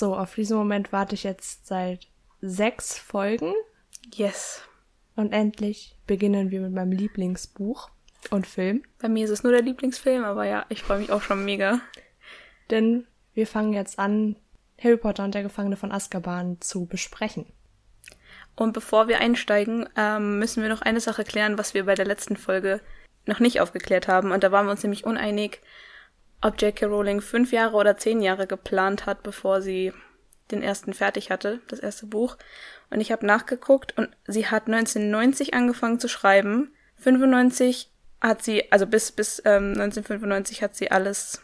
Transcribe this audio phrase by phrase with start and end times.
[0.00, 2.08] So, auf diesen Moment warte ich jetzt seit
[2.40, 3.52] sechs Folgen
[4.14, 4.62] Yes.
[5.14, 7.90] und endlich beginnen wir mit meinem Lieblingsbuch
[8.30, 8.82] und Film.
[8.98, 11.82] Bei mir ist es nur der Lieblingsfilm, aber ja, ich freue mich auch schon mega.
[12.70, 14.36] Denn wir fangen jetzt an,
[14.82, 17.44] Harry Potter und der Gefangene von Azkaban zu besprechen.
[18.56, 22.06] Und bevor wir einsteigen, ähm, müssen wir noch eine Sache klären, was wir bei der
[22.06, 22.80] letzten Folge
[23.26, 24.32] noch nicht aufgeklärt haben.
[24.32, 25.60] Und da waren wir uns nämlich uneinig,
[26.42, 26.86] ob J.K.
[26.86, 29.92] Rowling fünf Jahre oder zehn Jahre geplant hat, bevor sie
[30.50, 32.36] den ersten fertig hatte, das erste Buch.
[32.90, 36.72] Und ich habe nachgeguckt und sie hat 1990 angefangen zu schreiben.
[36.96, 37.90] 95
[38.20, 41.40] hat sie, also bis, bis ähm, 1995 hat sie alles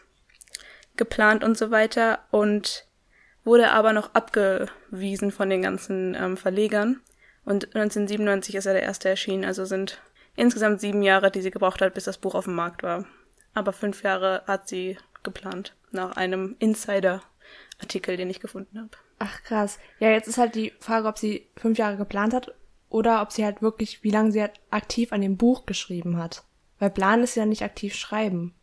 [0.97, 2.87] geplant und so weiter und
[3.45, 7.01] wurde aber noch abgewiesen von den ganzen ähm, Verlegern.
[7.45, 10.01] Und 1997 ist ja der erste erschienen, also sind
[10.35, 13.07] insgesamt sieben Jahre, die sie gebraucht hat, bis das Buch auf dem Markt war.
[13.57, 18.91] Aber fünf Jahre hat sie geplant, nach einem Insider-Artikel, den ich gefunden habe.
[19.19, 19.79] Ach krass.
[19.99, 22.55] Ja, jetzt ist halt die Frage, ob sie fünf Jahre geplant hat
[22.91, 26.45] oder ob sie halt wirklich, wie lange sie halt aktiv an dem Buch geschrieben hat.
[26.79, 28.55] Weil Plan ist ja nicht aktiv schreiben.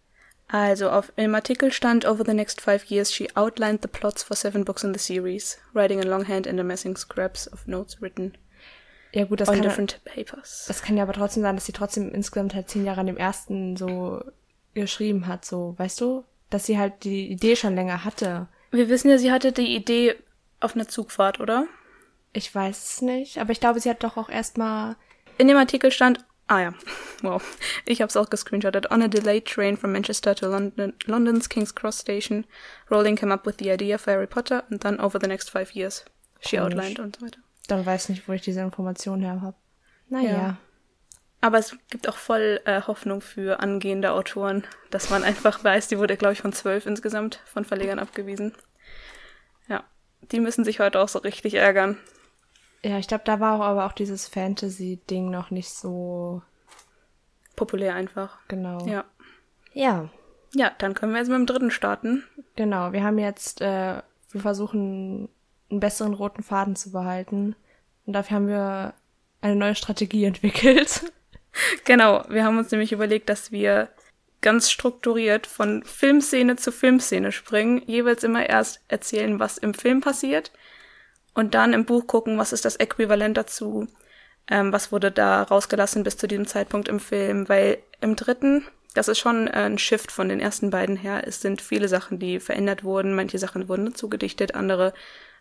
[0.47, 4.35] Also auf im Artikel stand over the next five years she outlined the plots for
[4.35, 8.33] seven books in the series, writing in longhand and amassing scraps of notes written
[9.11, 10.65] Ja gut, das on kann, different papers.
[10.67, 13.17] das kann ja aber trotzdem sein, dass sie trotzdem insgesamt halt zehn Jahre an dem
[13.17, 14.21] ersten so
[14.73, 16.23] geschrieben hat, so, weißt du?
[16.49, 18.47] Dass sie halt die Idee schon länger hatte.
[18.71, 20.15] Wir wissen ja, sie hatte die Idee
[20.59, 21.67] auf einer Zugfahrt, oder?
[22.31, 24.95] Ich weiß es nicht, aber ich glaube, sie hat doch auch erstmal
[25.37, 26.73] In dem Artikel stand, ah ja,
[27.21, 27.41] wow,
[27.85, 28.91] ich habe es auch gescreenshottet.
[28.91, 32.45] On a delayed train from Manchester to London, London's King's Cross Station,
[32.89, 35.71] Rowling came up with the idea for Harry Potter and then over the next five
[35.75, 36.05] years
[36.41, 36.73] she Komisch.
[36.73, 37.39] outlined und so weiter.
[37.67, 39.55] dann weiß nicht, wo ich diese Information her habe.
[40.09, 40.31] Naja.
[40.31, 40.57] Ja.
[41.43, 45.99] Aber es gibt auch voll äh, Hoffnung für angehende Autoren, dass man einfach weiß, die
[45.99, 48.53] wurde, glaube ich, von zwölf insgesamt von Verlegern abgewiesen.
[49.67, 49.83] Ja,
[50.31, 51.97] die müssen sich heute auch so richtig ärgern.
[52.81, 56.41] Ja, ich glaube, da war auch aber auch dieses Fantasy-Ding noch nicht so
[57.57, 58.37] Populär einfach.
[58.47, 58.87] genau.
[58.87, 59.03] Ja.
[59.73, 60.07] Ja,
[60.53, 62.23] Ja, dann können wir jetzt mit dem dritten starten.
[62.55, 62.93] genau.
[62.93, 65.27] Wir haben jetzt, äh, wir versuchen,
[65.69, 67.57] einen besseren roten Faden zu behalten.
[68.05, 68.93] Und dafür haben wir
[69.41, 71.11] eine neue Strategie entwickelt.
[71.85, 73.89] Genau, wir haben uns nämlich überlegt, dass wir
[74.41, 80.51] ganz strukturiert von Filmszene zu Filmszene springen, jeweils immer erst erzählen, was im Film passiert
[81.33, 83.87] und dann im Buch gucken, was ist das Äquivalent dazu,
[84.49, 89.07] ähm, was wurde da rausgelassen bis zu diesem Zeitpunkt im Film, weil im dritten, das
[89.07, 92.41] ist schon äh, ein Shift von den ersten beiden her, es sind viele Sachen, die
[92.41, 94.93] verändert wurden, manche Sachen wurden dazu gedichtet, andere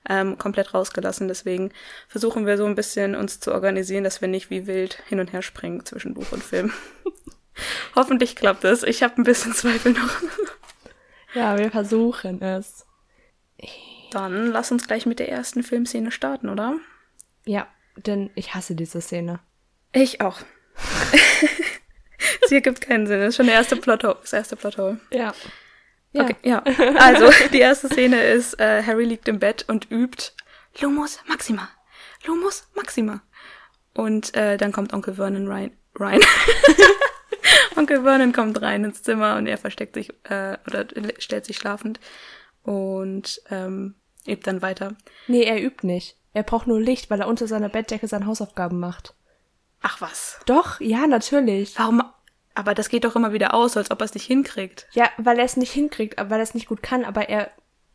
[0.08, 1.28] ähm, komplett rausgelassen.
[1.28, 1.72] Deswegen
[2.08, 5.32] versuchen wir so ein bisschen uns zu organisieren, dass wir nicht wie wild hin und
[5.32, 6.72] her springen zwischen Buch und Film.
[7.94, 8.82] Hoffentlich klappt es.
[8.82, 10.22] Ich habe ein bisschen Zweifel noch.
[11.34, 12.86] ja, wir versuchen es.
[14.10, 16.76] Dann lass uns gleich mit der ersten Filmszene starten, oder?
[17.44, 19.40] Ja, denn ich hasse diese Szene.
[19.92, 20.40] Ich auch.
[22.46, 23.20] Sie ergibt keinen Sinn.
[23.20, 24.16] Das ist schon der erste Plothole.
[24.20, 25.00] Das erste Plothole.
[25.10, 25.34] Ja.
[26.12, 26.24] Ja.
[26.24, 26.62] Okay, ja.
[26.98, 30.32] Also, die erste Szene ist, äh, Harry liegt im Bett und übt
[30.80, 31.68] Lumus Maxima.
[32.26, 33.22] Lumus Maxima.
[33.94, 35.76] Und äh, dann kommt Onkel Vernon rein.
[35.96, 36.20] rein.
[37.76, 40.86] Onkel Vernon kommt rein ins Zimmer und er versteckt sich äh, oder
[41.18, 42.00] stellt sich schlafend
[42.62, 43.94] und ähm,
[44.26, 44.94] übt dann weiter.
[45.26, 46.16] Nee, er übt nicht.
[46.34, 49.14] Er braucht nur Licht, weil er unter seiner Bettdecke seine Hausaufgaben macht.
[49.82, 50.40] Ach was.
[50.46, 51.78] Doch, ja, natürlich.
[51.78, 52.02] Warum?
[52.54, 54.86] Aber das geht doch immer wieder aus, als ob er es nicht hinkriegt.
[54.92, 57.50] Ja, weil er es nicht hinkriegt, weil er es nicht gut kann, aber er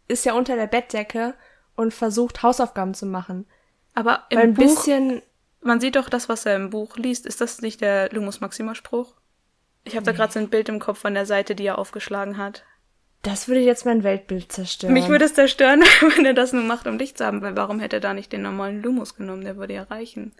[0.07, 1.35] ist ja unter der Bettdecke
[1.75, 3.45] und versucht Hausaufgaben zu machen.
[3.93, 5.21] Aber im Weil ein Buch, bisschen,
[5.61, 7.25] man sieht doch das, was er im Buch liest.
[7.25, 9.13] Ist das nicht der Lumus Maxima Spruch?
[9.83, 12.37] Ich habe da gerade so ein Bild im Kopf von der Seite, die er aufgeschlagen
[12.37, 12.63] hat.
[13.21, 14.93] das würde jetzt mein Weltbild zerstören.
[14.93, 15.81] Mich würde es zerstören,
[16.15, 18.31] wenn er das nur macht, um Licht zu haben, weil warum hätte er da nicht
[18.31, 19.43] den normalen Lumus genommen?
[19.43, 20.33] Der würde ja reichen.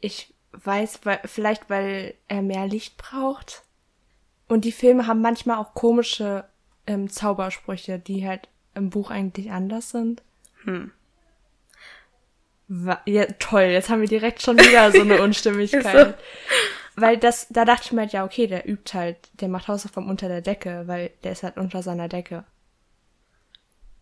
[0.00, 3.62] ich weiß, weil, vielleicht weil er mehr Licht braucht.
[4.48, 6.44] Und die Filme haben manchmal auch komische
[6.86, 10.22] ähm, Zaubersprüche, die halt im Buch eigentlich anders sind.
[10.64, 10.92] Hm.
[13.04, 16.14] Ja, toll, jetzt haben wir direkt schon wieder so eine Unstimmigkeit.
[16.94, 20.08] Weil das, da dachte ich mir halt, ja, okay, der übt halt, der macht Hausaufgaben
[20.08, 22.44] unter der Decke, weil der ist halt unter seiner Decke.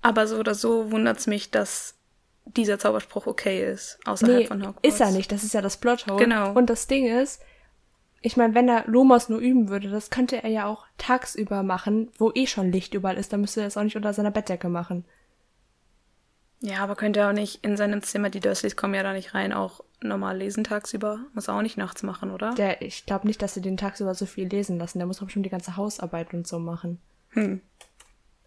[0.02, 1.94] Aber so oder so wundert's mich, dass
[2.56, 4.86] dieser Zauberspruch okay ist, außerhalb Nee, von Hogwarts.
[4.88, 6.22] ist er nicht, das ist ja das Plothole.
[6.22, 6.52] Genau.
[6.52, 7.40] Und das Ding ist,
[8.22, 12.10] ich meine, wenn er Lumos nur üben würde, das könnte er ja auch tagsüber machen,
[12.18, 14.68] wo eh schon Licht überall ist, dann müsste er es auch nicht unter seiner Bettdecke
[14.68, 15.04] machen.
[16.62, 19.34] Ja, aber könnte er auch nicht in seinem Zimmer, die Dursleys kommen ja da nicht
[19.34, 21.20] rein, auch normal lesen tagsüber?
[21.32, 22.54] Muss er auch nicht nachts machen, oder?
[22.54, 24.98] Der, ich glaube nicht, dass sie den tagsüber so viel lesen lassen.
[24.98, 26.98] Der muss doch bestimmt die ganze Hausarbeit und so machen.
[27.30, 27.60] Hm.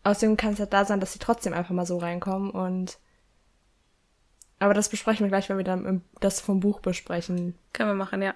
[0.03, 2.97] außerdem kann es halt da sein, dass sie trotzdem einfach mal so reinkommen und
[4.63, 7.53] aber das besprechen wir gleich, wenn wir dann im, das vom Buch besprechen.
[7.73, 8.33] Können wir machen, ja.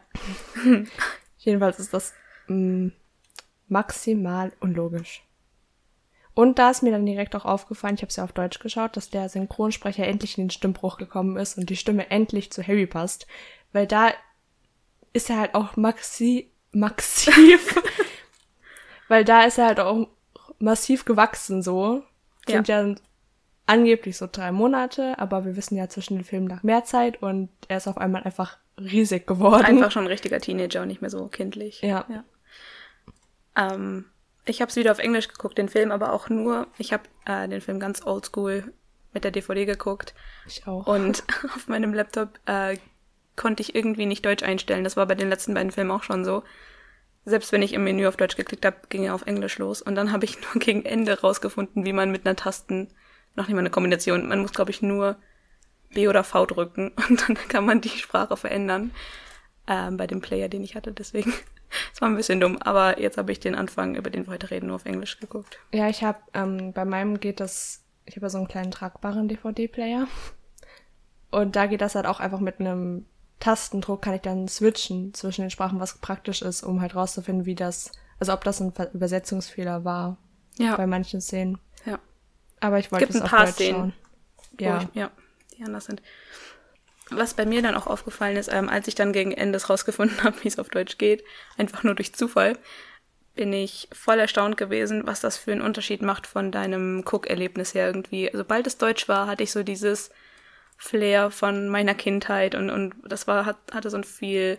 [1.37, 2.13] Jedenfalls ist das
[2.47, 2.91] mh,
[3.69, 5.23] maximal unlogisch.
[6.33, 8.97] Und da ist mir dann direkt auch aufgefallen, ich habe es ja auf Deutsch geschaut,
[8.97, 12.87] dass der Synchronsprecher endlich in den Stimmbruch gekommen ist und die Stimme endlich zu Harry
[12.87, 13.25] passt.
[13.71, 14.11] Weil da
[15.13, 17.81] ist er halt auch maxi, massiv.
[19.07, 20.09] weil da ist er halt auch
[20.59, 22.03] massiv gewachsen so.
[22.45, 22.85] Sind ja.
[22.85, 22.95] ja
[23.67, 27.49] angeblich so drei Monate, aber wir wissen ja zwischen den Filmen nach mehr Zeit und
[27.67, 29.65] er ist auf einmal einfach riesig geworden.
[29.65, 31.81] Einfach schon ein richtiger Teenager und nicht mehr so kindlich.
[31.81, 32.05] Ja.
[32.09, 32.23] ja.
[33.55, 34.05] Ähm,
[34.45, 37.47] ich habe es wieder auf Englisch geguckt, den Film, aber auch nur, ich habe äh,
[37.47, 38.73] den Film ganz oldschool
[39.13, 40.13] mit der DVD geguckt.
[40.47, 40.87] Ich auch.
[40.87, 41.23] Und
[41.55, 42.77] auf meinem Laptop äh,
[43.35, 44.83] konnte ich irgendwie nicht Deutsch einstellen.
[44.83, 46.43] Das war bei den letzten beiden Filmen auch schon so.
[47.25, 49.81] Selbst wenn ich im Menü auf Deutsch geklickt habe, ging er auf Englisch los.
[49.81, 52.89] Und dann habe ich nur gegen Ende rausgefunden, wie man mit einer Tasten,
[53.37, 55.15] noch nicht mal eine Kombination, man muss, glaube ich, nur
[55.93, 58.91] B oder V drücken und dann kann man die Sprache verändern.
[59.69, 60.93] Ähm, bei dem Player, den ich hatte.
[60.93, 61.33] Deswegen
[61.91, 64.49] das war ein bisschen dumm, aber jetzt habe ich den Anfang, über den wir heute
[64.49, 65.59] reden, nur auf Englisch geguckt.
[65.73, 69.27] Ja, ich habe, ähm, bei meinem geht das, ich habe ja so einen kleinen tragbaren
[69.27, 70.07] DVD-Player.
[71.31, 73.05] Und da geht das halt auch einfach mit einem
[73.39, 77.55] Tastendruck, kann ich dann switchen zwischen den Sprachen, was praktisch ist, um halt rauszufinden, wie
[77.55, 80.17] das, also ob das ein Übersetzungsfehler war.
[80.57, 80.75] Ja.
[80.75, 81.59] Bei manchen Szenen.
[81.85, 81.99] Ja.
[82.59, 83.93] Aber ich wollte es, es auf Deutsch Szenen.
[84.59, 84.81] Ja.
[84.81, 85.11] Ich, ja,
[85.57, 86.01] die anders sind.
[87.09, 90.35] Was bei mir dann auch aufgefallen ist, ähm, als ich dann gegen Endes rausgefunden habe,
[90.43, 91.23] wie es auf Deutsch geht,
[91.57, 92.57] einfach nur durch Zufall,
[93.35, 97.85] bin ich voll erstaunt gewesen, was das für einen Unterschied macht von deinem Cook-Erlebnis her
[97.87, 98.29] irgendwie.
[98.33, 100.09] Sobald es Deutsch war, hatte ich so dieses
[100.77, 104.57] Flair von meiner Kindheit und, und das war, hat, hatte so ein viel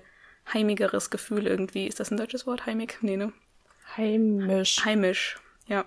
[0.52, 1.86] heimigeres Gefühl irgendwie.
[1.86, 2.66] Ist das ein deutsches Wort?
[2.66, 2.98] Heimig?
[3.02, 3.32] Nee, ne?
[3.96, 4.84] Heimisch.
[4.84, 5.36] Heimisch,
[5.66, 5.84] ja.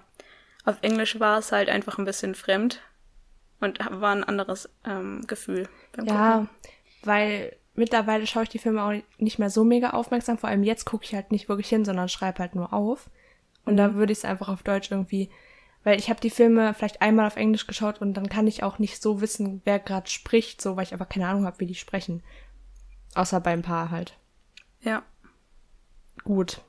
[0.65, 2.81] Auf Englisch war es halt einfach ein bisschen fremd
[3.59, 6.49] und war ein anderes ähm, Gefühl beim ja, Gucken.
[7.03, 10.37] weil mittlerweile schaue ich die Filme auch nicht mehr so mega aufmerksam.
[10.37, 13.09] Vor allem jetzt gucke ich halt nicht wirklich hin, sondern schreibe halt nur auf.
[13.65, 13.77] Und mhm.
[13.77, 15.29] da würde ich es einfach auf Deutsch irgendwie,
[15.83, 18.79] weil ich habe die Filme vielleicht einmal auf Englisch geschaut und dann kann ich auch
[18.79, 21.75] nicht so wissen, wer gerade spricht, so weil ich einfach keine Ahnung habe, wie die
[21.75, 22.23] sprechen.
[23.15, 24.17] Außer beim Paar halt.
[24.81, 25.03] Ja.
[26.23, 26.61] Gut.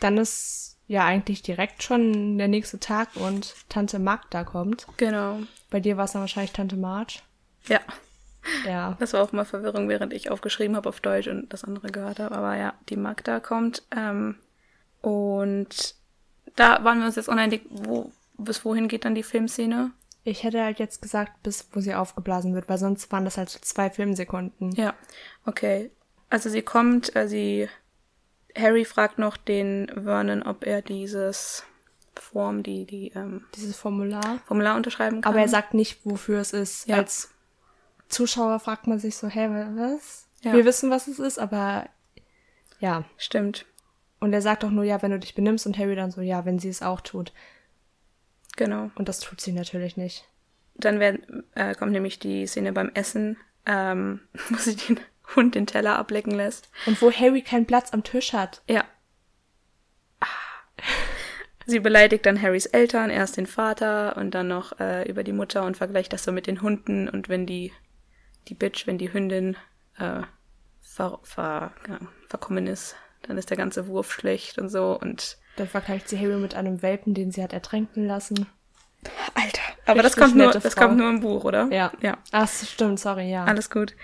[0.00, 4.86] Dann ist ja eigentlich direkt schon der nächste Tag und Tante Magda kommt.
[4.96, 5.38] Genau.
[5.70, 7.22] Bei dir war es dann wahrscheinlich Tante March.
[7.66, 7.80] Ja.
[8.66, 8.96] Ja.
[8.98, 12.18] Das war auch mal Verwirrung, während ich aufgeschrieben habe auf Deutsch und das andere gehört
[12.18, 12.34] habe.
[12.34, 13.84] Aber ja, die Magda kommt.
[13.94, 14.36] Ähm,
[15.00, 15.94] und
[16.56, 19.92] da waren wir uns jetzt uneinig, wo, bis wohin geht dann die Filmszene?
[20.24, 23.48] Ich hätte halt jetzt gesagt, bis wo sie aufgeblasen wird, weil sonst waren das halt
[23.48, 24.70] so zwei Filmsekunden.
[24.72, 24.94] Ja,
[25.46, 25.90] okay.
[26.30, 27.68] Also sie kommt, äh, sie
[28.56, 31.64] Harry fragt noch den Vernon, ob er dieses
[32.14, 34.40] Form, die, die, ähm, dieses Formular.
[34.46, 35.32] Formular unterschreiben kann.
[35.32, 36.86] Aber er sagt nicht, wofür es ist.
[36.86, 36.96] Ja.
[36.96, 37.30] Als
[38.08, 40.26] Zuschauer fragt man sich so, hä, was?
[40.42, 40.52] Ja.
[40.52, 41.88] Wir wissen, was es ist, aber
[42.80, 43.04] ja.
[43.16, 43.64] Stimmt.
[44.20, 46.44] Und er sagt auch nur, ja, wenn du dich benimmst und Harry dann so, ja,
[46.44, 47.32] wenn sie es auch tut.
[48.56, 48.90] Genau.
[48.96, 50.28] Und das tut sie natürlich nicht.
[50.74, 54.20] Dann werden, äh, kommt nämlich die Szene beim Essen, ähm,
[54.50, 55.00] wo sie den
[55.34, 56.70] Hund den Teller ablecken lässt.
[56.86, 58.62] Und wo Harry keinen Platz am Tisch hat.
[58.68, 58.84] Ja.
[61.66, 65.64] Sie beleidigt dann Harrys Eltern, erst den Vater und dann noch äh, über die Mutter
[65.64, 67.72] und vergleicht das so mit den Hunden und wenn die,
[68.48, 69.56] die Bitch, wenn die Hündin
[69.96, 70.22] äh,
[70.80, 75.68] ver, ver, ja, verkommen ist, dann ist der ganze Wurf schlecht und so und dann
[75.68, 78.46] vergleicht sie Harry mit einem Welpen, den sie hat ertränken lassen.
[79.34, 81.68] Alter, aber das kommt nur, das kommt nur im Buch, oder?
[81.70, 81.92] Ja.
[82.00, 82.18] Ja.
[82.30, 83.44] Ach, stimmt, sorry, ja.
[83.44, 83.94] Alles gut.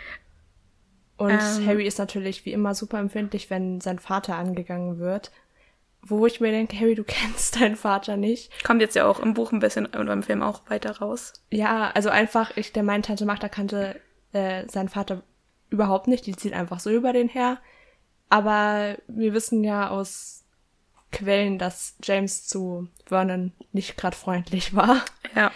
[1.19, 5.31] Und ähm, Harry ist natürlich wie immer super empfindlich, wenn sein Vater angegangen wird
[6.03, 8.53] wo ich mir denke, Harry, du kennst deinen Vater nicht.
[8.65, 11.33] Kommt jetzt ja auch im Buch ein bisschen und beim Film auch weiter raus.
[11.51, 14.01] Ja, also einfach, ich, der meine Tante Magda kannte
[14.33, 15.23] äh, seinen Vater
[15.71, 17.59] überhaupt nicht, die zieht einfach so über den her.
[18.31, 20.38] Aber wir wissen ja aus
[21.11, 25.05] Quellen, dass James zu Vernon nicht gerade freundlich war.
[25.35, 25.53] Ja,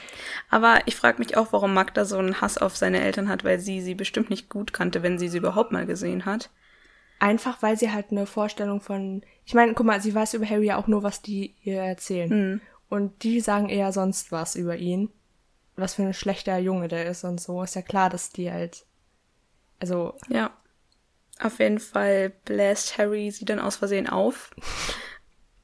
[0.48, 3.58] aber ich frage mich auch, warum Magda so einen Hass auf seine Eltern hat, weil
[3.60, 6.50] sie sie bestimmt nicht gut kannte, wenn sie sie überhaupt mal gesehen hat.
[7.18, 9.22] Einfach, weil sie halt eine Vorstellung von.
[9.44, 12.28] Ich meine, guck mal, sie weiß über Harry ja auch nur, was die ihr erzählen.
[12.30, 12.60] Mhm.
[12.88, 15.08] Und die sagen eher sonst was über ihn.
[15.76, 17.62] Was für ein schlechter Junge der ist und so.
[17.62, 18.84] Ist ja klar, dass die halt.
[19.78, 20.16] Also.
[20.28, 20.50] Ja.
[21.40, 24.50] Auf jeden Fall bläst Harry sie dann aus Versehen auf.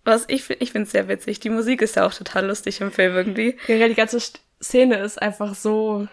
[0.08, 1.38] Was ich, ich finde es sehr witzig.
[1.40, 3.58] Die Musik ist ja auch total lustig im Film irgendwie.
[3.66, 4.18] Ja, die ganze
[4.58, 6.08] Szene ist einfach so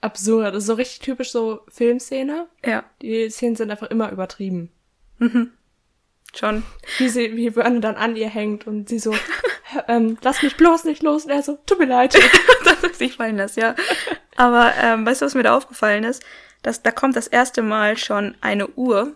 [0.00, 0.54] absurd.
[0.54, 2.48] Das ist so richtig typisch so Filmszene.
[2.64, 2.84] Ja.
[3.02, 4.72] Die Szenen sind einfach immer übertrieben.
[5.18, 5.50] Mhm.
[6.34, 6.62] Schon.
[6.96, 9.14] Wie sie, wie Vernon dann an ihr hängt und sie so,
[9.88, 11.26] ähm, lass mich bloß nicht los.
[11.26, 12.14] Und er so, tut mir leid.
[12.64, 13.74] dass er sich fallen lässt, ja.
[14.36, 16.24] Aber ähm, weißt du, was mir da aufgefallen ist?
[16.62, 19.14] Dass, da kommt das erste Mal schon eine Uhr,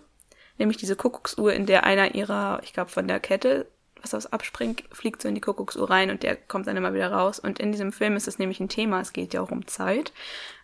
[0.59, 3.67] nämlich diese Kuckucksuhr, in der einer ihrer, ich glaube, von der Kette,
[4.13, 7.13] was aus abspringt, fliegt so in die Kuckucksuhr rein und der kommt dann immer wieder
[7.13, 7.39] raus.
[7.39, 10.13] Und in diesem Film ist es nämlich ein Thema, es geht ja auch um Zeit.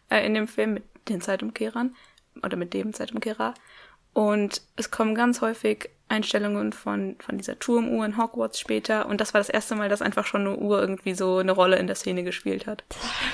[0.08, 1.96] Äh, in dem Film mit den Zeitumkehrern
[2.42, 3.54] oder mit dem Zeitumkehrer.
[4.12, 9.06] Und es kommen ganz häufig Einstellungen von, von dieser Turmuhr in Hogwarts später.
[9.06, 11.78] Und das war das erste Mal, dass einfach schon eine Uhr irgendwie so eine Rolle
[11.78, 12.84] in der Szene gespielt hat.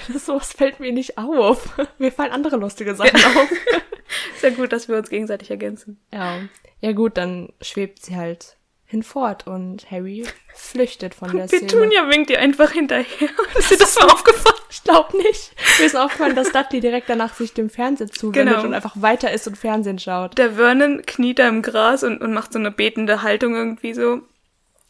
[0.14, 1.76] Sowas fällt mir nicht auf.
[1.98, 3.26] Mir fallen andere lustige Sachen ja.
[3.26, 3.50] auf.
[4.40, 5.98] Sehr gut, dass wir uns gegenseitig ergänzen.
[6.12, 6.38] Ja.
[6.80, 8.56] Ja gut, dann schwebt sie halt
[8.88, 11.66] hinfort und Harry flüchtet von der Szene.
[11.66, 13.28] Petunia winkt ihr einfach hinterher.
[13.58, 14.56] Ist dir das mal aufgefallen?
[14.70, 15.52] Ich glaube nicht.
[15.78, 18.66] Mir ist aufgefallen, dass Dudley direkt danach sich dem Fernseher zuwendet genau.
[18.66, 20.36] und einfach weiter ist und Fernsehen schaut.
[20.36, 24.20] Der Vernon kniet da im Gras und, und macht so eine betende Haltung irgendwie so.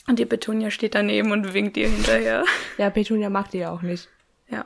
[0.08, 2.44] Und die Petunia steht daneben und winkt ihr hinterher.
[2.76, 4.08] Ja, Petunia mag die ja auch nicht.
[4.48, 4.64] Ja.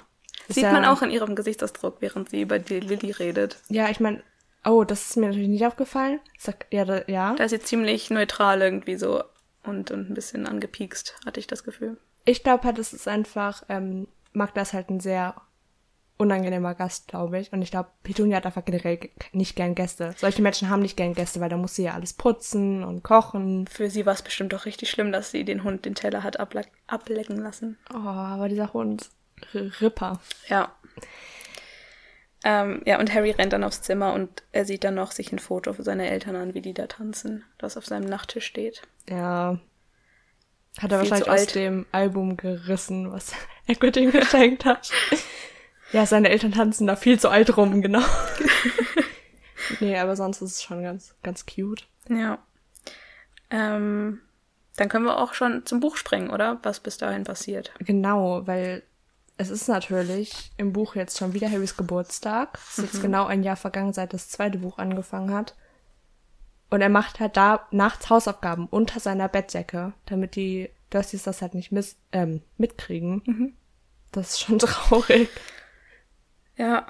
[0.48, 3.58] Ist Sieht ja, man auch in ihrem Gesichtsausdruck, während sie über die Lilly redet.
[3.68, 4.22] Ja, ich meine,
[4.64, 6.20] Oh, das ist mir natürlich nicht aufgefallen.
[6.38, 7.34] Sag, ja, da, ja.
[7.34, 9.22] Da ist sie ziemlich neutral irgendwie so
[9.64, 11.98] und, und ein bisschen angepiekst, hatte ich das Gefühl.
[12.24, 15.34] Ich glaube halt, es ist einfach, ähm, Magda ist halt ein sehr
[16.22, 17.52] unangenehmer Gast, glaube ich.
[17.52, 18.98] Und ich glaube, Petunia hat einfach generell
[19.32, 20.14] nicht gern Gäste.
[20.16, 23.66] Solche Menschen haben nicht gern Gäste, weil da muss sie ja alles putzen und kochen.
[23.66, 26.38] Für sie war es bestimmt doch richtig schlimm, dass sie den Hund den Teller hat
[26.38, 27.76] able ablecken lassen.
[27.92, 29.10] Oh, aber dieser Hund,
[29.52, 30.20] Ripper.
[30.48, 30.72] Ja.
[32.44, 35.38] Ähm, ja, und Harry rennt dann aufs Zimmer und er sieht dann noch sich ein
[35.38, 38.82] Foto für seine Eltern an, wie die da tanzen, das auf seinem Nachttisch steht.
[39.08, 39.58] Ja.
[40.78, 43.32] Hat er Viel wahrscheinlich aus dem Album gerissen, was
[43.68, 44.90] Hagrid ihm geschenkt hat.
[45.92, 48.02] ja, seine Eltern tanzen da viel zu alt rum, genau.
[49.80, 51.86] nee, aber sonst ist es schon ganz, ganz cute.
[52.08, 52.38] Ja.
[53.50, 54.20] Ähm,
[54.76, 56.58] dann können wir auch schon zum Buch springen, oder?
[56.62, 57.72] Was bis dahin passiert.
[57.78, 58.82] Genau, weil
[59.42, 62.58] es ist natürlich im Buch jetzt schon wieder Harrys Geburtstag.
[62.68, 62.84] Es ist mhm.
[62.84, 65.56] jetzt genau ein Jahr vergangen, seit das zweite Buch angefangen hat.
[66.70, 71.54] Und er macht halt da nachts Hausaufgaben unter seiner Bettdecke, damit die Dursleys das halt
[71.54, 73.22] nicht miss ähm, mitkriegen.
[73.26, 73.52] Mhm.
[74.12, 75.28] Das ist schon traurig.
[76.56, 76.86] Ja.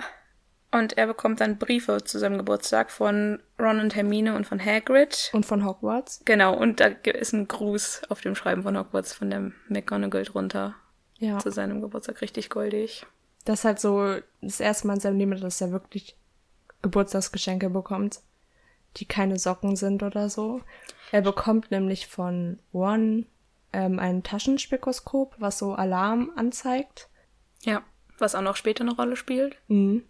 [0.71, 5.31] Und er bekommt dann Briefe zu seinem Geburtstag von Ron und Hermine und von Hagrid.
[5.33, 6.23] Und von Hogwarts.
[6.25, 10.75] Genau, und da ist ein Gruß auf dem Schreiben von Hogwarts von der McGonagall drunter
[11.23, 11.39] ja.
[11.39, 13.07] zu seinem Geburtstag richtig goldig.
[13.45, 16.17] Das ist halt so das erste Mal in seinem Leben, dass er wirklich
[16.83, 18.21] Geburtstagsgeschenke bekommt,
[18.97, 20.61] die keine Socken sind oder so.
[21.13, 23.25] Er bekommt nämlich von One
[23.73, 27.09] ähm, ein Taschenspikoskop, was so Alarm anzeigt.
[27.63, 27.83] Ja,
[28.19, 29.57] was auch noch später eine Rolle spielt.
[29.69, 30.05] Mhm.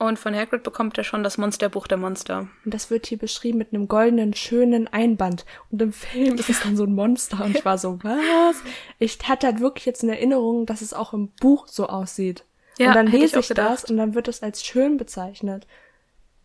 [0.00, 2.48] Und von Hagrid bekommt er schon das Monsterbuch der Monster.
[2.64, 5.44] Und das wird hier beschrieben mit einem goldenen, schönen Einband.
[5.70, 7.44] Und im Film ist es dann so ein Monster.
[7.44, 8.56] Und ich war so, was?
[8.98, 12.44] Ich hatte halt wirklich jetzt eine Erinnerung, dass es auch im Buch so aussieht.
[12.78, 15.66] Ja, und dann lese ich, ich das und dann wird es als schön bezeichnet.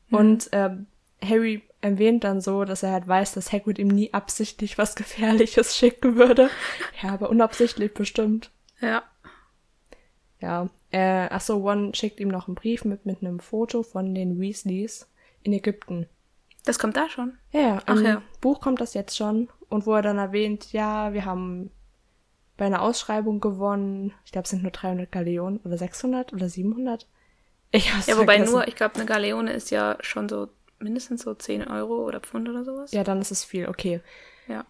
[0.09, 0.17] Mhm.
[0.17, 0.87] Und ähm,
[1.23, 5.77] Harry erwähnt dann so, dass er halt weiß, dass Hagrid ihm nie absichtlich was Gefährliches
[5.77, 6.49] schicken würde.
[7.01, 8.51] Ja, aber unabsichtlich bestimmt.
[8.81, 9.03] Ja.
[10.41, 14.39] Ja, äh, achso, One schickt ihm noch einen Brief mit, mit einem Foto von den
[14.39, 15.09] Weasleys
[15.43, 16.07] in Ägypten.
[16.63, 17.37] Das kommt da schon?
[17.51, 17.81] Ja, ja.
[17.85, 18.21] Ach, Im ja.
[18.39, 19.49] Buch kommt das jetzt schon.
[19.67, 21.69] Und wo er dann erwähnt, ja, wir haben
[22.55, 24.13] bei einer Ausschreibung gewonnen.
[24.23, 27.09] Ich glaube, es sind nur 300 Galeonen oder 600 oder 700.
[27.71, 28.53] Ich hab's ja, wobei vergessen.
[28.53, 30.47] nur, ich glaube, eine Galeone ist ja schon so
[30.79, 32.93] mindestens so 10 Euro oder Pfund oder sowas.
[32.93, 33.99] Ja, dann ist es viel, okay.
[34.47, 34.65] Ja.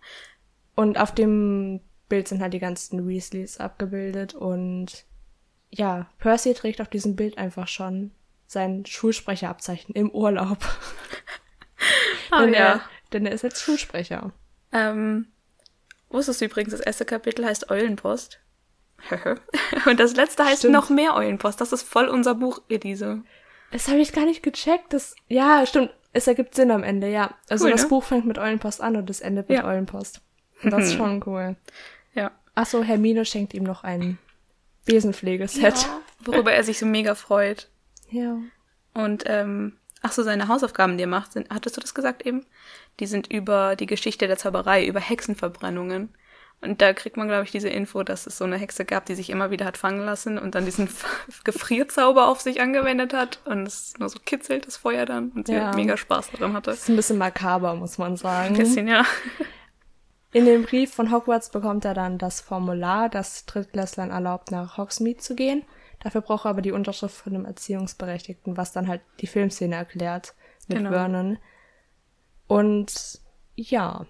[0.73, 5.05] Und auf dem Bild sind halt die ganzen Weasleys abgebildet und
[5.77, 8.11] ja, Percy trägt auf diesem Bild einfach schon
[8.47, 10.57] sein Schulsprecherabzeichen im Urlaub.
[12.31, 12.59] oh, denn, ja.
[12.59, 14.31] er, denn er ist jetzt Schulsprecher.
[14.71, 15.27] Ähm,
[16.09, 18.39] wusstest du übrigens, das erste Kapitel heißt Eulenpost?
[19.85, 20.73] Und das letzte heißt Stimmt.
[20.73, 21.59] noch mehr Eulenpost.
[21.59, 23.23] Das ist voll unser Buch, Elise.
[23.71, 24.93] Das habe ich gar nicht gecheckt.
[24.93, 25.93] Das, ja, stimmt.
[26.13, 27.35] Es ergibt Sinn am Ende, ja.
[27.49, 27.89] Also cool, das ne?
[27.89, 29.65] Buch fängt mit Eulenpost an und es endet mit ja.
[29.65, 30.21] Eulenpost.
[30.63, 31.57] Und das ist schon cool.
[32.13, 32.31] Ja.
[32.53, 34.17] Achso, Hermine schenkt ihm noch einen
[34.85, 35.83] Besenpflegeset.
[35.83, 37.69] Ja, worüber er sich so mega freut.
[38.11, 38.37] Ja.
[38.93, 42.45] Und, ähm, ach so, seine Hausaufgaben, die er macht, sind, hattest du das gesagt eben?
[42.99, 46.13] Die sind über die Geschichte der Zauberei, über Hexenverbrennungen.
[46.61, 49.15] Und da kriegt man, glaube ich, diese Info, dass es so eine Hexe gab, die
[49.15, 50.87] sich immer wieder hat fangen lassen und dann diesen
[51.43, 53.39] Gefrierzauber auf sich angewendet hat.
[53.45, 55.29] Und es nur so kitzelt, das Feuer dann.
[55.29, 55.73] Und sie ja.
[55.73, 56.71] mega Spaß daran hatte.
[56.71, 58.55] Das ist ein bisschen makaber, muss man sagen.
[58.55, 59.03] Ein bisschen, ja.
[60.35, 65.19] In dem Brief von Hogwarts bekommt er dann das Formular, das Drittklässlern erlaubt, nach Hogsmeade
[65.19, 65.63] zu gehen.
[66.01, 70.35] Dafür braucht er aber die Unterschrift von einem Erziehungsberechtigten, was dann halt die Filmszene erklärt
[70.67, 70.89] mit genau.
[70.89, 71.37] Vernon.
[72.47, 73.21] Und
[73.55, 74.07] ja.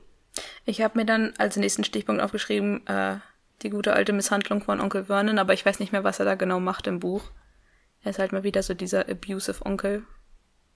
[0.66, 3.18] Ich habe mir dann als nächsten Stichpunkt aufgeschrieben, äh,
[3.62, 6.34] die gute alte Misshandlung von Onkel Vernon, aber ich weiß nicht mehr, was er da
[6.34, 7.22] genau macht im Buch.
[8.02, 10.08] Er ist halt mal wieder so dieser abusive Onkel.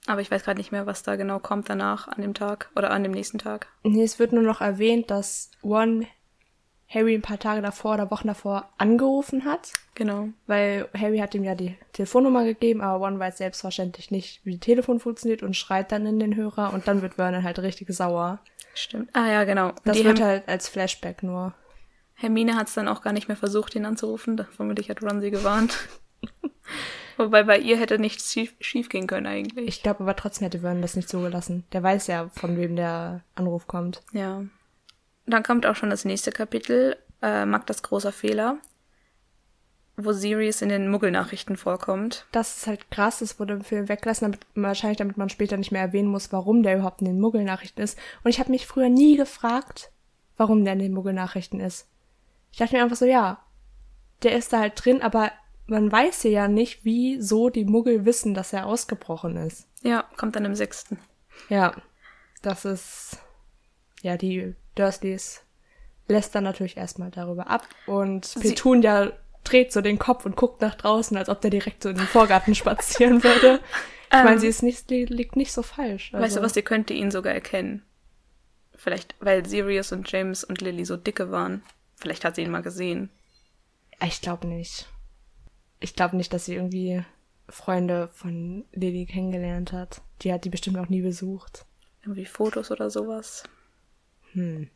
[0.07, 2.91] Aber ich weiß gerade nicht mehr, was da genau kommt danach an dem Tag oder
[2.91, 3.67] an dem nächsten Tag.
[3.83, 6.07] Nee, es wird nur noch erwähnt, dass One
[6.87, 9.73] Harry ein paar Tage davor oder Wochen davor angerufen hat.
[9.93, 10.29] Genau.
[10.47, 14.99] Weil Harry hat ihm ja die Telefonnummer gegeben, aber One weiß selbstverständlich nicht, wie Telefon
[14.99, 18.39] funktioniert und schreit dann in den Hörer und dann wird Vernon halt richtig sauer.
[18.73, 19.09] Stimmt.
[19.13, 19.73] Ah ja, genau.
[19.83, 21.53] Das Die wird Herm- halt als Flashback nur.
[22.15, 24.43] Hermine hat es dann auch gar nicht mehr versucht, ihn anzurufen.
[24.55, 25.77] Vermutlich hat Ron sie gewarnt.
[27.19, 29.67] Wobei bei ihr hätte nichts schief, schief gehen können eigentlich.
[29.67, 31.65] Ich glaube aber trotzdem hätte Vernon das nicht zugelassen.
[31.73, 34.01] Der weiß ja, von wem der Anruf kommt.
[34.13, 34.45] Ja.
[35.25, 38.59] Dann kommt auch schon das nächste Kapitel, äh, Magdas großer Fehler,
[39.97, 42.25] wo Sirius in den Muggelnachrichten vorkommt.
[42.31, 45.73] Das ist halt krass, das wurde im Film weggelassen, damit, wahrscheinlich damit man später nicht
[45.73, 47.99] mehr erwähnen muss, warum der überhaupt in den Muggelnachrichten ist.
[48.23, 49.91] Und ich habe mich früher nie gefragt,
[50.37, 51.85] warum der in den Muggelnachrichten ist.
[52.53, 53.43] Ich dachte mir einfach so, ja,
[54.23, 55.33] der ist da halt drin, aber
[55.69, 59.67] man weiß ja nicht, wieso die Muggel wissen, dass er ausgebrochen ist.
[59.81, 60.99] Ja, kommt dann im sechsten.
[61.49, 61.73] Ja,
[62.41, 63.17] das ist,
[64.01, 65.41] ja, die Dursleys
[66.07, 69.11] lässt dann natürlich erstmal darüber ab und Sie- Petunia
[69.43, 72.07] dreht so den Kopf und guckt nach draußen, als ob der direkt so in den
[72.07, 73.59] Vorgarten spazieren würde.
[74.11, 74.39] Ich meine, Ähm.
[74.39, 76.15] sie ist nicht, li- liegt nicht so falsch.
[76.15, 77.83] Also, Weißt du was, ihr könnte ihn sogar erkennen.
[78.75, 81.61] Vielleicht, weil Sirius und James und Lily so dicke waren.
[81.95, 83.11] Vielleicht hat sie ihn mal gesehen.
[84.03, 84.87] Ich glaube nicht.
[85.79, 87.03] Ich glaube nicht, dass sie irgendwie
[87.47, 90.01] Freunde von Lily kennengelernt hat.
[90.21, 91.65] Die hat die bestimmt auch nie besucht.
[92.03, 93.43] Irgendwie Fotos oder sowas.
[94.33, 94.69] Hm.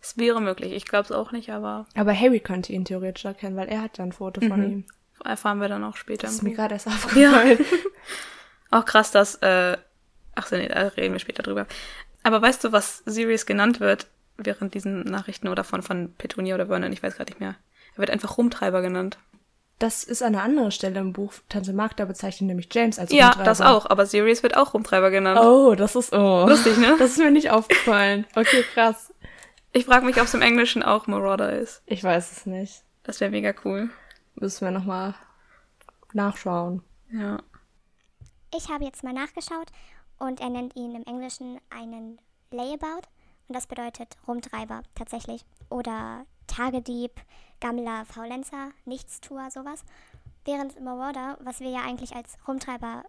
[0.00, 0.72] Es wäre möglich.
[0.72, 3.98] Ich glaube es auch nicht, aber Aber Harry könnte ihn theoretisch erkennen, weil er hat
[3.98, 4.70] ja ein Foto von Mhm.
[4.70, 4.84] ihm.
[5.24, 6.22] erfahren wir dann auch später.
[6.26, 7.58] Das ist mir gerade erst aufgefallen.
[8.70, 9.78] Auch krass, dass, äh,
[10.34, 11.66] ach so, nee, da reden wir später drüber.
[12.24, 16.66] Aber weißt du, was Sirius genannt wird während diesen Nachrichten oder von, von Petunia oder
[16.66, 16.92] Vernon?
[16.92, 17.54] Ich weiß gerade nicht mehr.
[17.94, 19.18] Er wird einfach Rumtreiber genannt.
[19.78, 21.32] Das ist an einer anderen Stelle im Buch.
[21.48, 23.44] Tante Magda bezeichnet nämlich James als Ja, Rumtreiber.
[23.44, 25.40] das auch, aber Sirius wird auch Rumtreiber genannt.
[25.40, 26.46] Oh, das ist oh.
[26.48, 26.94] Lustig, ne?
[26.98, 28.26] Das ist mir nicht aufgefallen.
[28.36, 29.12] Okay, krass.
[29.72, 31.82] Ich frage mich, ob es im Englischen auch Marauder ist.
[31.86, 32.84] Ich weiß es nicht.
[33.02, 33.90] Das wäre mega cool.
[34.36, 35.14] Müssen wir nochmal
[36.12, 36.82] nachschauen.
[37.12, 37.38] Ja.
[38.56, 39.66] Ich habe jetzt mal nachgeschaut
[40.18, 42.20] und er nennt ihn im Englischen einen
[42.52, 43.02] Layabout
[43.48, 45.44] und das bedeutet Rumtreiber tatsächlich.
[45.70, 47.12] Oder Tagedieb,
[47.60, 49.84] Gammler, Faulenzer, Nichtstuer, sowas.
[50.44, 53.04] Während Marauder, was wir ja eigentlich als Rumtreiber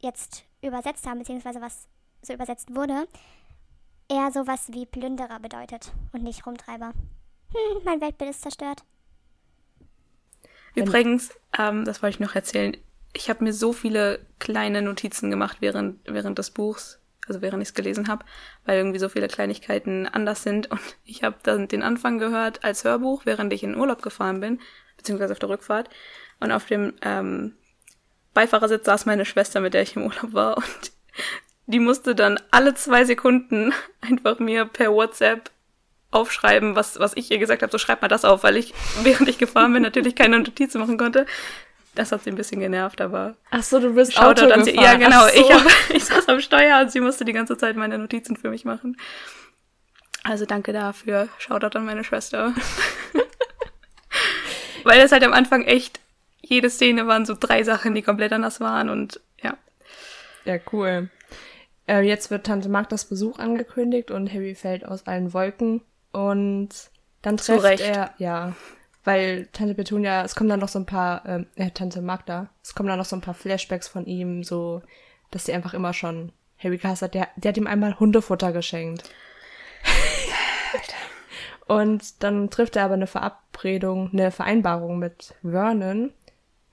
[0.00, 1.88] jetzt übersetzt haben, beziehungsweise was
[2.22, 3.06] so übersetzt wurde,
[4.08, 6.92] eher sowas wie Plünderer bedeutet und nicht Rumtreiber.
[7.52, 8.84] Hm, mein Weltbild ist zerstört.
[10.74, 12.76] Übrigens, ähm, das wollte ich noch erzählen.
[13.12, 17.68] Ich habe mir so viele kleine Notizen gemacht während, während des Buchs, also während ich
[17.68, 18.24] es gelesen habe,
[18.64, 20.70] weil irgendwie so viele Kleinigkeiten anders sind.
[20.70, 24.60] Und ich habe dann den Anfang gehört als Hörbuch, während ich in Urlaub gefahren bin,
[24.96, 25.90] beziehungsweise auf der Rückfahrt.
[26.40, 27.54] Und auf dem ähm,
[28.34, 30.56] Beifahrersitz saß meine Schwester, mit der ich im Urlaub war.
[30.56, 30.92] Und
[31.66, 35.50] die musste dann alle zwei Sekunden einfach mir per WhatsApp
[36.10, 39.28] aufschreiben, was, was ich ihr gesagt habe, so schreib mal das auf, weil ich, während
[39.28, 41.26] ich gefahren bin, natürlich keine Notizen machen konnte.
[41.94, 44.74] Das hat sie ein bisschen genervt, aber Ach so, du bist Shoutout Auto an sie.
[44.74, 45.22] Ja, genau.
[45.22, 45.40] So.
[45.40, 45.62] Ich, hab,
[45.94, 48.96] ich saß am Steuer und sie musste die ganze Zeit meine Notizen für mich machen.
[50.22, 51.28] Also danke dafür.
[51.38, 52.54] Shoutout an meine Schwester.
[54.84, 56.00] Weil das halt am Anfang echt,
[56.40, 59.56] jede Szene waren so drei Sachen, die komplett anders waren und ja.
[60.44, 61.10] Ja, cool.
[61.88, 65.80] Äh, jetzt wird Tante Magdas Besuch angekündigt und Harry fällt aus allen Wolken
[66.12, 66.68] und
[67.22, 68.54] dann trifft er, ja,
[69.08, 72.74] weil Tante Petunia, es kommen dann noch so ein paar, ähm, äh, Tante Magda, es
[72.74, 74.82] kommen dann noch so ein paar Flashbacks von ihm, so,
[75.30, 76.30] dass sie einfach immer schon
[76.62, 77.14] Harry gehasst hat.
[77.14, 79.08] Der, der hat ihm einmal Hundefutter geschenkt.
[81.66, 86.12] und dann trifft er aber eine Verabredung, eine Vereinbarung mit Vernon,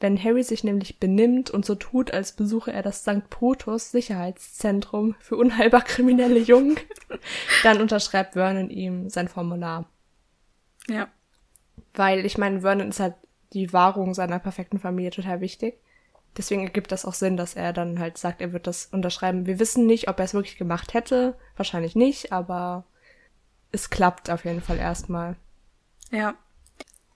[0.01, 3.29] wenn Harry sich nämlich benimmt und so tut, als besuche er das St.
[3.29, 6.77] Brutus Sicherheitszentrum für unheilbar kriminelle Jungen,
[7.63, 9.85] dann unterschreibt Vernon ihm sein Formular.
[10.89, 11.07] Ja.
[11.95, 13.15] Weil ich meine, Vernon ist halt
[13.53, 15.79] die Wahrung seiner perfekten Familie total wichtig.
[16.37, 19.45] Deswegen ergibt das auch Sinn, dass er dann halt sagt, er wird das unterschreiben.
[19.45, 21.37] Wir wissen nicht, ob er es wirklich gemacht hätte.
[21.55, 22.83] Wahrscheinlich nicht, aber
[23.71, 25.37] es klappt auf jeden Fall erstmal.
[26.11, 26.35] Ja.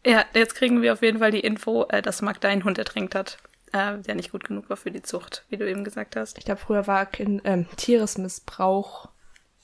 [0.06, 3.16] Ja, jetzt kriegen wir auf jeden Fall die Info, äh, dass Magda einen Hund ertränkt
[3.16, 3.38] hat,
[3.74, 6.38] äh, der nicht gut genug war für die Zucht, wie du eben gesagt hast.
[6.38, 9.10] Ich glaube, früher war kind, ähm, Tieresmissbrauch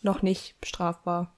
[0.02, 1.34] noch nicht strafbar.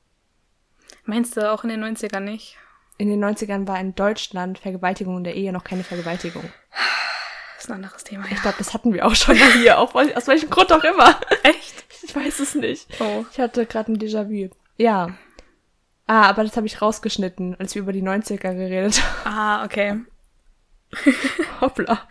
[1.05, 2.57] Meinst du auch in den 90ern nicht?
[2.97, 6.43] In den 90ern war in Deutschland Vergewaltigung in der Ehe noch keine Vergewaltigung.
[7.55, 8.25] Das ist ein anderes Thema.
[8.31, 11.19] Ich glaube, das hatten wir auch schon mal hier, auch, aus welchem Grund auch immer.
[11.43, 11.85] Echt?
[12.03, 12.87] Ich weiß es nicht.
[12.99, 13.25] Oh.
[13.31, 14.49] Ich hatte gerade ein Déjà-vu.
[14.77, 15.09] Ja.
[16.07, 19.35] Ah, aber das habe ich rausgeschnitten, als wir über die 90er geredet haben.
[19.35, 19.99] Ah, okay.
[21.61, 22.07] Hoppla.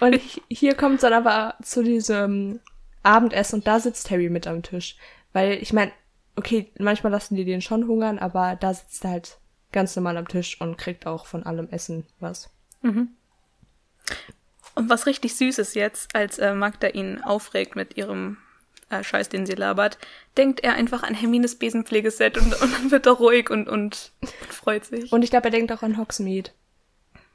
[0.00, 2.60] Und hi- hier kommt dann aber zu diesem
[3.02, 4.96] Abendessen und da sitzt Harry mit am Tisch.
[5.32, 5.92] Weil ich meine,
[6.36, 9.38] okay, manchmal lassen die den schon hungern, aber da sitzt er halt
[9.74, 12.48] ganz normal am Tisch und kriegt auch von allem Essen was.
[14.74, 18.38] Und was richtig süß ist jetzt, als äh, Magda ihn aufregt mit ihrem
[18.90, 19.98] äh, Scheiß, den sie labert,
[20.36, 24.30] denkt er einfach an Hermines Besenpflegeset und, und dann wird er ruhig und, und, und
[24.48, 25.12] freut sich.
[25.12, 26.50] Und ich glaube, er denkt auch an Hogsmeade.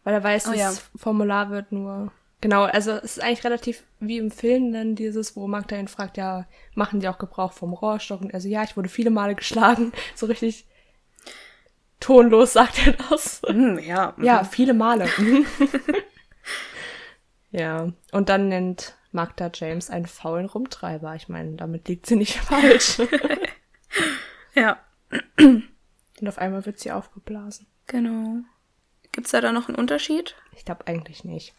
[0.03, 0.73] Weil er weiß, Oh das ja.
[0.95, 2.11] Formular wird nur.
[2.41, 6.15] Genau, also es ist eigentlich relativ wie im Film dann dieses, wo Magda ihn fragt,
[6.15, 8.21] ja, machen die auch Gebrauch vom Rohrstock?
[8.21, 9.91] Und er so, ja, ich wurde viele Male geschlagen.
[10.15, 10.65] So richtig
[11.99, 13.41] tonlos sagt er das.
[13.45, 14.23] Hm, ja, mhm.
[14.23, 15.07] Ja, viele Male.
[17.51, 21.15] ja, und dann nennt Magda James einen faulen Rumtreiber.
[21.15, 22.99] Ich meine, damit liegt sie nicht falsch.
[24.55, 24.79] ja,
[25.39, 27.67] und auf einmal wird sie aufgeblasen.
[27.87, 28.37] genau.
[29.11, 30.35] Gibt's da da noch einen Unterschied?
[30.55, 31.55] Ich glaube eigentlich nicht.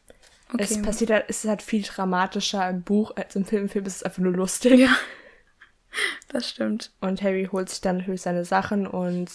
[0.52, 0.62] Okay.
[0.62, 3.62] Es passiert halt, es ist halt viel dramatischer im Buch als im Film.
[3.62, 4.78] Im Film ist es einfach nur lustig.
[4.78, 4.96] Ja,
[6.28, 6.92] das stimmt.
[7.00, 9.30] Und Harry holt sich dann natürlich seine Sachen und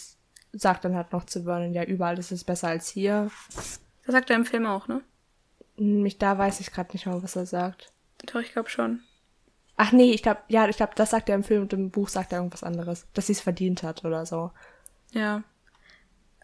[0.56, 3.30] sagt dann halt noch zu Vernon, ja, überall ist es besser als hier.
[3.56, 3.80] Das
[4.13, 5.02] sagt er im Film auch, ne?
[5.78, 7.91] Mich da weiß ich gerade nicht mehr, was er sagt.
[8.26, 9.02] Doch, ich glaube schon.
[9.78, 12.08] Ach nee, ich glaube, ja, ich glaube, das sagt er im Film und im Buch
[12.08, 13.08] sagt er irgendwas anderes.
[13.13, 14.52] Dass sie es verdient hat oder so.
[15.12, 15.44] Ja.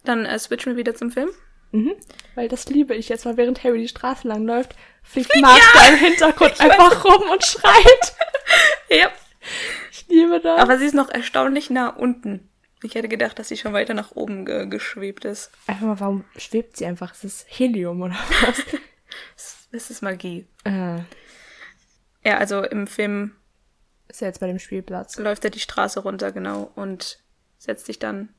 [0.04, 1.30] Dann äh, switchen wir wieder zum Film.
[1.71, 1.93] Mhm.
[2.36, 5.95] Weil das liebe ich jetzt, weil während Harry die Straße lang läuft, fliegt Magda im
[5.95, 8.15] Hintergrund einfach rum und schreit.
[8.89, 9.10] Ja.
[9.89, 10.60] Ich liebe das.
[10.60, 12.50] Aber sie ist noch erstaunlich nah unten.
[12.83, 15.51] Ich hätte gedacht, dass sie schon weiter nach oben ge geschwebt ist.
[15.67, 17.13] einfach mal, warum schwebt sie einfach?
[17.13, 18.61] Ist das Helium oder was?
[19.73, 20.47] Das ist Magie.
[20.65, 20.97] äh,
[22.25, 23.33] Ja, also im Film
[24.09, 25.17] ist ja jetzt bei dem Spielplatz.
[25.17, 27.19] läuft er die Straße runter, genau, und
[27.57, 28.29] setzt sich dann.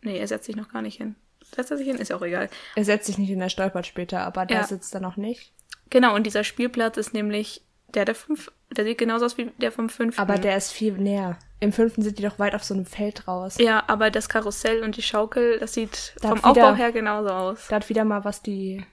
[0.00, 1.14] Nee, er setzt sich noch gar nicht hin.
[1.54, 1.96] Setzt er sich hin?
[1.98, 2.48] Ist ja auch egal.
[2.74, 4.64] Er setzt sich nicht hin, er stolpert später, aber da Ja.
[4.66, 5.52] sitzt er noch nicht.
[5.90, 8.50] Genau, und dieser Spielplatz ist nämlich der der fünf.
[8.70, 10.20] Der sieht genauso aus wie der vom fünften.
[10.22, 11.38] Aber der ist viel näher.
[11.60, 13.56] Im fünften sind die doch weit auf so einem Feld raus.
[13.58, 17.30] Ja, aber das Karussell und die Schaukel, das sieht Da vom wieder- Aufbau her genauso
[17.30, 17.66] aus.
[17.68, 18.84] Da hat wieder mal was die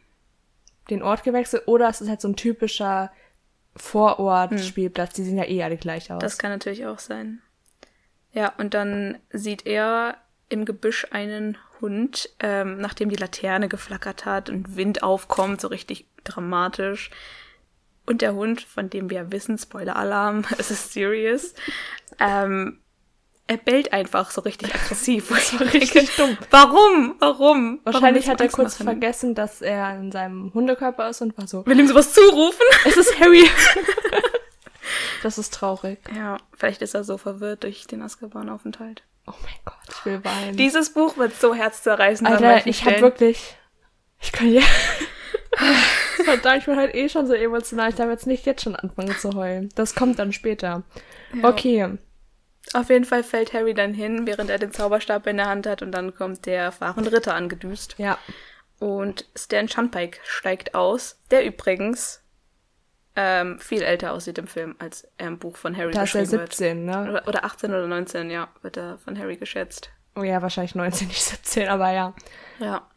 [0.90, 3.12] den Ort gewechselt oder es ist halt so ein typischer
[3.76, 5.14] Vorort-Spielplatz.
[5.14, 6.20] Die sehen ja eh alle gleich aus.
[6.20, 7.42] Das kann natürlich auch sein.
[8.34, 10.18] Ja, und dann sieht er
[10.50, 16.06] im Gebüsch einen Hund, ähm, nachdem die Laterne geflackert hat und Wind aufkommt, so richtig
[16.24, 17.10] dramatisch.
[18.06, 21.54] Und der Hund, von dem wir wissen, Spoiler-Alarm, es ist serious,
[22.22, 22.78] ähm,
[23.48, 25.30] er bellt einfach so richtig aggressiv.
[25.40, 26.38] so richtig dumm.
[26.50, 27.16] Warum?
[27.20, 27.80] Warum?
[27.84, 28.86] Wahrscheinlich Warum hat er kurz machen?
[28.86, 32.66] vergessen, dass er in seinem Hundekörper ist und war so, Will ihm sowas zurufen?
[32.86, 33.50] es ist Harry.
[35.24, 36.00] das ist traurig.
[36.16, 39.04] Ja, vielleicht ist er so verwirrt durch den Azkaban-Aufenthalt.
[39.28, 40.56] Oh mein Gott, ich will weinen.
[40.56, 43.02] Dieses Buch wird so herzzerreißend Alter, ich hab Stellen.
[43.02, 43.56] wirklich.
[44.20, 44.62] Ich kann ja.
[46.24, 47.90] Verdammt, ich bin halt eh schon so emotional.
[47.90, 49.70] Ich darf jetzt nicht jetzt schon anfangen zu heulen.
[49.76, 50.84] Das kommt dann später.
[51.34, 51.50] Ja.
[51.50, 51.98] Okay.
[52.74, 55.82] Auf jeden Fall fällt Harry dann hin, während er den Zauberstab in der Hand hat
[55.82, 57.96] und dann kommt der fahrende Ritter angedüst.
[57.98, 58.18] Ja.
[58.80, 62.24] Und Stan Shunpike steigt aus, der übrigens
[63.16, 66.22] ähm, viel älter aussieht im Film, als er im Buch von Harry Da ist er
[66.22, 66.54] beschrieben wird.
[66.54, 67.02] 17, ne?
[67.12, 69.92] Oder, oder 18 oder 19, ja, wird er von Harry geschätzt.
[70.16, 72.16] Oh ja, wahrscheinlich 19, nicht 17, aber ja.
[72.60, 72.88] Ja.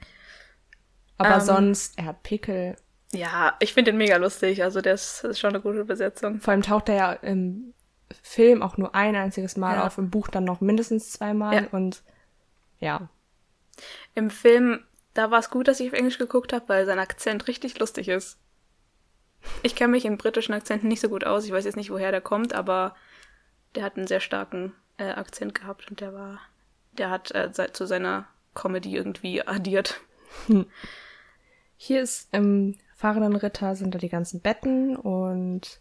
[1.19, 1.41] Aber Ähm.
[1.41, 2.77] sonst, er hat Pickel.
[3.13, 6.41] Ja, ich finde den mega lustig, also das ist schon eine gute Besetzung.
[6.41, 7.74] Vor allem taucht er ja im
[8.23, 9.87] Film auch nur ein einziges Mal Ja.
[9.87, 11.69] auf, im Buch dann noch mindestens zweimal Ja.
[11.73, 12.03] und
[12.79, 13.09] ja.
[14.15, 17.49] Im Film, da war es gut, dass ich auf Englisch geguckt habe, weil sein Akzent
[17.49, 18.39] richtig lustig ist.
[19.63, 21.45] Ich kenne mich in britischen Akzenten nicht so gut aus.
[21.45, 22.95] Ich weiß jetzt nicht, woher der kommt, aber
[23.75, 26.39] der hat einen sehr starken äh, Akzent gehabt und der war,
[26.93, 30.01] der hat äh, zu seiner Comedy irgendwie addiert.
[31.77, 35.81] Hier ist im fahrenden Ritter sind da die ganzen Betten und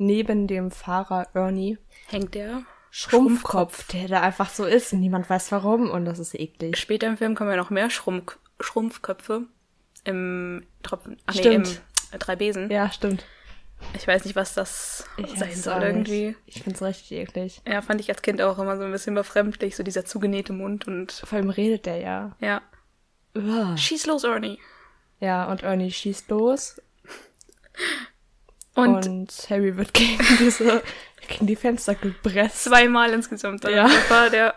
[0.00, 2.62] neben dem Fahrer Ernie Hängt der?
[2.90, 6.76] Schrumpfkopf, der da einfach so ist und niemand weiß warum und das ist eklig.
[6.76, 9.46] Später im Film kommen ja noch mehr Schrumpf Schrumpfköpfe
[10.04, 11.16] im Tropfen.
[11.26, 11.82] Ach nee, Stimmt.
[12.10, 12.70] im äh, Drei Besen.
[12.70, 13.24] Ja, stimmt.
[13.94, 16.36] Ich weiß nicht, was das Ich sein soll irgendwie.
[16.44, 17.62] Ich find's richtig eklig.
[17.66, 20.86] Ja, fand ich als Kind auch immer so ein bisschen befremdlich, so dieser zugenähte Mund
[20.86, 22.36] und Vor allem redet der ja.
[22.40, 22.60] ja.
[23.34, 23.78] Uah.
[23.78, 24.58] Schieß los, Ernie.
[25.20, 26.76] Ja, und Ernie schießt los
[28.82, 30.82] Und, und, Harry wird gegen diese,
[31.28, 32.64] gegen die Fenster gepresst.
[32.64, 33.64] zweimal insgesamt.
[33.64, 33.84] Dann Ja.
[33.84, 34.54] Das war der.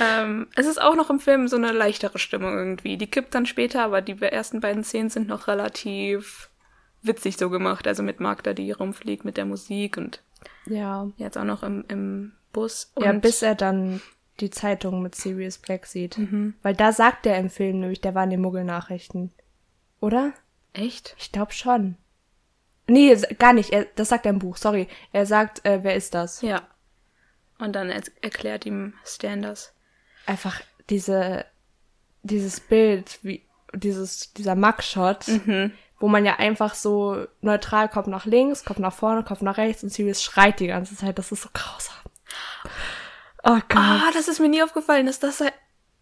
[0.00, 2.96] ähm, es ist auch noch im Film so eine leichtere Stimmung irgendwie.
[2.96, 6.50] Die kippt dann später, aber die ersten beiden Szenen sind noch relativ
[7.02, 7.86] witzig so gemacht.
[7.86, 10.22] Also mit Magda, die rumfliegt mit der Musik und
[10.66, 11.08] Ja.
[11.16, 12.92] jetzt auch noch im, im Bus.
[12.98, 14.00] Ja, bis er dann
[14.40, 16.18] die Zeitung mit Sirius Black sieht.
[16.62, 19.32] Weil da sagt er im Film nämlich, der war in den Muggelnachrichten.
[20.00, 20.32] Oder?
[20.72, 21.14] Echt?
[21.18, 21.96] Ich glaube schon.
[22.90, 23.70] Nee, gar nicht.
[23.70, 24.88] Er, das sagt er im Buch, sorry.
[25.12, 26.42] Er sagt, äh, wer ist das?
[26.42, 26.62] Ja.
[27.58, 29.72] Und dann er erklärt ihm Stan das.
[30.26, 31.44] Einfach diese,
[32.22, 33.42] dieses Bild, wie,
[33.74, 35.26] dieses, dieser Mugshot,
[36.00, 39.82] wo man ja einfach so neutral Kopf nach links, Kopf nach vorne, Kopf nach rechts
[39.82, 41.18] und Sirius schreit die ganze Zeit.
[41.18, 41.94] Das ist so grausam.
[43.44, 43.76] Oh Gott.
[43.76, 45.54] Ah, das ist mir nie aufgefallen, dass das halt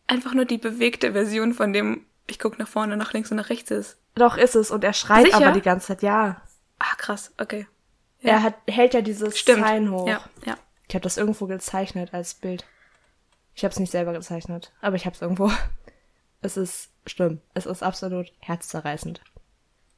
[0.07, 3.51] einfach nur die bewegte Version von dem ich guck nach vorne, nach links und nach
[3.51, 3.99] rechts ist.
[4.15, 4.71] Doch ist es.
[4.71, 5.37] Und er schreit Sicher?
[5.37, 6.43] aber die ganze Zeit, ja.
[6.79, 7.67] Ah, krass, okay.
[8.21, 8.33] Ja.
[8.33, 9.65] Er hat, hält ja dieses Stimmt.
[9.65, 10.09] Sign hoch.
[10.09, 10.57] Ja, ja.
[10.89, 12.65] Ich habe das irgendwo gezeichnet als Bild.
[13.55, 15.51] Ich habe es nicht selber gezeichnet, aber ich habe es irgendwo.
[16.41, 17.41] Es ist schlimm.
[17.55, 19.21] Es ist absolut herzzerreißend.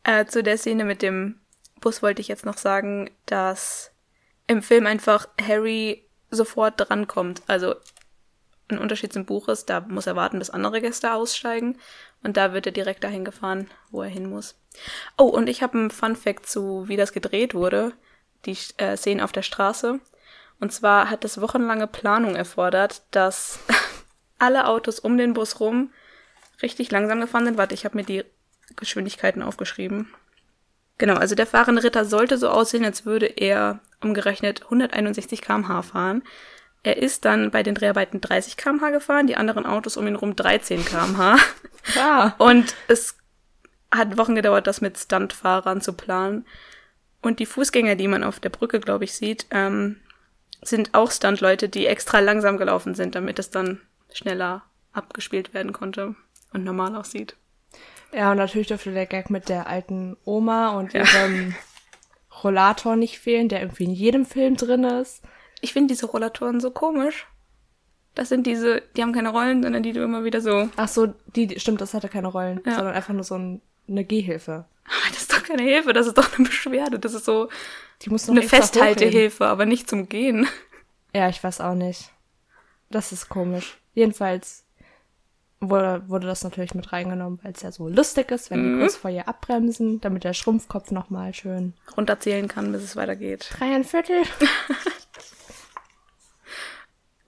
[0.04, 1.38] Äh, zu der Szene mit dem
[1.82, 3.90] Bus wollte ich jetzt noch sagen, dass
[4.46, 7.42] im Film einfach Harry sofort drankommt.
[7.46, 7.74] Also
[8.70, 11.78] ein Unterschied zum Buch ist, da muss er warten, bis andere Gäste aussteigen.
[12.22, 14.54] Und da wird er direkt dahin gefahren, wo er hin muss.
[15.16, 17.92] Oh, und ich habe einen Fun Fact zu, wie das gedreht wurde.
[18.46, 20.00] Die äh, Szenen auf der Straße.
[20.60, 23.60] Und zwar hat es wochenlange Planung erfordert, dass
[24.38, 25.92] alle Autos um den Bus rum
[26.62, 27.58] richtig langsam gefahren sind.
[27.58, 28.24] Warte, ich habe mir die
[28.76, 30.12] Geschwindigkeiten aufgeschrieben.
[30.98, 36.22] Genau, also der fahrende Ritter sollte so aussehen, als würde er umgerechnet 161 km/h fahren.
[36.82, 40.34] Er ist dann bei den Dreharbeiten 30 km/h gefahren, die anderen Autos um ihn rum
[40.36, 41.36] 13 km/h.
[41.98, 42.32] Ah.
[42.38, 43.16] Und es
[43.90, 46.46] hat Wochen gedauert, das mit Stuntfahrern zu planen.
[47.22, 49.96] Und die Fußgänger, die man auf der Brücke, glaube ich, sieht, ähm,
[50.62, 53.80] sind auch Stuntleute, die extra langsam gelaufen sind, damit es dann
[54.12, 54.62] schneller
[54.92, 56.14] abgespielt werden konnte
[56.52, 57.36] und normal aussieht.
[58.12, 61.54] Ja, und natürlich dürfte der Gag mit der alten Oma und ihrem
[62.42, 65.22] Rollator nicht fehlen, der irgendwie in jedem Film drin ist.
[65.60, 67.26] Ich finde diese Rollatoren so komisch.
[68.14, 70.68] Das sind diese, die haben keine Rollen, sondern die du immer wieder so.
[70.76, 72.74] Ach so, die, stimmt, das hatte keine Rollen, Ja.
[72.74, 74.64] sondern einfach nur so ein, eine Gehhilfe.
[74.84, 76.98] Aber das ist doch keine Hilfe, das ist doch eine Beschwerde.
[76.98, 77.48] Das ist so
[78.02, 78.42] Die muss eine.
[78.42, 80.46] Festhaltehilfe, aber nicht zum Gehen.
[81.14, 82.10] Ja, ich weiß auch nicht.
[82.90, 83.78] Das ist komisch.
[83.94, 84.64] Jedenfalls
[85.60, 88.96] wurde, wurde das natürlich mit reingenommen, weil es ja so lustig ist, wenn die kurz
[88.96, 93.50] vor ihr abbremsen, damit der Schrumpfkopf nochmal schön Runterzählen kann, bis es weitergeht.
[93.56, 94.22] dreieinviertel.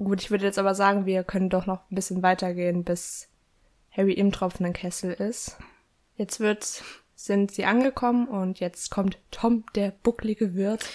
[0.04, 3.28] Gut, ich würde jetzt aber sagen, wir können doch noch ein bisschen weitergehen, bis
[3.90, 5.58] Harry im tropfenden Kessel ist.
[6.16, 6.82] Jetzt wird,
[7.14, 10.88] sind sie angekommen und jetzt kommt Tom, der bucklige Wirt.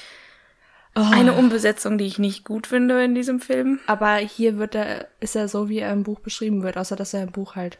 [0.93, 3.79] Eine Umbesetzung, die ich nicht gut finde in diesem Film.
[3.85, 7.13] Aber hier wird er, ist er so, wie er im Buch beschrieben wird, außer dass
[7.13, 7.77] er im Buch halt.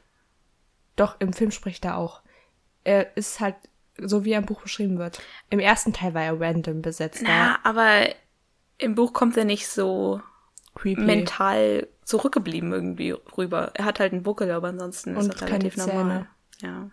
[0.96, 2.22] Doch, im Film spricht er auch.
[2.84, 3.56] Er ist halt
[3.98, 5.20] so, wie er im Buch beschrieben wird.
[5.50, 7.24] Im ersten Teil war er random besetzt.
[7.26, 8.08] Na, aber
[8.78, 10.22] im Buch kommt er nicht so
[10.78, 11.02] creepy.
[11.02, 13.72] mental zurückgeblieben irgendwie rüber.
[13.74, 15.94] Er hat halt einen Buckel, aber ansonsten ist Und er keine relativ Zähne.
[15.98, 16.28] normal.
[16.62, 16.90] Ja.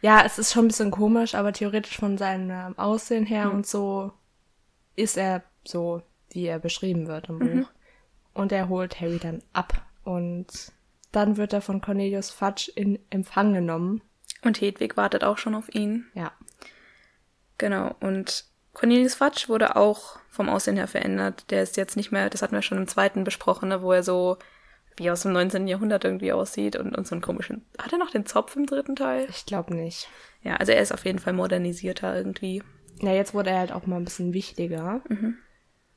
[0.00, 3.66] Ja, es ist schon ein bisschen komisch, aber theoretisch von seinem ähm, Aussehen her und
[3.66, 4.12] so
[4.94, 7.68] ist er so, wie er beschrieben wird im Buch.
[8.34, 9.84] Und er holt Harry dann ab.
[10.04, 10.46] Und
[11.10, 14.02] dann wird er von Cornelius Fudge in Empfang genommen.
[14.42, 16.06] Und Hedwig wartet auch schon auf ihn.
[16.14, 16.32] Ja.
[17.58, 17.96] Genau.
[18.00, 18.44] Und
[18.78, 21.50] Cornelius Fudge wurde auch vom Aussehen her verändert.
[21.50, 24.04] Der ist jetzt nicht mehr, das hatten wir schon im zweiten besprochen, ne, wo er
[24.04, 24.38] so
[24.96, 25.66] wie aus dem 19.
[25.66, 27.64] Jahrhundert irgendwie aussieht und, und so einen komischen.
[27.76, 29.26] Hat er noch den Zopf im dritten Teil?
[29.30, 30.08] Ich glaube nicht.
[30.42, 32.62] Ja, also er ist auf jeden Fall modernisierter irgendwie.
[33.02, 35.02] Ja, jetzt wurde er halt auch mal ein bisschen wichtiger.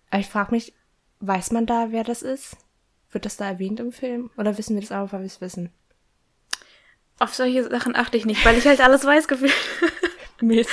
[0.10, 0.74] Aber ich frage mich,
[1.20, 2.58] weiß man da, wer das ist?
[3.12, 4.32] Wird das da erwähnt im Film?
[4.38, 5.72] Oder wissen wir das einfach, weil wir es wissen?
[7.20, 9.54] Auf solche Sachen achte ich nicht, weil ich halt alles weiß gefühlt.
[10.42, 10.72] Mist.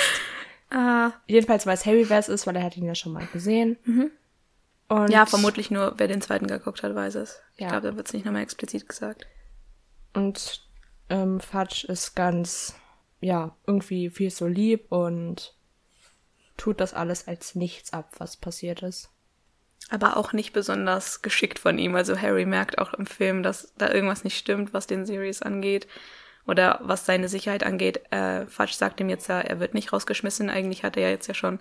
[0.70, 3.76] Ah, Jedenfalls weiß Harry, wer es ist, weil er hat ihn ja schon mal gesehen.
[4.88, 7.40] Und ja, vermutlich nur, wer den zweiten geguckt hat, weiß es.
[7.56, 7.68] Ich Ja.
[7.70, 9.26] glaube, da wird es nicht nochmal explizit gesagt.
[10.14, 10.62] Und
[11.10, 12.74] ähm, Fudge ist ganz,
[13.20, 15.54] ja, irgendwie viel so lieb und
[16.56, 19.10] tut das alles als nichts ab, was passiert ist.
[19.90, 21.94] Aber auch nicht besonders geschickt von ihm.
[21.94, 25.86] Also Harry merkt auch im Film, dass da irgendwas nicht stimmt, was den Series angeht.
[26.48, 28.00] Oder was seine Sicherheit angeht.
[28.10, 30.48] Äh, Fudge sagt ihm jetzt ja, er wird nicht rausgeschmissen.
[30.48, 31.60] Eigentlich hat er ja jetzt ja schon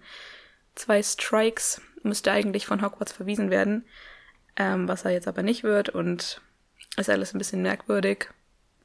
[0.75, 1.81] zwei Strikes.
[2.03, 3.85] Müsste eigentlich von Hogwarts verwiesen werden.
[4.55, 5.89] Ähm, was er jetzt aber nicht wird.
[5.89, 6.41] Und
[6.95, 8.29] ist alles ein bisschen merkwürdig.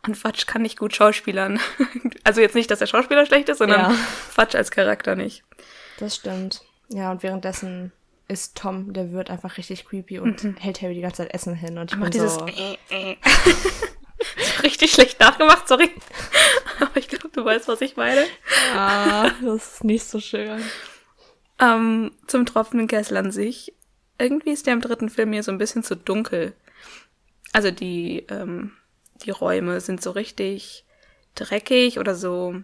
[0.04, 1.60] Und Fudge kann nicht gut schauspielern.
[2.24, 3.90] also jetzt nicht, dass der Schauspieler schlecht ist, sondern Ja.
[3.90, 5.44] Fudge als Charakter nicht.
[5.98, 6.62] Das stimmt.
[6.88, 7.92] Ja, und währenddessen
[8.26, 11.78] ist Tom, der wird einfach richtig creepy und hält Harry die ganze Zeit Essen hin.
[11.78, 13.16] Und ich Macht dieses so, äh, äh.
[14.62, 15.90] richtig schlecht nachgemacht, sorry.
[16.80, 18.24] Aber ich glaube, du weißt, was ich meine.
[18.74, 20.62] ah, das ist nicht so schön.
[21.58, 23.74] Ähm, zum tropfenden Kessel an sich.
[24.18, 26.54] Irgendwie ist der im dritten Film mir so ein bisschen zu dunkel.
[27.52, 28.72] Also die, ähm,
[29.24, 30.84] die Räume sind so richtig
[31.34, 32.54] dreckig oder so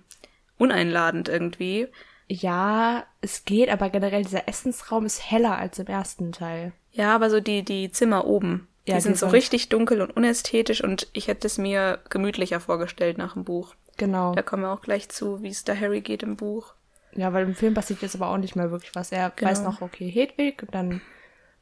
[0.58, 1.88] uneinladend irgendwie.
[2.26, 6.72] Ja, es geht, aber generell dieser Essensraum ist heller als im ersten Teil.
[6.92, 10.00] Ja, aber so die, die Zimmer oben, die Ja, sind die so sind- richtig dunkel
[10.00, 13.74] und unästhetisch und ich hätte es mir gemütlicher vorgestellt nach dem Buch.
[13.96, 14.34] Genau.
[14.34, 16.74] Da kommen wir auch gleich zu, wie es da Harry geht im Buch.
[17.12, 19.12] Ja, weil im Film passiert jetzt aber auch nicht mehr wirklich was.
[19.12, 19.50] Er Genau.
[19.50, 21.00] weiß noch, okay, Hedwig, und dann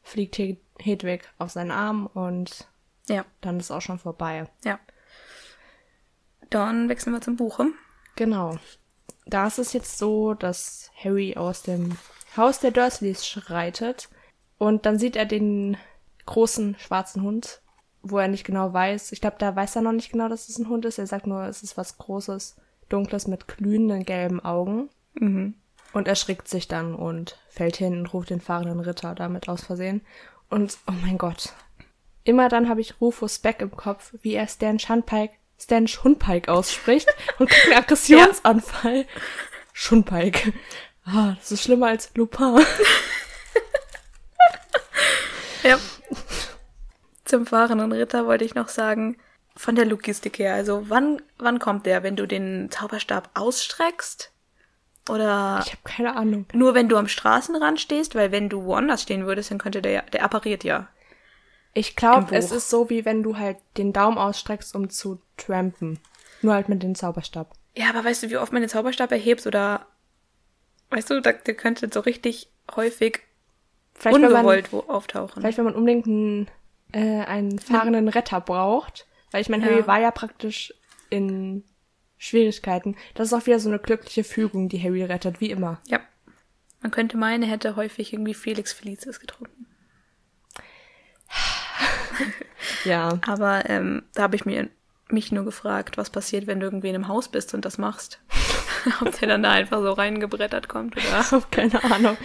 [0.02, 2.66] fliegt He- Hedwig auf seinen Arm und
[3.08, 4.46] Ja, dann ist auch schon vorbei.
[4.64, 4.78] ja.
[6.50, 7.58] Dann wechseln wir zum Buch.
[7.58, 7.74] hm?
[8.16, 8.58] Genau.
[9.26, 11.96] Da ist es jetzt so, dass Harry aus dem
[12.36, 14.08] Haus der Dursleys schreitet
[14.58, 15.76] und dann sieht er den
[16.26, 17.60] großen schwarzen Hund,
[18.02, 19.12] wo er nicht genau weiß.
[19.12, 20.98] Ich glaube, da weiß er noch nicht genau, dass es ein Hund ist.
[20.98, 22.56] Er sagt nur, es ist was Großes,
[22.88, 24.90] Dunkles mit glühenden gelben Augen.
[25.14, 25.54] Mhm.
[25.92, 30.02] Und erschrickt sich dann und fällt hin und ruft den fahrenden Ritter damit aus Versehen.
[30.50, 31.54] Und, oh mein Gott.
[32.24, 37.08] Immer dann habe ich Rufus Beck im Kopf, wie er Stan Shunpike, Stan Schunpike ausspricht
[37.38, 39.06] und kriegt einen Aggressionsanfall.
[39.72, 40.52] Schunpike.
[41.04, 42.58] Ah, das ist schlimmer als Lupin.
[45.66, 45.80] Ja.
[47.26, 49.18] Zum fahrenden Ritter wollte ich noch sagen,
[49.54, 54.32] von der Logistik her, also wann, wann kommt der, wenn du den Zauberstab ausstreckst?
[55.08, 56.46] Oder Ich habe keine Ahnung.
[56.52, 58.14] nur wenn du am Straßenrand stehst?
[58.14, 60.88] Weil wenn du woanders stehen würdest, dann könnte der ja, der appariert ja.
[61.74, 66.00] Ich glaube, es ist so, wie wenn du halt den Daumen ausstreckst, um zu trampen.
[66.42, 67.52] Nur halt mit dem Zauberstab.
[67.76, 69.86] Ja, aber weißt du, wie oft man den Zauberstab erhebst oder,
[70.90, 73.20] weißt du, der könnte so richtig häufig
[73.94, 75.40] Vielleicht, wenn man, ungewollt wo auftauchen.
[75.40, 76.48] Vielleicht, wenn man unbedingt einen,
[76.96, 79.06] äh, einen fahrenden Retter braucht.
[79.30, 79.72] Weil ich meine, Ja.
[79.72, 80.72] Harry war ja praktisch
[81.10, 81.64] in
[82.16, 82.96] Schwierigkeiten.
[83.14, 85.80] Das ist auch wieder so eine glückliche Fügung, die Harry rettet, wie immer.
[85.86, 86.00] Ja.
[86.80, 89.66] Man könnte meinen, er hätte häufig irgendwie Felix Felicis getrunken.
[92.84, 93.18] Ja.
[93.26, 94.68] Aber ähm, da habe ich mir,
[95.08, 98.20] mich nur gefragt, was passiert, wenn du irgendwie in einem Haus bist und das machst.
[99.00, 101.20] Ob der dann da einfach so reingebrettert kommt oder.
[101.20, 102.16] Ich habe keine Ahnung.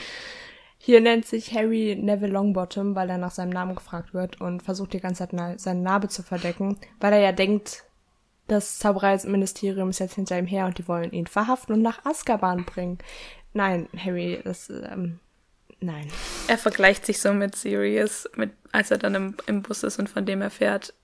[0.83, 4.93] Hier nennt sich Harry Neville Longbottom, weil er nach seinem Namen gefragt wird und versucht
[4.93, 7.83] die ganze Zeit seine Narbe zu verdecken, weil er ja denkt,
[8.47, 12.65] das Zaubereiministerium ist jetzt hinter ihm her und die wollen ihn verhaften und nach Azkaban
[12.65, 12.97] bringen.
[13.53, 15.19] Nein, Harry, das, ähm,
[15.81, 16.07] nein.
[16.47, 20.09] Er vergleicht sich so mit Sirius, mit, als er dann im, im Bus ist und
[20.09, 20.95] von dem erfährt.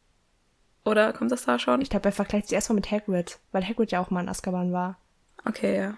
[0.86, 1.82] Oder kommt das da schon?
[1.82, 4.74] Ich glaube, er vergleicht sich erstmal mit Hagrid, weil Hagrid ja auch mal in Azkaban
[4.74, 4.98] war.
[5.46, 5.98] Okay, ja.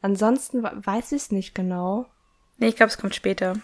[0.00, 2.06] Ansonsten weiß ich es nicht genau.
[2.58, 3.54] Nee, ich glaube, es kommt später.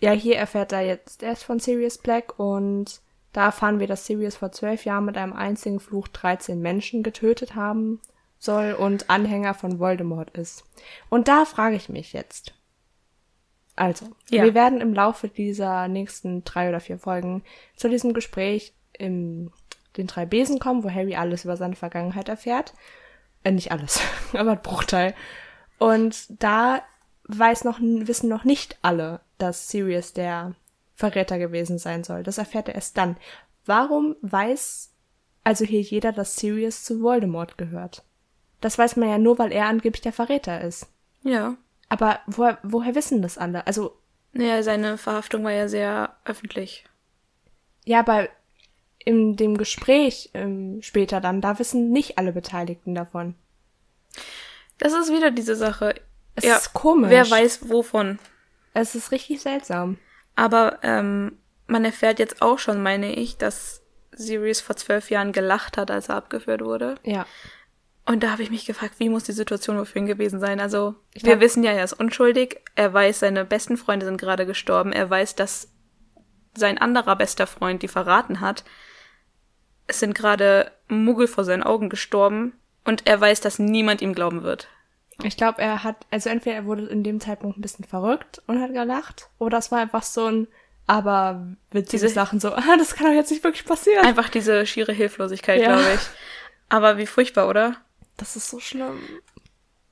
[0.00, 3.00] Ja, hier erfährt er jetzt erst von Sirius Black und
[3.32, 7.54] da erfahren wir, dass Sirius vor zwölf Jahren mit einem einzigen Fluch 13 Menschen getötet
[7.54, 8.00] haben
[8.38, 10.64] soll und Anhänger von Voldemort ist.
[11.08, 12.54] Und da frage ich mich jetzt.
[13.76, 14.42] Also, Ja.
[14.42, 17.42] wir werden im Laufe dieser nächsten drei oder vier Folgen
[17.76, 19.50] zu diesem Gespräch in
[19.96, 22.74] den drei Besen kommen, wo Harry alles über seine Vergangenheit erfährt.
[23.44, 24.00] Äh, nicht alles,
[24.34, 25.14] aber ein Bruchteil.
[25.78, 26.82] Und da
[27.24, 30.54] weiß noch, wissen noch nicht alle, dass Sirius der
[30.94, 32.22] Verräter gewesen sein soll.
[32.22, 33.16] Das erfährt er erst dann.
[33.64, 34.90] Warum weiß
[35.44, 38.04] also hier jeder, dass Sirius zu Voldemort gehört?
[38.60, 40.86] Das weiß man ja nur, weil er angeblich der Verräter ist.
[41.24, 41.56] Ja.
[41.88, 43.66] Aber woher, woher wissen das alle?
[43.66, 43.96] Also,
[44.32, 46.84] Naja, seine Verhaftung war ja sehr öffentlich.
[47.84, 48.28] ja, aber
[49.04, 53.34] in dem Gespräch ähm, später dann, da wissen nicht alle Beteiligten davon.
[54.78, 55.94] Das ist wieder diese Sache.
[56.34, 57.10] Es ja, ist komisch.
[57.10, 58.18] Wer weiß wovon.
[58.74, 59.98] Es ist richtig seltsam.
[60.34, 65.76] Aber ähm, man erfährt jetzt auch schon, meine ich, dass Sirius vor zwölf Jahren gelacht
[65.76, 66.96] hat, als er abgeführt wurde.
[67.02, 67.26] Ja.
[68.04, 70.58] Und da habe ich mich gefragt, wie muss die Situation wohl für ihn gewesen sein?
[70.58, 72.60] Also, Ich wir wissen ja, er ist unschuldig.
[72.74, 74.92] Er weiß, seine besten Freunde sind gerade gestorben.
[74.92, 75.68] Er weiß, dass
[76.54, 78.64] sein anderer bester Freund die verraten hat.
[79.86, 82.54] Es sind gerade Muggel vor seinen Augen gestorben.
[82.84, 84.68] Und er weiß, dass niemand ihm glauben wird.
[85.24, 88.60] Ich glaube, er hat, also entweder er wurde in dem Zeitpunkt ein bisschen verrückt und
[88.60, 90.48] hat gelacht, oder es war einfach so ein,
[90.86, 94.04] aber witzige Diese- Sachen so, ah, das kann doch jetzt nicht wirklich passieren.
[94.04, 95.74] Einfach diese schiere Hilflosigkeit, Ja.
[95.76, 96.00] glaube ich.
[96.68, 97.76] Aber wie furchtbar, oder?
[98.16, 98.98] Das ist so schlimm.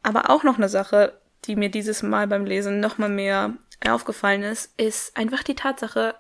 [0.03, 3.55] Aber auch noch eine Sache, die mir dieses Mal beim Lesen noch mal mehr
[3.89, 6.15] aufgefallen ist, ist einfach die Tatsache,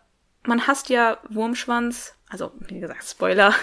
[0.45, 3.55] man hasst ja Wurmschwanz, also wie gesagt, Spoiler.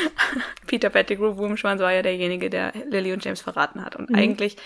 [0.66, 3.96] Peter Pettigrew, Wurmschwanz, war ja derjenige, der Lily und James verraten hat.
[3.96, 4.56] Und eigentlich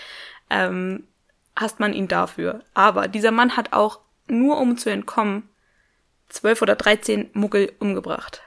[0.49, 1.07] ähm,
[1.55, 2.63] hasst man ihn dafür.
[2.73, 5.49] Aber dieser Mann hat auch, nur um zu entkommen,
[6.29, 8.41] zwölf oder dreizehn Muggel umgebracht.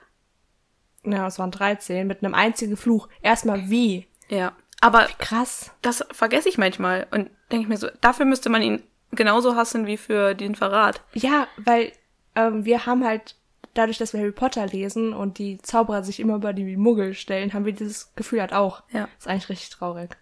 [1.04, 3.08] Ja, es waren 13 mit einem einzigen Fluch.
[3.22, 4.06] Erstmal wie?
[4.28, 4.52] Ja.
[4.80, 5.72] Aber Krass.
[5.82, 9.86] das vergesse ich manchmal und denke ich mir so, dafür müsste man ihn genauso hassen
[9.86, 11.02] wie für den Verrat.
[11.14, 11.92] Ja, weil
[12.34, 13.36] ähm, wir haben halt
[13.74, 17.52] dadurch, dass wir Harry Potter lesen und die Zauberer sich immer über die Muggel stellen,
[17.52, 18.82] haben wir dieses Gefühl halt auch.
[18.92, 19.08] Ja.
[19.18, 20.16] Ist eigentlich richtig traurig.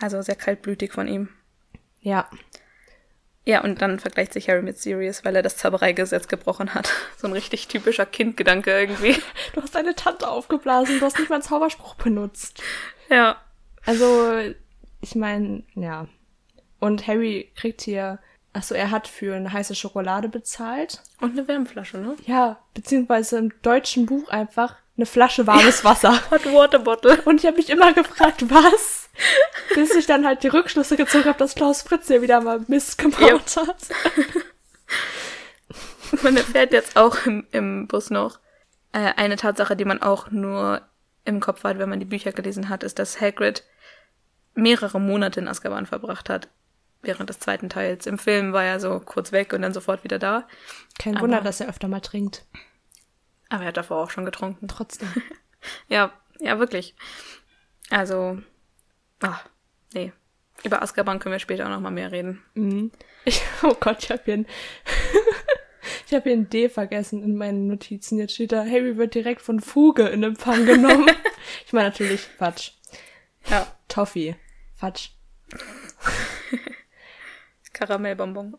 [0.00, 1.28] Also sehr kaltblütig von ihm.
[2.00, 2.28] Ja.
[3.46, 6.90] Ja, und dann vergleicht sich Harry mit Sirius, weil er das Zaubereigesetz gebrochen hat.
[7.16, 9.16] So ein richtig typischer Kindgedanke irgendwie.
[9.54, 12.62] Du hast deine Tante aufgeblasen, du hast nicht mal einen Zauberspruch benutzt.
[13.08, 13.40] Ja.
[13.86, 14.38] Also,
[15.00, 16.08] ich meine, ja.
[16.80, 18.18] Und Harry kriegt hier,
[18.54, 21.02] achso, er hat für eine heiße Schokolade bezahlt.
[21.20, 22.16] Und eine Wärmflasche, ne?
[22.24, 26.18] Ja, beziehungsweise im deutschen Buch einfach eine Flasche warmes Wasser.
[26.30, 27.20] Hot Water Bottle.
[27.24, 29.10] Und ich habe mich immer gefragt, was?
[29.74, 32.98] Bis ich dann halt die Rückschlüsse gezogen habe, dass Klaus Fritz hier wieder mal Mist
[32.98, 33.76] gebaut hat.
[36.22, 38.38] Man erfährt jetzt auch im, im Bus noch
[38.92, 40.82] äh, eine Tatsache, die man auch nur
[41.24, 43.64] im Kopf hat, wenn man die Bücher gelesen hat, ist, dass Hagrid
[44.54, 46.48] mehrere Monate in Azkaban verbracht hat
[47.04, 48.06] während des zweiten Teils.
[48.06, 50.46] Im Film war er so kurz weg und dann sofort wieder da.
[50.98, 52.44] Kein Aber- Wunder, dass er öfter mal trinkt.
[53.50, 54.68] Aber er hat davor auch schon getrunken.
[54.68, 55.08] Trotzdem.
[55.88, 56.94] Ja, ja, wirklich.
[57.88, 58.36] Also,
[59.22, 59.40] ah,
[59.94, 60.12] nee.
[60.62, 62.42] Über Azkaban können wir später auch noch mal mehr reden.
[62.52, 62.90] Mhm.
[63.24, 64.46] Ich, oh Gott, ich habe hier ein
[66.06, 68.18] ich habe hier ein D vergessen in meinen Notizen.
[68.18, 71.10] Jetzt steht da, Harry wird direkt von Fuge in Empfang genommen.
[71.66, 72.72] ich meine natürlich Fatsch.
[73.48, 74.36] Ja, Toffee.
[74.74, 75.12] Fatsch.
[77.86, 78.56] Karamellbonbon.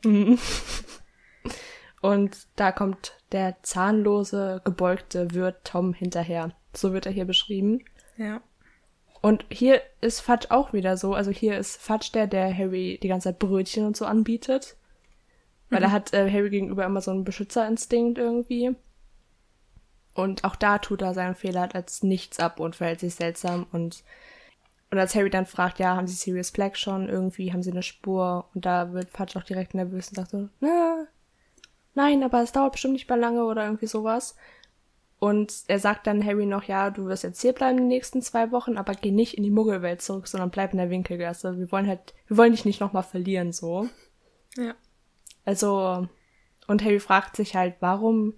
[2.01, 6.51] Und da kommt der zahnlose, gebeugte Wirt Tom hinterher.
[6.75, 7.83] So wird er hier beschrieben.
[8.17, 8.41] Ja.
[9.21, 11.15] Und hier ist Fatsch auch wieder so.
[11.15, 14.77] Also hier ist Fatsch der, der Harry die ganze Zeit Brötchen und so anbietet.
[15.71, 18.75] Weil er hat äh, Harry gegenüber immer so einen Beschützerinstinkt irgendwie.
[20.13, 23.65] Und auch da tut er seinen Fehler als nichts ab und verhält sich seltsam.
[23.71, 24.03] Und,
[24.95, 27.83] und als Harry dann fragt, ja, haben sie Sirius Black schon irgendwie, haben sie eine
[27.83, 28.49] Spur?
[28.53, 31.07] Und da wird Fatsch auch direkt nervös und sagt so, na,
[31.93, 34.35] nein, aber es dauert bestimmt nicht mehr lange oder irgendwie sowas.
[35.19, 38.51] Und er sagt dann Harry noch, ja, du wirst jetzt hier bleiben die nächsten zwei
[38.51, 41.57] Wochen, aber geh nicht in die Muggelwelt zurück, sondern bleib in der Winkelgasse.
[41.57, 43.87] Wir wollen halt, wir wollen dich nicht nochmal verlieren, so.
[44.57, 44.75] Ja.
[45.45, 46.07] Also,
[46.67, 48.33] und Harry fragt sich halt, warum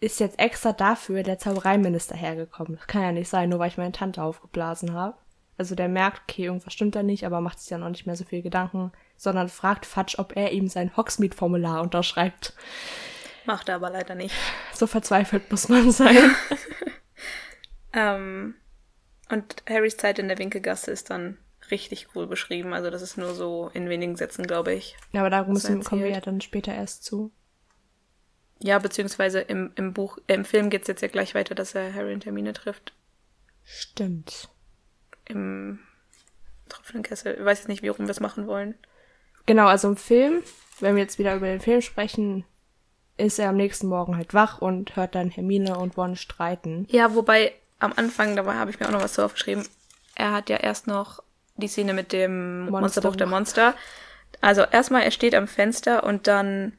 [0.00, 2.76] ist jetzt extra dafür der Zaubereiminister hergekommen?
[2.76, 5.16] Das kann ja nicht sein, nur weil ich meine Tante aufgeblasen habe.
[5.58, 8.16] Also der merkt, okay, irgendwas stimmt da nicht, aber macht sich dann auch nicht mehr
[8.16, 12.54] so viel Gedanken, sondern fragt Fatsch, ob er ihm sein Hogsmeade-Formular unterschreibt.
[13.44, 14.34] Macht er aber leider nicht.
[14.72, 16.34] So verzweifelt muss man sein.
[17.92, 18.54] Ähm,
[19.30, 21.38] und Harrys Zeit in der Winkelgasse ist dann
[21.70, 22.72] richtig cool beschrieben.
[22.72, 24.96] Also das ist nur so in wenigen Sätzen, glaube ich.
[25.12, 27.32] Ja, aber da So müssen, kommen wir ja dann später erst zu.
[28.60, 31.94] Ja, beziehungsweise im, im Buch, äh, im Film geht's jetzt ja gleich weiter, dass er
[31.94, 32.92] Harry in Termine trifft.
[33.64, 34.48] Stimmt.
[35.28, 35.78] Im
[36.68, 37.36] tropfenden Kessel.
[37.38, 38.74] Ich weiß jetzt nicht, wie rum wir es machen wollen.
[39.46, 40.42] Genau, also im Film,
[40.80, 42.44] wenn wir jetzt wieder über den Film sprechen,
[43.16, 46.86] ist er am nächsten Morgen halt wach und hört dann Hermine und Ron streiten.
[46.90, 49.66] Ja, wobei am Anfang, da habe ich mir auch noch was zu aufgeschrieben.
[50.14, 51.22] Er hat ja erst noch
[51.56, 53.16] die Szene mit dem Monsterbuch.
[53.16, 53.74] Der Monster.
[54.40, 56.72] Also erstmal, er steht am Fenster und dann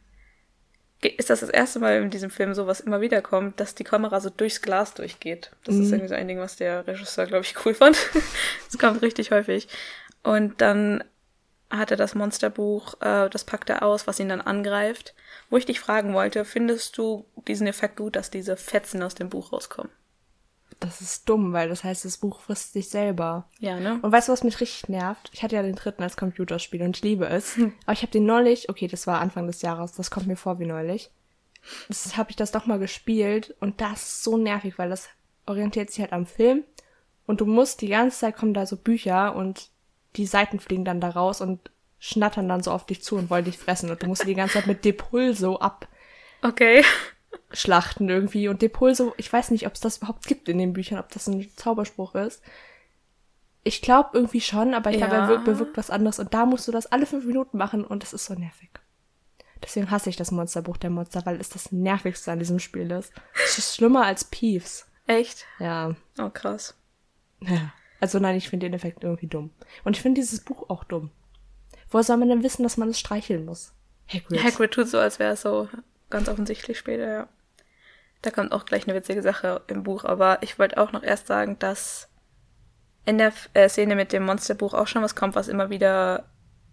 [1.02, 3.86] ist das das erste Mal in diesem Film so, was immer wieder kommt, dass die
[3.86, 5.52] Kamera so durchs Glas durchgeht.
[5.64, 7.98] Das ist irgendwie so ein Ding, was der Regisseur, glaube ich, cool fand.
[8.66, 9.68] Das kommt richtig häufig.
[10.24, 11.04] Und dann
[11.70, 15.14] hat er das Monsterbuch, äh, das packt er aus, was ihn dann angreift.
[15.50, 19.30] Wo ich dich fragen wollte, findest du diesen Effekt gut, dass diese Fetzen aus dem
[19.30, 19.92] Buch rauskommen?
[20.80, 23.50] Das ist dumm, weil das heißt, das Buch frisst sich selber.
[23.60, 24.00] Ja, ne?
[24.02, 25.30] Und weißt du, was mich richtig nervt?
[25.34, 27.58] Ich hatte ja den dritten als Computerspiel und ich liebe es.
[27.86, 30.60] Aber ich habe den neulich, okay, das war Anfang des Jahres, das kommt mir vor
[30.60, 31.12] wie neulich.
[31.90, 35.10] Das habe ich das doch mal gespielt und das ist so nervig, weil das
[35.46, 36.64] orientiert sich halt am Film
[37.26, 39.70] und du musst die ganze Zeit kommen da so Bücher und
[40.16, 43.46] die Seiten fliegen dann da raus und schnattern dann so auf dich zu und wollen
[43.46, 45.60] dich fressen und du musst die ganze Zeit mit Depulso
[46.42, 46.84] Okay.
[47.50, 51.00] Abschlachten irgendwie und Depulso, ich weiß nicht, ob es das überhaupt gibt in den Büchern,
[51.00, 52.42] ob das ein Zauberspruch ist.
[53.64, 55.24] Ich glaube irgendwie schon, aber ich glaube, Ja.
[55.24, 58.04] er wirkt, bewirkt was anderes und da musst du das alle fünf Minuten machen und
[58.04, 58.70] das ist so nervig.
[59.62, 63.12] Deswegen hasse ich das Monsterbuch der Monster, weil es das nervigste an diesem Spiel ist.
[63.46, 64.88] Es ist schlimmer als Peeves.
[65.06, 65.46] Echt?
[65.60, 65.96] Ja.
[66.20, 66.76] Oh, krass.
[67.42, 67.74] ja.
[68.00, 69.50] Also nein, ich finde den Effekt irgendwie dumm.
[69.84, 71.12] Und ich finde dieses Buch auch dumm.
[71.90, 73.74] Woher soll man denn wissen, dass man es streicheln muss?
[74.08, 74.42] Hagrid.
[74.42, 75.68] Hagrid tut so, als wäre es so
[76.10, 77.28] ganz offensichtlich später, ja.
[78.22, 81.28] Da kommt auch gleich eine witzige Sache im Buch, aber ich wollte auch noch erst
[81.28, 82.10] sagen, dass
[83.06, 86.26] in der äh, Szene mit dem Monsterbuch auch schon was kommt, was immer wieder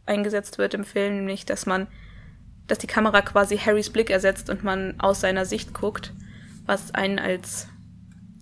[0.06, 1.86] eingesetzt wird im Film, nämlich, dass man,
[2.66, 6.12] dass die Kamera quasi Harrys Blick ersetzt und man aus seiner Sicht guckt,
[6.66, 7.68] was einen als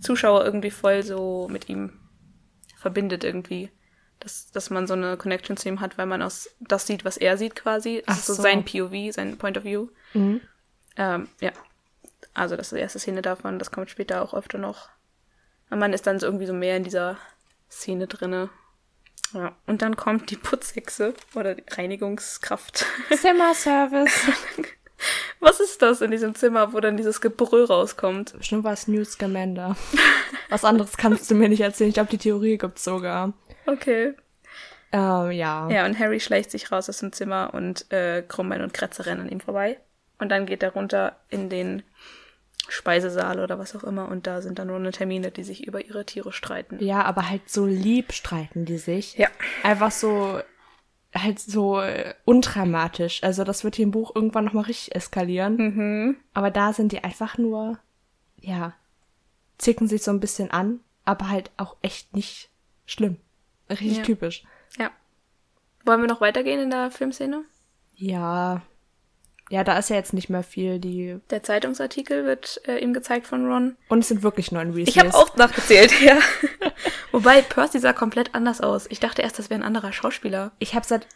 [0.01, 1.93] Zuschauer irgendwie voll so mit ihm
[2.77, 3.71] verbindet irgendwie.
[4.21, 7.17] Dass, dass man so eine Connection zu ihm hat, weil man aus das sieht, was
[7.17, 8.03] er sieht quasi.
[8.07, 8.43] Das Ach ist so, so.
[8.43, 9.89] sein POV, sein Point of View.
[10.15, 10.41] Mhm.
[10.97, 11.53] Ähm, ja.
[12.33, 14.89] Also das ist die erste Szene davon, das kommt später auch öfter noch.
[15.69, 17.17] Aber man ist dann so irgendwie so mehr in dieser
[17.71, 18.51] Szene drinne.
[19.33, 19.55] Ja.
[19.67, 22.87] Und dann kommt die Putzhexe oder die Reinigungskraft.
[23.11, 24.13] Zimmerservice.
[25.41, 28.35] Was ist das in diesem Zimmer, wo dann dieses Gebrüll rauskommt?
[28.39, 29.77] Bestimmt war es Newt Scamander.
[30.49, 31.89] Was anderes kannst du mir nicht erzählen.
[31.89, 33.33] Ich glaube, die Theorie gibt's sogar.
[33.67, 34.15] Okay.
[34.93, 35.69] Ähm, ja.
[35.69, 39.23] Ja, und Harry schleicht sich raus aus dem Zimmer und äh, Krummbein und Kretze rennen
[39.23, 39.79] an ihm vorbei.
[40.25, 41.83] Und dann geht er runter in den
[42.69, 45.85] Speisesaal oder was auch immer und da sind dann nur eine Termine, die sich über
[45.85, 46.83] ihre Tiere streiten.
[46.83, 49.19] Ja, aber halt so lieb streiten die sich.
[49.19, 49.29] Ja.
[49.63, 50.41] Einfach so,
[51.15, 53.23] halt so äh, undramatisch.
[53.23, 55.57] Also das wird hier im Buch irgendwann nochmal richtig eskalieren.
[55.57, 56.17] Mhm.
[56.33, 57.79] Aber da sind die einfach nur,
[58.41, 58.73] ja,
[59.59, 62.49] zicken sich so ein bisschen an, aber halt auch echt nicht
[62.87, 63.19] schlimm.
[63.69, 64.03] Richtig Ja.
[64.05, 64.43] typisch.
[64.79, 64.91] Ja.
[65.85, 67.45] Wollen wir noch weitergehen in der Filmszene?
[67.97, 68.63] Ja.
[69.51, 70.79] Ja, da ist ja jetzt nicht mehr viel.
[70.79, 73.77] Die Der Zeitungsartikel wird äh, ihm gezeigt von Ron.
[73.89, 74.89] und es sind wirklich neun Weasleys.
[74.97, 76.19] Ich habe auch nachgezählt, ja.
[77.13, 78.87] Wobei Percy sah komplett anders aus.
[78.91, 80.53] Ich dachte erst, das wäre ein anderer Schauspieler.
[80.59, 81.07] Ich habe seit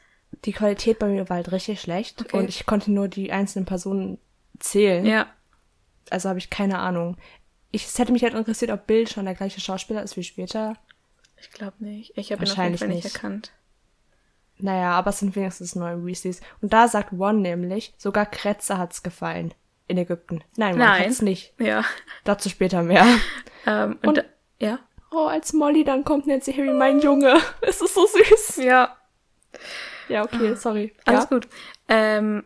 [0.45, 2.37] die Qualität bei mir war halt richtig schlecht Okay.
[2.37, 4.19] und ich konnte nur die einzelnen Personen
[4.59, 5.07] zählen.
[5.07, 5.27] Ja.
[6.11, 7.17] Also habe ich keine Ahnung.
[7.71, 10.77] Ich, es hätte mich halt interessiert, ob Bill schon der gleiche Schauspieler ist wie später.
[11.41, 12.13] Ich glaube nicht.
[12.17, 13.15] Ich habe ihn auf jeden Wahrscheinlich Fall nicht, nicht.
[13.15, 13.53] erkannt.
[14.61, 16.41] Naja, aber es sind wenigstens neun Weasleys.
[16.61, 19.55] Und da sagt Ron nämlich, sogar Kretze hat's gefallen.
[19.87, 20.43] In Ägypten.
[20.57, 21.05] Nein, Ron Nein.
[21.05, 21.55] hat's nicht.
[21.59, 21.85] Ja.
[22.25, 23.07] Dazu später mehr.
[23.67, 24.25] Ähm, und, Und-
[24.59, 24.79] ja.
[25.11, 27.37] Oh, als Molly dann kommt, nennt sie Harry mein Junge.
[27.63, 28.57] Es ist so süß.
[28.59, 28.97] Ja.
[30.09, 30.95] Ja, okay, sorry.
[31.07, 31.29] Alles ja?
[31.29, 31.49] gut.
[31.89, 32.45] Ähm,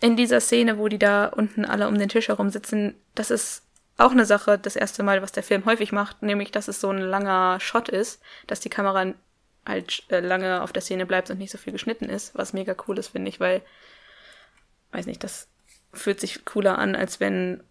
[0.00, 3.62] in dieser Szene, wo die da unten alle um den Tisch herum sitzen, das ist
[3.98, 6.90] auch eine Sache, das erste Mal, was der Film häufig macht, nämlich, dass es so
[6.90, 9.12] ein langer Shot ist, dass die Kamera
[9.66, 12.74] halt äh, lange auf der Szene bleibt und nicht so viel geschnitten ist, was mega
[12.86, 13.62] cool ist, finde ich, weil,
[14.92, 15.48] weiß nicht, das
[15.92, 17.62] fühlt sich cooler an, als wenn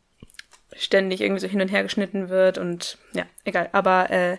[0.73, 3.69] ständig irgendwie so hin und her geschnitten wird und ja, egal.
[3.73, 4.37] Aber äh,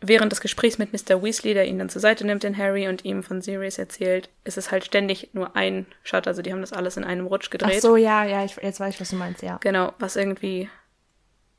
[0.00, 1.22] während des Gesprächs mit Mr.
[1.22, 4.58] Weasley, der ihn dann zur Seite nimmt, den Harry, und ihm von Sirius erzählt, ist
[4.58, 6.26] es halt ständig nur ein Shot.
[6.26, 7.82] Also die haben das alles in einem Rutsch Ach gedreht.
[7.82, 9.58] so, ja, ja, ich, jetzt weiß ich, was du meinst, ja.
[9.58, 10.70] Genau, was irgendwie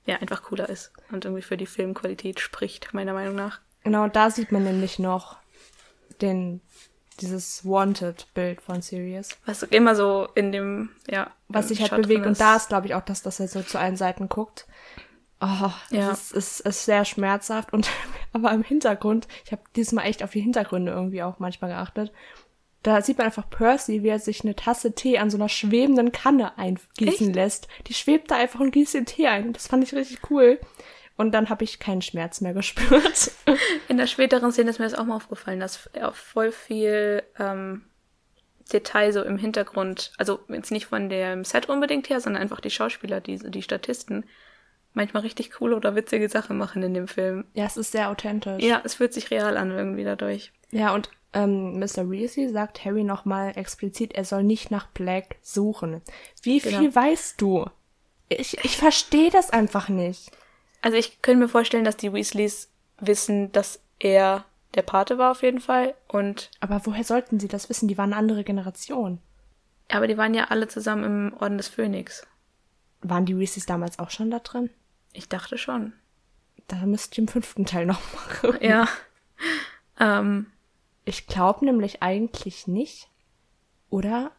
[0.06, 3.60] ja einfach cooler ist und irgendwie für die Filmqualität spricht, meiner Meinung nach.
[3.84, 5.38] Genau, und da sieht man nämlich noch
[6.22, 6.62] den,
[7.22, 9.30] dieses Wanted-Bild von Sirius.
[9.46, 11.32] Was immer so in dem, ja.
[11.48, 12.26] Was sich halt Shot bewegt.
[12.26, 14.68] Und da ist, glaube ich, auch das, dass er so zu allen Seiten guckt.
[15.40, 16.10] Oh, Ja.
[16.10, 17.72] das ist, ist, ist sehr schmerzhaft.
[17.72, 17.90] Und
[18.34, 22.12] aber im Hintergrund, ich habe diesmal echt auf die Hintergründe irgendwie auch manchmal geachtet.
[22.84, 26.12] Da sieht man einfach Percy, wie er sich eine Tasse Tee an so einer schwebenden
[26.12, 27.36] Kanne eingießen Echt?
[27.36, 27.68] lässt.
[27.88, 29.54] Die schwebt da einfach und gießt den Tee ein.
[29.54, 30.60] Das fand ich richtig cool.
[31.18, 33.32] Und dann habe ich keinen Schmerz mehr gespürt.
[33.88, 37.84] In der späteren Szene ist mir das auch mal aufgefallen, dass er voll viel ähm,
[38.72, 42.70] Detail so im Hintergrund, also jetzt nicht von dem Set unbedingt her, sondern einfach die
[42.70, 44.26] Schauspieler, die, die Statisten,
[44.94, 47.46] manchmal richtig coole oder witzige Sachen machen in dem Film.
[47.54, 48.64] ja, es ist sehr authentisch.
[48.64, 50.52] Ja, es fühlt sich real an irgendwie dadurch.
[50.72, 52.10] Ja, und ähm, Mr.
[52.10, 56.02] Weasley sagt Harry nochmal explizit, er soll nicht nach Black suchen.
[56.42, 56.96] Wie viel Genau.
[56.96, 57.66] weißt du?
[58.30, 60.32] Ich, ich verstehe das einfach nicht.
[60.82, 62.70] Also ich könnte mir vorstellen, dass die Weasleys
[63.00, 65.96] wissen, dass er der Pate war auf jeden Fall.
[66.08, 67.88] Und Aber woher sollten sie das wissen?
[67.88, 69.20] Die waren eine andere Generation.
[69.90, 72.26] aber die waren ja alle zusammen im Orden des Phönix.
[73.02, 74.70] Waren die Weasleys damals auch schon da drin?
[75.14, 75.94] Ich dachte schon.
[76.68, 78.58] Da müsst ihr im fünften Teil noch machen.
[78.62, 78.88] Ja.
[80.00, 80.48] ähm,
[81.06, 83.10] Ich glaube nämlich eigentlich nicht.
[83.90, 84.32] Oder?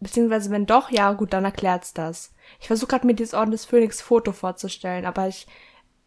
[0.00, 2.32] Beziehungsweise wenn doch, ja gut, dann erklärt's das.
[2.58, 5.46] Ich versuche gerade mir dieses Orden des Phönix Foto vorzustellen, aber ich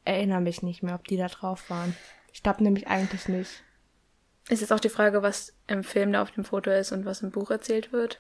[0.06, 1.96] erinnere mich nicht mehr, ob die da drauf waren.
[2.32, 3.64] Ich glaube nämlich eigentlich nicht.
[4.50, 7.22] ist jetzt auch die Frage, was im Film da auf dem Foto ist und was
[7.22, 8.20] im Buch erzählt wird.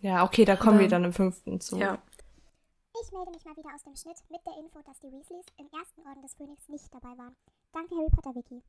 [0.00, 1.78] Ja, okay, da kommen Aber- wir dann im fünften zu.
[1.78, 1.98] Ja.
[3.02, 5.66] Ich melde mich mal wieder aus dem Schnitt mit der Info, dass die Weasleys im
[5.76, 7.34] ersten Orden des Phönix nicht dabei waren.
[7.72, 8.62] Danke, Harry Potter Wiki.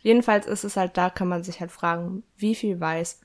[0.00, 3.20] Jedenfalls ist es halt, da kann man sich halt fragen, wie viel weiß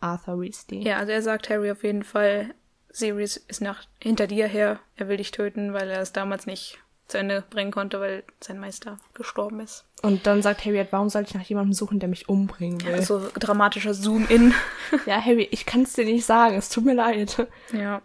[0.00, 0.82] Arthur Weasley?
[0.82, 2.54] Ja, also er sagt Harry auf jeden Fall,
[2.88, 6.78] Sirius ist nach, hinter dir her, er will dich töten, weil er es damals nicht
[7.08, 9.84] zu Ende bringen konnte, weil sein Meister gestorben ist.
[10.02, 13.02] Und dann sagt Harry, halt, warum soll ich nach jemandem suchen, der mich umbringen will?
[13.02, 14.54] So dramatischer Zoom-In.
[15.06, 17.46] Ja, Harry, ich kann es dir nicht sagen, es tut mir leid.
[17.72, 18.02] ja.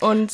[0.00, 0.32] Und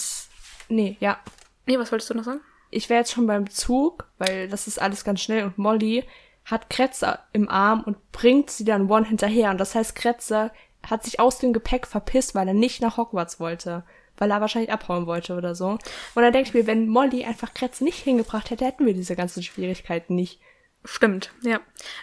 [0.68, 1.18] nee, ja.
[1.66, 2.40] Nee, was wolltest du noch sagen?
[2.70, 6.05] Ich wäre jetzt schon beim Zug, weil das ist alles ganz schnell und Molly
[6.45, 9.51] hat Kretzer im Arm und bringt sie dann One hinterher.
[9.51, 10.53] Und das heißt, Kretzer
[10.88, 13.84] hat sich aus dem Gepäck verpisst, weil er nicht nach Hogwarts wollte.
[14.23, 15.70] Weil er wahrscheinlich abhauen wollte oder so.
[15.70, 19.16] Und dann denke ich mir, wenn Molly einfach Kretz nicht hingebracht hätte, hätten wir diese
[19.16, 20.39] ganzen Schwierigkeiten nicht.
[20.85, 21.59] Stimmt, ja.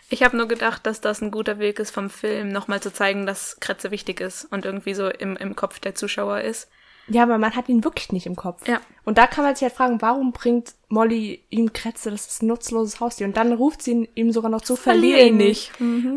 [0.09, 3.25] Ich habe nur gedacht, dass das ein guter Weg ist vom Film, nochmal zu zeigen,
[3.25, 6.67] dass Kretze wichtig ist und irgendwie so im, im Kopf der Zuschauer ist.
[7.07, 8.67] Ja, aber man hat ihn wirklich nicht im Kopf.
[8.67, 8.81] Ja.
[9.05, 12.11] Und da kann man sich halt fragen, warum bringt Molly ihm Kretze?
[12.11, 13.27] Das ist ein nutzloses Haustier.
[13.27, 15.71] Und dann ruft sie ihn ihm sogar noch zu, verlier ihn nicht.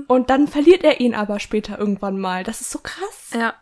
[0.09, 2.42] Und dann verliert er ihn aber später irgendwann mal.
[2.42, 3.30] Das ist so krass.
[3.32, 3.55] Ja.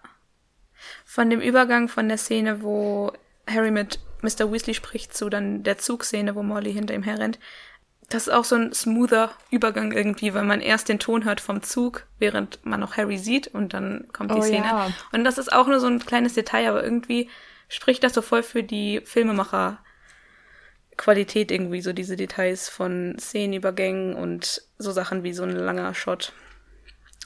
[1.13, 3.13] Von dem Übergang von der Szene, wo
[3.45, 4.53] Harry mit Mr.
[4.53, 7.41] Weasley spricht, zu dann der Zugszene, wo Molly hinter ihm herrennt.
[8.09, 11.65] Das ist auch so ein smoother Übergang irgendwie, weil man erst den Ton hört vom
[11.65, 14.65] Zug, während man noch Harry sieht und dann kommt die Oh Szene.
[14.65, 14.93] ja.
[15.11, 17.29] Und das ist auch nur so ein kleines Detail, aber irgendwie
[17.69, 19.81] spricht das so voll für die Filmemacher
[20.97, 26.33] Qualität irgendwie, so diese Details von Szenenübergängen und so Sachen wie so ein langer Shot.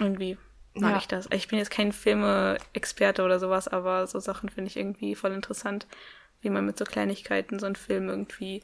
[0.00, 0.38] Irgendwie
[0.74, 0.98] mag Ja.
[0.98, 1.28] ich das.
[1.32, 5.86] Ich bin jetzt kein Filme-Experte oder sowas, aber so Sachen finde ich irgendwie voll interessant,
[6.40, 8.62] wie man mit so Kleinigkeiten so einen Film irgendwie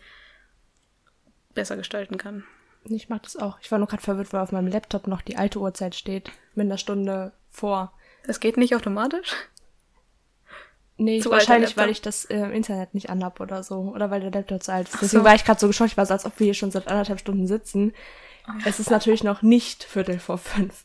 [1.55, 2.45] besser gestalten kann.
[2.85, 3.59] Ich mach das auch.
[3.61, 6.31] Ich war nur gerade verwirrt, weil auf meinem Laptop noch die alte Uhrzeit steht.
[6.55, 7.93] Mit einer Stunde vor.
[8.27, 9.35] Das geht nicht automatisch?
[10.97, 13.93] Nee, Zu wahrscheinlich, weil ich das äh, Internet nicht anhab oder so.
[13.95, 15.01] Oder weil der Laptop zu alt ist.
[15.01, 15.93] Deswegen war ich gerade so geschockt.
[15.93, 17.95] Ich war so, als ob wir hier schon seit anderthalb Stunden sitzen.
[18.65, 20.85] Es ist natürlich noch nicht Viertel vor fünf.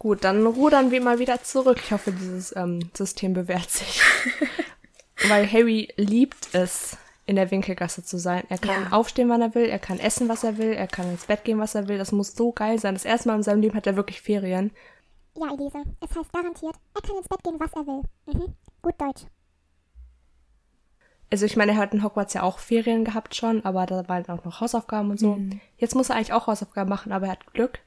[0.00, 1.78] Gut, dann rudern wir mal wieder zurück.
[1.84, 4.00] Ich hoffe, dieses ähm, System bewährt sich.
[5.28, 6.96] weil Harry liebt es,
[7.26, 8.42] in der Winkelgasse zu sein.
[8.48, 8.92] Er kann Ja.
[8.92, 9.66] aufstehen, wann er will.
[9.66, 10.72] Er kann essen, was er will.
[10.72, 11.98] Er kann ins Bett gehen, was er will.
[11.98, 12.94] Das muss so geil sein.
[12.94, 14.70] Das erste Mal in seinem Leben hat er wirklich Ferien.
[15.36, 18.02] Ja, Elise, es heißt garantiert, er kann ins Bett gehen, was er will.
[18.26, 18.54] Mhm.
[18.82, 19.26] Gut Deutsch.
[21.30, 24.28] Also ich meine, er hat in Hogwarts ja auch Ferien gehabt schon, aber da waren
[24.28, 25.38] auch noch Hausaufgaben und so.
[25.76, 27.78] Jetzt muss er eigentlich auch Hausaufgaben machen, aber er hat Glück,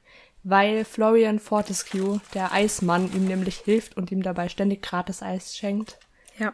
[0.44, 5.98] weil Florian Fortescue, der Eismann, ihm nämlich hilft und ihm dabei ständig gratis Eis schenkt.
[6.38, 6.52] Ja.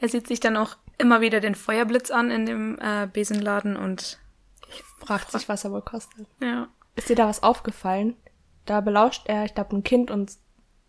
[0.00, 4.18] Er sieht sich dann auch immer wieder den Feuerblitz an in dem äh, Besenladen und
[4.98, 6.26] Fragt sich, was er wohl kostet.
[6.40, 6.68] ja.
[6.96, 8.16] Ist dir da was aufgefallen?
[8.64, 10.32] Da belauscht er, ich glaube, ein Kind und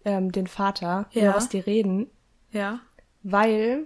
[0.05, 1.24] ähm, den Vater, Ja.
[1.24, 2.09] über was die reden,
[2.51, 2.80] Ja.
[3.24, 3.86] weil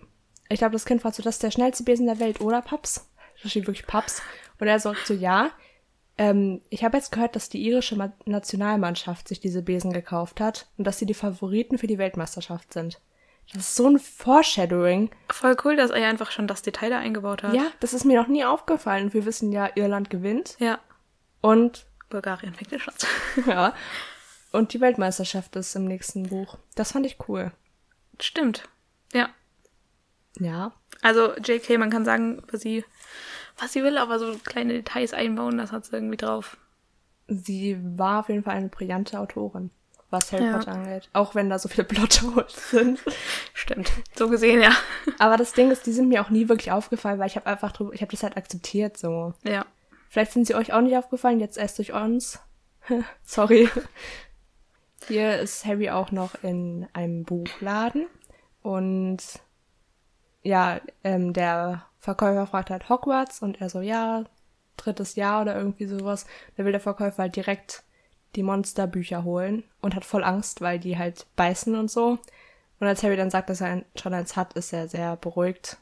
[0.50, 3.10] ich glaube, das Kind fragt so, das ist der schnellste Besen der Welt, oder Paps?
[3.42, 4.22] Da steht wirklich Paps.
[4.60, 5.50] Und er sagt so, ja.
[6.22, 10.68] Ähm, ich habe jetzt gehört, dass die irische Ma Nationalmannschaft sich diese Besen gekauft hat
[10.78, 13.02] und dass sie die Favoriten für die Weltmeisterschaft sind.
[13.54, 15.10] Das ist so ein Foreshadowing.
[15.30, 17.56] Voll cool, dass er einfach schon das Detail da eingebaut hat.
[17.56, 19.14] Ja, das ist mir noch nie aufgefallen.
[19.14, 20.80] Wir wissen ja, Irland gewinnt Ja.
[21.42, 23.08] und Bulgarien fängt den Schatz.
[23.48, 23.74] ja,
[24.52, 26.58] und die Weltmeisterschaft ist im nächsten Buch.
[26.76, 27.52] Das fand ich cool.
[28.20, 28.70] Stimmt.
[29.12, 29.30] Ja.
[30.40, 32.86] Ja, Also JK, man kann sagen, was sie,
[33.62, 36.58] was sie will, aber so kleine Details einbauen, das hat sie irgendwie drauf.
[37.28, 39.70] sie war auf jeden Fall eine brillante Autorin,
[40.10, 40.58] was Harry Ja.
[40.58, 41.10] Potter angeht.
[41.14, 43.00] Auch wenn da so viele Plotholes sind.
[43.54, 43.92] Stimmt.
[44.16, 44.72] So gesehen, ja.
[45.20, 47.72] Aber das Ding ist, die sind mir auch nie wirklich aufgefallen, weil ich habe einfach
[47.72, 49.34] drüber, ich habe das halt akzeptiert so.
[49.44, 49.66] Ja.
[50.10, 52.40] Vielleicht sind sie euch auch nicht aufgefallen, jetzt erst durch uns.
[53.24, 53.70] Sorry.
[55.08, 58.08] Hier ist Harry auch noch in einem Buchladen
[58.62, 59.20] und
[60.44, 64.24] ja, ähm, der Verkäufer fragt halt Hogwarts und er so, ja,
[64.76, 66.26] drittes Jahr oder irgendwie sowas.
[66.58, 67.84] Da will der Verkäufer halt direkt
[68.36, 72.18] die Monsterbücher holen und hat voll Angst, weil die halt beißen und so.
[72.80, 75.78] Und als Harry dann sagt, dass er schon eins hat, ist er sehr beruhigt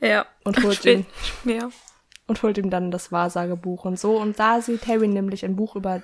[0.00, 0.26] Ja.
[0.44, 1.06] und holt ihn
[1.44, 1.68] Ja.
[2.26, 4.18] und holt ihm dann das Wahrsagebuch und so.
[4.18, 6.02] Und da sieht Harry nämlich ein Buch über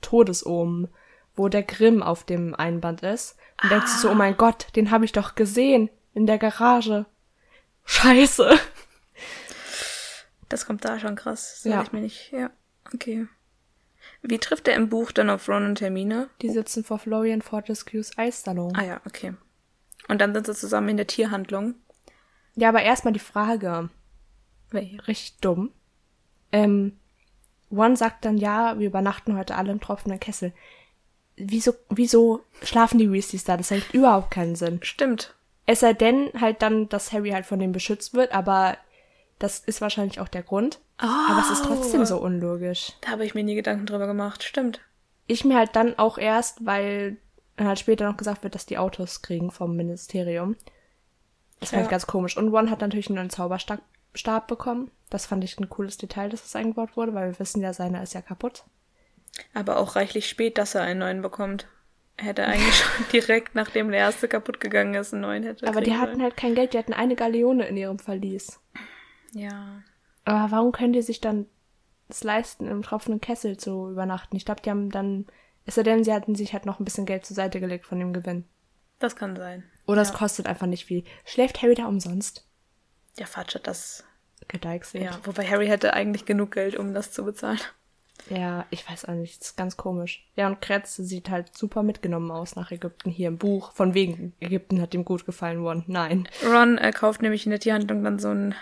[0.00, 0.88] Todesomen,
[1.36, 3.36] wo der Grimm auf dem Einband ist.
[3.62, 7.06] Und denkt sich so, oh mein Gott, den habe ich doch gesehen in der Garage.
[7.84, 8.58] Scheiße.
[10.48, 11.60] Das kommt da schon krass.
[11.64, 11.82] Das Ja.
[11.82, 12.32] ich mir nicht.
[12.32, 12.50] Ja.
[12.94, 13.26] Okay.
[14.22, 16.28] Wie trifft er im Buch dann auf Ron und Hermine?
[16.42, 18.74] Die sitzen vor Florian Fortescues Eissalon.
[18.76, 19.34] Ah ja, okay.
[20.08, 21.74] Und dann sind sie zusammen in der Tierhandlung.
[22.54, 23.88] Ja, aber erstmal die Frage,
[24.72, 25.72] richtig dumm.
[26.52, 26.98] Ähm,
[27.70, 30.52] One sagt dann, ja, wir übernachten heute alle im tropfenden Kessel.
[31.36, 33.56] Wieso, wieso schlafen die Weasleys da?
[33.56, 34.78] Das ergibt überhaupt keinen Sinn.
[34.84, 35.34] Stimmt.
[35.66, 38.76] Es sei denn halt dann, dass Harry halt von dem beschützt wird, aber
[39.38, 40.80] das ist wahrscheinlich auch der Grund.
[40.98, 42.92] Aber es ist trotzdem so unlogisch.
[43.00, 44.42] Da habe ich mir nie Gedanken drüber gemacht.
[44.42, 44.80] Stimmt.
[45.26, 47.16] Ich mir halt dann auch erst, weil
[47.56, 50.56] dann halt später noch gesagt wird, dass die Autos kriegen vom Ministerium.
[51.60, 51.84] Das fand Ja.
[51.86, 52.36] ich ganz komisch.
[52.36, 53.80] Und One hat natürlich einen neuen Zauberstab
[54.16, 54.92] Stab bekommen.
[55.10, 58.02] Das fand ich ein cooles Detail, dass das eingebaut wurde, weil wir wissen ja, seiner
[58.02, 58.62] ist ja kaputt.
[59.54, 61.66] Aber auch reichlich spät, dass er einen neuen bekommt.
[62.16, 65.66] Hätte eigentlich schon direkt, nachdem der erste kaputt gegangen ist, einen neuen hätte.
[65.66, 66.22] Aber die hatten sollen.
[66.22, 68.60] halt kein Geld, die hatten eine Galeone in ihrem Verlies.
[69.32, 69.82] Ja.
[70.24, 71.46] Aber warum können die sich dann
[72.08, 74.36] es leisten, im tropfenden Kessel zu übernachten?
[74.36, 75.26] Ich glaube, die haben dann,
[75.66, 77.98] es sei denn, sie hatten sich halt noch ein bisschen Geld zur Seite gelegt von
[77.98, 78.44] dem Gewinn.
[79.00, 79.64] Das kann sein.
[79.86, 80.14] Oder es Ja.
[80.16, 81.04] kostet einfach nicht viel.
[81.24, 82.46] Schläft Harry da umsonst?
[83.18, 84.04] Der Fatsch hat das.
[84.46, 85.04] Gedeichselt.
[85.04, 85.18] Ja.
[85.24, 87.60] Wobei Harry hätte eigentlich genug Geld, um das zu bezahlen.
[88.30, 90.24] Ja, ich weiß auch nicht, das ist ganz komisch.
[90.36, 93.72] Ja, und Kretz sieht halt super mitgenommen aus nach Ägypten hier im Buch.
[93.72, 95.84] Von wegen, Ägypten hat ihm gut gefallen worden.
[95.88, 96.28] Nein.
[96.46, 98.54] Ron äh, kauft nämlich in der Tierhandlung dann so ein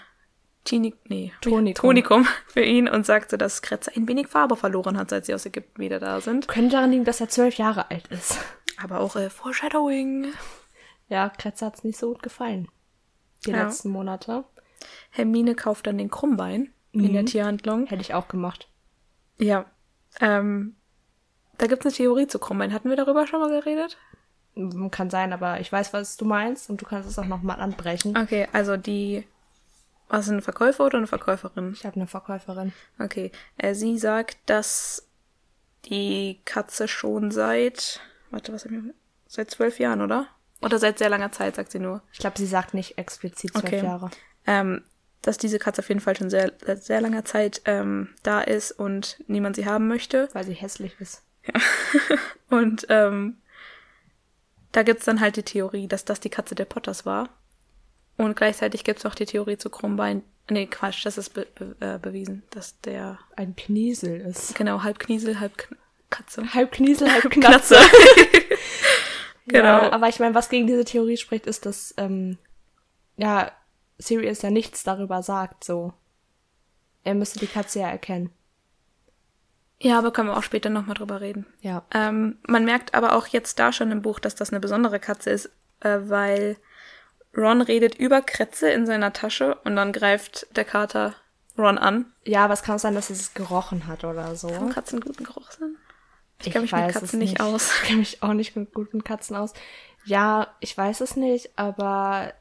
[0.65, 1.75] Tini nee, Tonikum.
[1.89, 5.45] Tonikum für ihn und sagte, dass Kretz ein wenig Farbe verloren hat, seit sie aus
[5.47, 6.49] Ägypten wieder da sind.
[6.49, 8.39] Könnte daran liegen, dass er zwölf Jahre alt ist.
[8.83, 10.27] Aber auch äh, Foreshadowing.
[11.09, 12.69] Ja, Kretz hat's nicht so gut gefallen.
[13.45, 13.65] Die Ja.
[13.65, 14.45] letzten Monate.
[15.11, 17.27] Hermine kauft dann den Krummbein in der Mhm.
[17.27, 17.87] Tierhandlung.
[17.87, 18.69] Hätte ich auch gemacht.
[19.39, 19.67] Ja.
[20.21, 20.77] Ähm,
[21.59, 22.73] da gibt es eine Theorie zu Krummbein.
[22.73, 23.99] Hatten wir darüber schon mal geredet?
[24.91, 28.17] Kann sein, aber ich weiß, was du meinst und du kannst es auch nochmal anbrechen.
[28.17, 29.27] Okay, also die.
[30.09, 31.73] Was ein Verkäufer oder eine Verkäuferin?
[31.73, 32.75] Ich habe eine Verkäuferin.
[32.99, 33.33] Okay.
[33.57, 35.09] Äh, sie sagt, dass
[35.87, 38.01] die Katze schon seit.
[38.31, 38.95] Warte, was haben wir?
[39.27, 40.27] Seit zwölf Jahren, oder?
[40.61, 42.03] Oder seit sehr langer Zeit, sagt sie nur.
[42.13, 43.85] Ich glaube, sie sagt nicht explizit zwölf Okay.
[43.85, 44.11] Jahre.
[44.47, 44.85] Ähm,
[45.23, 49.19] dass diese Katze auf jeden Fall schon sehr, sehr langer Zeit ähm, da ist und
[49.27, 50.29] niemand sie haben möchte.
[50.33, 51.23] Weil sie hässlich ist.
[52.51, 53.39] Und ähm,
[54.73, 57.31] da gibt's dann halt die Theorie, dass das die Katze der Potters war.
[58.17, 60.23] Und gleichzeitig gibt's noch die Theorie zu Krummbein.
[60.51, 64.55] Nee, Quatsch, das ist be be äh, bewiesen, dass der Ein Kniesel ist.
[64.55, 65.77] genau halb Kniesel, halb Kn
[66.11, 66.53] Katze.
[66.53, 67.77] Halb Kniesel, halb Katze.
[69.47, 69.83] Genau.
[69.83, 72.39] Ja, aber ich meine, was gegen diese Theorie spricht, ist, dass, ähm,
[73.17, 73.51] ja,
[74.03, 75.93] Sirius ja nichts darüber sagt, so.
[77.05, 78.31] Er müsste die Katze ja erkennen.
[79.81, 81.47] Ja, aber können wir auch später nochmal drüber reden.
[81.61, 81.83] Ja.
[81.93, 85.31] Ähm, man merkt aber auch jetzt da schon im Buch, dass das eine besondere Katze
[85.31, 85.47] ist,
[85.81, 86.57] äh, weil
[87.37, 91.15] Ron redet über Kretze in seiner Tasche und dann greift der Kater
[91.59, 92.07] Ron an.
[92.25, 94.55] Ja, aber es kann auch sein, dass es gerochen hat oder so.
[94.55, 95.77] Haben Katzen guten Geruch sind?
[96.41, 97.73] Ich kenne mich mit Katzen nicht aus.
[97.83, 99.53] Ich kenne mich auch nicht mit guten Katzen aus.
[100.05, 102.33] Ja, ich weiß es nicht, aber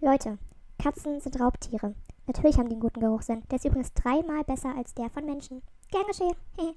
[0.00, 0.38] Leute,
[0.84, 1.94] Katzen sind Raubtiere.
[2.26, 3.42] Natürlich haben die einen guten Geruchssinn.
[3.50, 5.62] Der ist übrigens dreimal besser als der von Menschen.
[5.90, 6.34] Gern geschehen.
[6.58, 6.74] Hehe.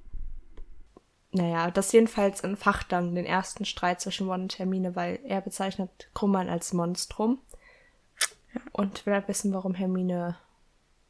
[1.34, 6.10] naja, das jedenfalls entfacht dann den ersten Streit zwischen Ron und Hermine, weil er bezeichnet
[6.14, 7.40] Krummern als Monstrum.
[8.72, 10.38] Und will halt wissen, warum Hermine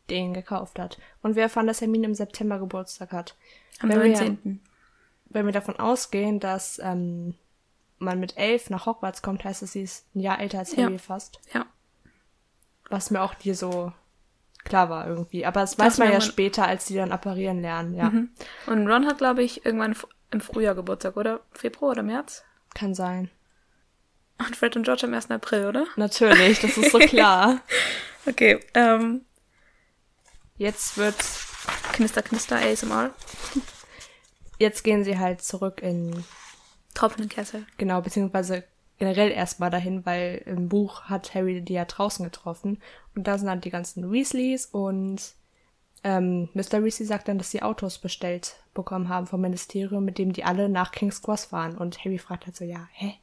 [0.09, 0.97] den gekauft hat.
[1.21, 3.35] Und wir erfahren, dass Hermine im September Geburtstag hat.
[3.79, 4.59] Am Wenn wir- 19.
[5.29, 7.35] Wenn wir davon ausgehen, dass ähm,
[7.99, 10.85] man mit elf nach Hogwarts kommt, heißt es, sie ist ein Jahr älter als Ja.
[10.85, 11.39] Harry fast.
[11.53, 11.65] Ja.
[12.89, 13.91] Was mir auch dir so
[14.63, 15.45] klar war irgendwie.
[15.45, 17.93] Aber das Das weiß man ja später, als die dann apparieren lernen.
[17.93, 18.29] Ja, Mhm.
[18.65, 19.95] Und Ron hat, glaube ich, irgendwann
[20.31, 21.39] im Frühjahr Geburtstag, oder?
[21.53, 22.43] Februar oder März?
[22.73, 23.29] kann sein.
[24.37, 25.31] Und Fred und George am 1.
[25.31, 25.85] April, oder?
[25.95, 27.61] Natürlich, das ist so klar.
[28.27, 29.21] Okay, ähm,
[30.57, 31.15] Jetzt wird,
[31.93, 33.11] Knister, Knister, ASMR.
[34.59, 36.23] jetzt gehen sie halt zurück in,
[36.93, 37.65] Tropfenden Kessel.
[37.77, 38.63] genau, beziehungsweise
[38.97, 42.81] generell erstmal dahin, weil im Buch hat Harry die ja draußen getroffen.
[43.15, 45.35] Und da sind dann die ganzen Weasleys und
[46.03, 46.83] ähm, Mr.
[46.83, 50.69] Weasley sagt dann, dass sie Autos bestellt bekommen haben vom Ministerium, mit dem die alle
[50.69, 51.77] nach King's Cross fahren.
[51.77, 53.15] Und Harry fragt halt so, ja, hä?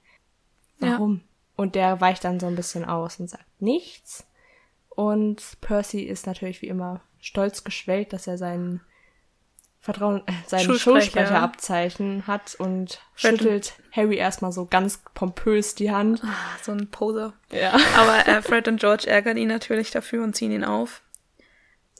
[0.80, 0.92] Ja.
[0.92, 1.22] Warum?
[1.56, 4.26] Und der weicht dann so ein bisschen aus und sagt nichts.
[4.88, 8.80] Und Percy ist natürlich wie immer stolz geschwellt, dass er seinen
[9.84, 11.00] Vertrauen, äh, seinen Schulsprecher.
[11.02, 16.22] Schulsprecherabzeichen hat und Fred- schüttelt Harry erstmal so ganz pompös die Hand.
[16.24, 16.28] Ah,
[16.62, 17.34] so ein Poser.
[17.52, 17.76] Ja.
[17.98, 21.02] Aber äh, Fred und George ärgern ihn natürlich dafür und ziehen ihn auf.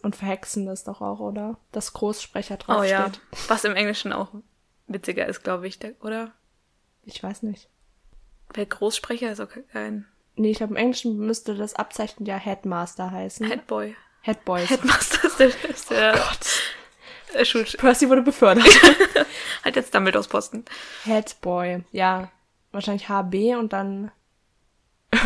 [0.03, 1.59] Und verhexen das doch auch, oder?
[1.73, 2.91] Dass Großsprecher Oh draufsteht.
[2.91, 3.13] ja.
[3.49, 4.29] Was im Englischen auch
[4.87, 6.33] witziger ist, glaube ich, der, oder?
[7.03, 7.69] Ich weiß nicht.
[8.55, 10.07] Weil Großsprecher ist auch kein
[10.37, 13.47] Nee, ich glaube, im Englischen müsste das Abzeichen ja Headmaster heißen.
[13.47, 13.95] Headboy.
[14.23, 14.69] Headboys.
[14.71, 16.47] Headmaster ist der, ist der Gott.
[17.35, 18.67] Äh, Schul Percy wurde befördert.
[19.65, 20.65] halt jetzt Dumbledores Posten.
[21.05, 21.85] Headboy.
[21.93, 22.31] Ja.
[22.73, 24.11] Wahrscheinlich HB und dann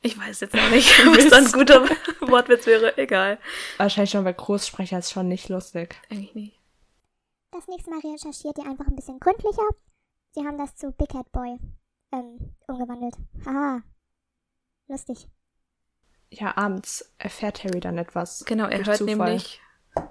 [0.00, 1.88] Ich weiß jetzt noch nicht, was dann ein guter
[2.20, 2.96] Wortwitz wäre.
[2.98, 3.38] Egal.
[3.78, 6.00] wahrscheinlich schon, weil Großsprecher ist schon nicht lustig.
[6.10, 6.60] Eigentlich nicht.
[7.50, 9.68] Das nächste Mal recherchiert ihr einfach ein bisschen gründlicher.
[10.32, 11.58] Sie haben das zu Big Head Boy
[12.12, 13.14] ähm, umgewandelt.
[13.44, 13.82] Haha.
[14.86, 15.28] Lustig.
[16.30, 18.44] Ja, abends erfährt Harry dann etwas.
[18.44, 19.16] Genau, er hört Zufall.
[19.16, 19.60] nämlich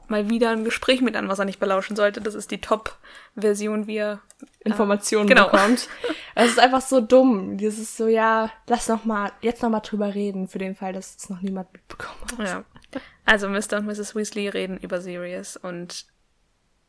[0.08, 2.22] mal wieder ein Gespräch mit an, was er nicht belauschen sollte.
[2.22, 4.20] Das ist die Top-Version, wie er
[4.64, 5.50] Informationen Genau.
[5.50, 5.88] bekommt.
[6.40, 7.58] Es ist einfach so dumm.
[7.58, 11.16] Dieses so, ja, lass noch mal, jetzt noch mal drüber reden, für den Fall, dass
[11.16, 12.48] es noch niemand mitbekommen hat.
[12.48, 12.64] Ja.
[13.26, 13.78] Also Mr.
[13.78, 14.16] und Mrs.
[14.16, 16.06] Weasley reden über Sirius und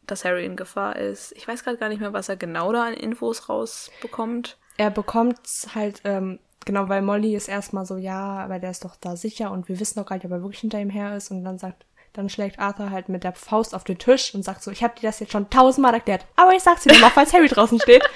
[0.06, 1.32] dass Harry in Gefahr ist.
[1.32, 4.58] Ich weiß gerade gar nicht mehr, was er genau da an Infos rausbekommt.
[4.76, 5.38] Er bekommt
[5.74, 9.50] halt, ähm, genau, weil Molly ist erstmal so, ja, aber der ist doch da sicher
[9.50, 11.30] und wir wissen doch gar nicht, ob er wirklich hinter ihm her ist.
[11.30, 14.62] Und dann sagt, dann schlägt Arthur halt mit der Faust auf den Tisch und sagt
[14.62, 17.32] so, ich habe dir das jetzt schon tausendmal erklärt, aber ich sag's dir nochmal, falls
[17.32, 18.02] Harry draußen steht.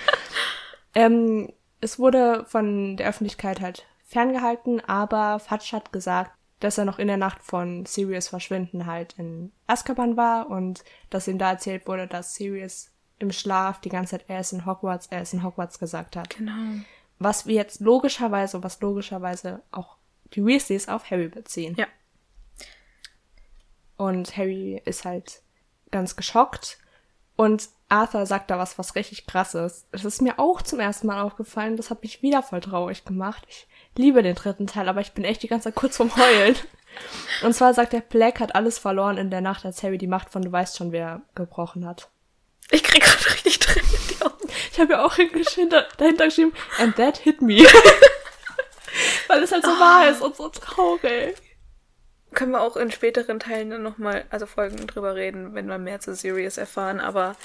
[0.95, 6.99] Ähm, es wurde von der Öffentlichkeit halt ferngehalten, aber Fatsch hat gesagt, dass er noch
[6.99, 11.89] in der Nacht von Sirius Verschwinden halt in Azkaban war und dass ihm da erzählt
[11.89, 15.43] wurde, dass Sirius im Schlaf die ganze Zeit er ist in Hogwarts, er ist in
[15.43, 16.37] Hogwarts gesagt hat.
[16.37, 16.83] Genau.
[17.19, 19.97] Was wir jetzt logischerweise, was logischerweise auch
[20.35, 21.75] die Weasleys auf Harry beziehen.
[21.77, 21.87] Ja.
[24.03, 25.43] Und Harry ist halt
[25.93, 26.79] ganz geschockt.
[27.37, 29.87] Und Arthur sagt da was, was richtig krass ist.
[29.93, 31.77] Das ist mir auch zum ersten Mal aufgefallen.
[31.77, 33.45] Das hat mich wieder voll traurig gemacht.
[33.49, 36.57] Ich liebe den dritten Teil, aber ich bin echt die ganze Zeit kurz vorm Heulen.
[37.45, 40.31] Und zwar sagt der Black hat alles verloren in der Nacht, als Harry die Macht
[40.31, 42.11] von Du weißt schon, wer gebrochen hat.
[42.73, 44.49] Ich krieg gerade richtig Tränen in die Augen.
[44.73, 47.59] Ich habe ja auch hingeschrieben, dahinter geschrieben, and that hit me.
[49.29, 51.37] Weil es halt so wahr ist und so traurig.
[52.35, 56.01] Können wir auch in späteren Teilen dann nochmal, also Folgen drüber reden, wenn wir mehr
[56.01, 57.37] zu Sirius erfahren, aber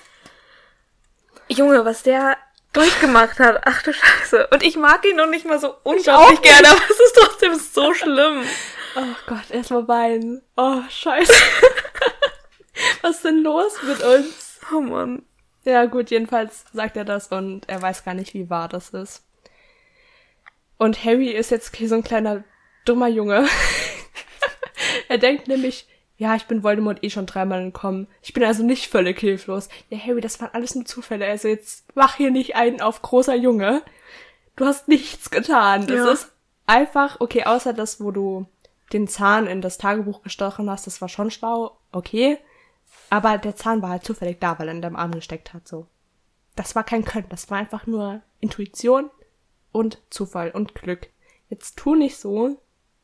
[1.50, 2.38] Junge, was der
[2.74, 4.48] durchgemacht hat, ach du Scheiße.
[4.48, 7.56] Und ich mag ihn noch nicht mal so unglaublich auch gerne, aber es ist trotzdem
[7.56, 8.44] so schlimm.
[8.96, 10.42] Oh Gott, erstmal weinen.
[10.56, 11.34] Oh, scheiße.
[13.02, 14.60] Was ist denn los mit uns?
[14.74, 15.24] Oh Mann.
[15.64, 19.24] Ja, gut, jedenfalls sagt er das und er weiß gar nicht, wie wahr das ist.
[20.78, 22.44] Und Harry ist jetzt so ein kleiner
[22.86, 23.48] dummer Junge.
[25.10, 25.88] er denkt nämlich,
[26.18, 28.08] ja, ich bin Voldemort eh schon dreimal entkommen.
[28.24, 29.70] Ich bin also nicht völlig hilflos.
[29.89, 31.26] Ja, Harry, das waren alles nur Zufälle.
[31.28, 33.84] Also jetzt mach hier nicht einen auf großer Junge.
[34.55, 35.86] Du hast nichts getan.
[35.86, 36.12] Das Ja.
[36.12, 36.32] ist
[36.66, 38.47] einfach, okay, außer das, wo du
[38.93, 42.38] den Zahn in das Tagebuch gestochen hast, das war schon schlau, okay.
[43.10, 45.88] Aber der Zahn war halt zufällig da, weil er in deinem Arm gesteckt hat, so.
[46.55, 49.12] Das war kein Können, das war einfach nur Intuition
[49.72, 51.10] und Zufall und Glück.
[51.49, 52.58] Jetzt tu nicht so,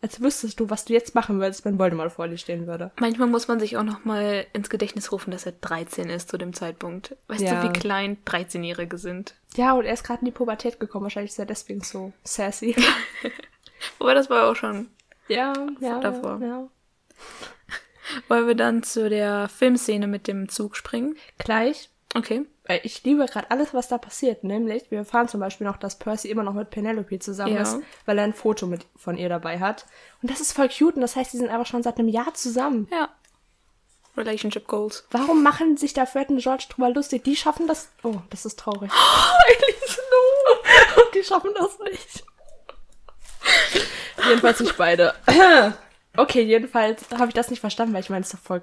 [0.04, 2.92] als wüsstest du, was du jetzt machen würdest, wenn Voldemort vor dir stehen würde.
[3.00, 6.54] Manchmal muss man sich auch nochmal ins Gedächtnis rufen, dass er 13 ist zu dem
[6.54, 7.16] Zeitpunkt.
[7.28, 7.62] Weißt Ja.
[7.62, 9.34] du, wie klein 13-Jährige sind?
[9.56, 12.76] Ja, und er ist gerade in die Pubertät gekommen, wahrscheinlich ist er deswegen so sassy.
[13.98, 14.90] Wobei das war auch schon.
[15.28, 16.40] ja, ja, davor.
[16.42, 16.68] ja.
[18.28, 21.16] Wollen wir dann zu der Filmszene mit dem Zug springen?
[21.38, 22.46] Gleich, Okay.
[22.66, 24.44] weil ich liebe gerade alles, was da passiert.
[24.44, 27.62] Nämlich, wir erfahren zum Beispiel noch, dass Percy immer noch mit Penelope zusammen Ja.
[27.64, 29.86] ist, weil er ein Foto mit, von ihr dabei hat.
[30.22, 32.34] Und das ist voll cute und das heißt, die sind einfach schon seit einem Jahr
[32.34, 32.88] zusammen.
[32.92, 33.10] Ja.
[34.16, 35.08] Relationship Goals.
[35.10, 37.24] Warum machen sich da Fred und George drüber lustig?
[37.24, 37.90] Die schaffen das.
[38.04, 38.92] Oh, das ist traurig.
[39.48, 41.02] Elise, no!
[41.04, 42.24] Und die schaffen das nicht.
[44.28, 45.14] jedenfalls nicht beide.
[46.18, 48.62] okay, jedenfalls habe ich das nicht verstanden, weil ich meine, es ist doch voll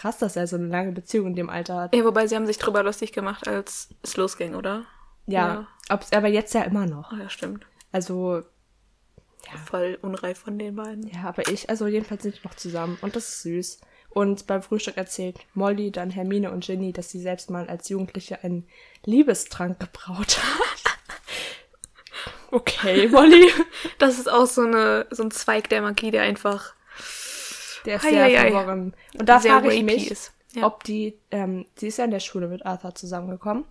[0.00, 1.94] krass, dass er so eine lange Beziehung in dem Alter hat.
[1.94, 4.84] Ja, wobei sie haben sich drüber lustig gemacht, als es losging, oder?
[5.26, 6.00] Ja, Ja.
[6.12, 7.12] Aber jetzt ja immer noch.
[7.12, 7.66] Oh ja, stimmt.
[7.92, 8.42] Also,
[9.66, 11.06] Voll unreif von den beiden.
[11.08, 13.80] ja, aber ich, also jedenfalls sind die noch zusammen und das ist süß.
[14.10, 18.42] Und beim Frühstück erzählt Molly, dann Hermine und Ginny, dass sie selbst mal als Jugendliche
[18.44, 18.66] einen
[19.04, 20.98] Liebestrank gebraut hat.
[22.50, 23.50] okay, Molly.
[23.98, 26.74] Das ist auch so, eine, so ein Zweig der Magie, der einfach
[27.84, 28.94] Der ist sehr verworren.
[29.18, 30.32] Und da sehr frage ich mich, ist.
[30.54, 30.66] Ja.
[30.66, 33.64] ob die, ähm, sie ist ja in der Schule mit Arthur zusammengekommen.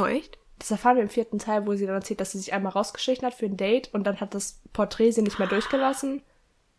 [0.00, 0.38] Oh, echt?
[0.58, 3.26] Das erfahren wir im vierten Teil, wo sie dann erzählt, dass sie sich einmal rausgeschlichen
[3.26, 6.22] hat für ein Date und dann hat das Porträt sie nicht mehr durchgelassen,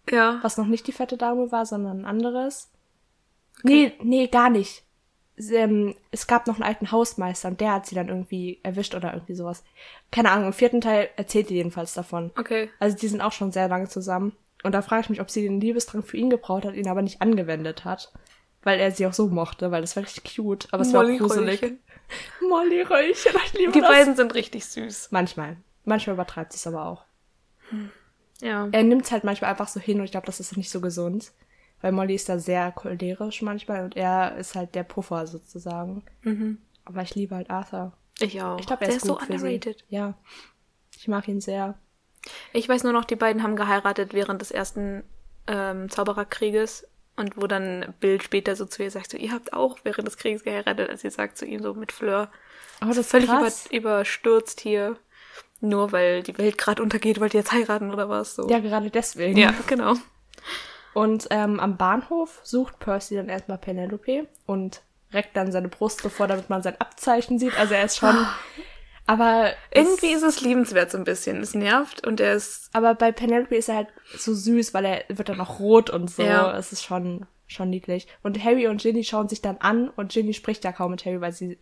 [0.10, 0.40] Ja.
[0.42, 2.70] was noch nicht die fette Dame war, sondern ein anderes.
[3.64, 4.84] Nee, nee, gar nicht.
[5.36, 8.94] Sie, ähm, es gab noch einen alten Hausmeister und der hat sie dann irgendwie erwischt
[8.94, 9.64] oder irgendwie sowas.
[10.12, 12.32] Keine Ahnung, im vierten Teil erzählt die jedenfalls davon.
[12.38, 12.70] Okay.
[12.80, 14.34] Also die sind auch schon sehr lange zusammen.
[14.64, 17.02] Und da frage ich mich, ob sie den Liebestrank für ihn gebraut hat, ihn aber
[17.02, 18.12] nicht angewendet hat.
[18.64, 20.68] Weil er sie auch so mochte, weil das war richtig cute.
[20.72, 21.62] Aber es war auch gruselig.
[22.50, 23.90] Molly Röllchen, ich liebe Die das.
[23.90, 25.10] beiden sind richtig süß.
[25.12, 25.58] Manchmal.
[25.84, 27.04] Manchmal übertreibt sie es aber auch.
[28.42, 28.70] Ja.
[28.72, 30.80] Er nimmt es halt manchmal einfach so hin und ich glaube, das ist nicht so
[30.80, 31.34] gesund.
[31.82, 36.04] Weil Molly ist da sehr cholerisch manchmal und er ist halt der Puffer sozusagen.
[36.22, 36.60] Mhm.
[36.86, 37.92] Aber ich liebe halt Arthur.
[38.22, 38.58] Ich auch.
[38.60, 39.84] Ich glaube, er Der ist, ist so underrated.
[39.90, 40.14] Ja.
[40.98, 41.76] Ich mag ihn sehr.
[42.54, 45.04] Ich weiß nur noch, die beiden haben geheiratet während des ersten
[45.48, 46.88] ähm, Zaubererkrieges.
[47.16, 50.18] Und wo dann Bill später so zu ihr sagt, so, ihr habt auch während des
[50.18, 52.32] Krieges geheiratet, als sie sagt zu ihm so mit Fleur.
[52.82, 54.98] Oh, das ist Völlig über, überstürzt hier.
[55.62, 58.36] Nur weil die Welt gerade untergeht, wollt ihr jetzt heiraten oder was?
[58.36, 58.50] So.
[58.50, 59.38] Ja, gerade deswegen.
[59.38, 59.94] ja, genau.
[60.94, 64.82] Und ähm, am Bahnhof sucht Percy dann erstmal Penelope und
[65.14, 67.58] reckt dann seine Brust so vor, damit man sein Abzeichen sieht.
[67.58, 68.16] Also er ist schon.
[69.06, 71.42] Aber Irgendwie ist es liebenswert so ein bisschen.
[71.42, 72.70] Es nervt und er ist.
[72.74, 73.88] aber bei Penelope ist er halt
[74.18, 76.24] so süß, weil er wird dann auch rot und so.
[76.24, 76.58] Ja.
[76.58, 78.08] Es ist schon schon niedlich.
[78.24, 81.22] Und Harry und Ginny schauen sich dann an und Ginny spricht ja kaum mit Harry,
[81.22, 81.60] weil sie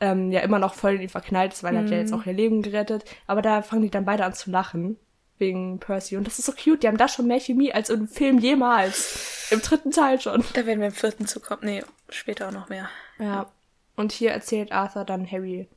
[0.00, 2.26] ähm, ja immer noch voll in ihn verknallt ist, weil er hat ja jetzt auch
[2.26, 3.04] ihr Leben gerettet.
[3.26, 4.96] Aber da fangen die dann beide an zu lachen
[5.38, 6.82] wegen Percy und das ist so cute.
[6.82, 9.48] Die haben da schon mehr Chemie als im Film jemals.
[9.50, 10.44] Im dritten Teil schon.
[10.52, 11.62] Da werden wir im vierten zukommen.
[11.64, 12.88] Nee, später auch noch mehr.
[13.18, 13.50] Ja.
[13.96, 15.68] Und hier erzählt Arthur dann Harry,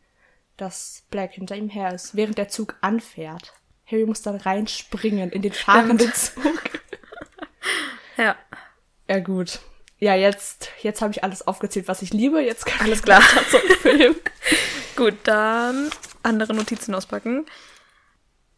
[0.62, 3.54] dass Black hinter ihm her ist, während der Zug anfährt.
[3.86, 6.42] Harry muss dann reinspringen in den fahrenden Zug.
[8.18, 9.60] Ja, gut.
[9.98, 12.40] Ja, jetzt, jetzt habe ich alles aufgezählt, was ich liebe.
[12.42, 13.22] Jetzt kann Alles klar.
[13.50, 14.16] zum Film.
[14.96, 15.90] Gut, dann
[16.24, 17.46] andere Notizen auspacken.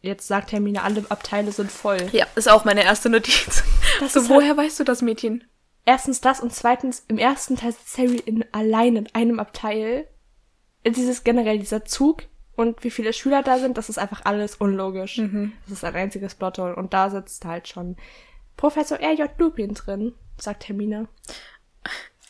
[0.01, 2.09] Jetzt sagt Hermine, alle Abteile sind voll.
[2.11, 3.63] Ja, ist auch meine erste Notiz.
[3.99, 5.43] Das so, ist halt- woher weißt du das, Mädchen?
[5.85, 10.07] Erstens das und zweitens, im ersten Teil sitzt Harry in, allein in einem Abteil.
[10.85, 12.23] Dieses generell, dieser Zug
[12.55, 15.15] und wie viele Schüler da sind, das ist einfach alles unlogisch.
[15.67, 16.75] Das ist ein einziges Plothole.
[16.75, 17.95] Und da sitzt halt schon
[18.57, 19.29] Professor R.J.
[19.39, 21.07] Lupin drin, sagt Hermine.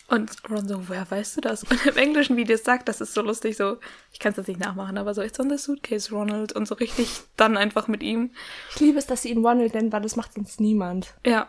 [0.10, 1.64] Und Ron so, woher weißt du das?
[1.64, 3.78] Und im englischen Video sagt, das ist so lustig, so,
[4.12, 6.52] ich kann es jetzt nicht nachmachen, aber so, it's on the suitcase, Ronald.
[6.54, 8.32] Und so richtig dann einfach mit ihm.
[8.74, 11.16] Ich liebe es, dass sie ihn Ronald nennen, weil das macht sonst niemand.
[11.26, 11.48] Ja,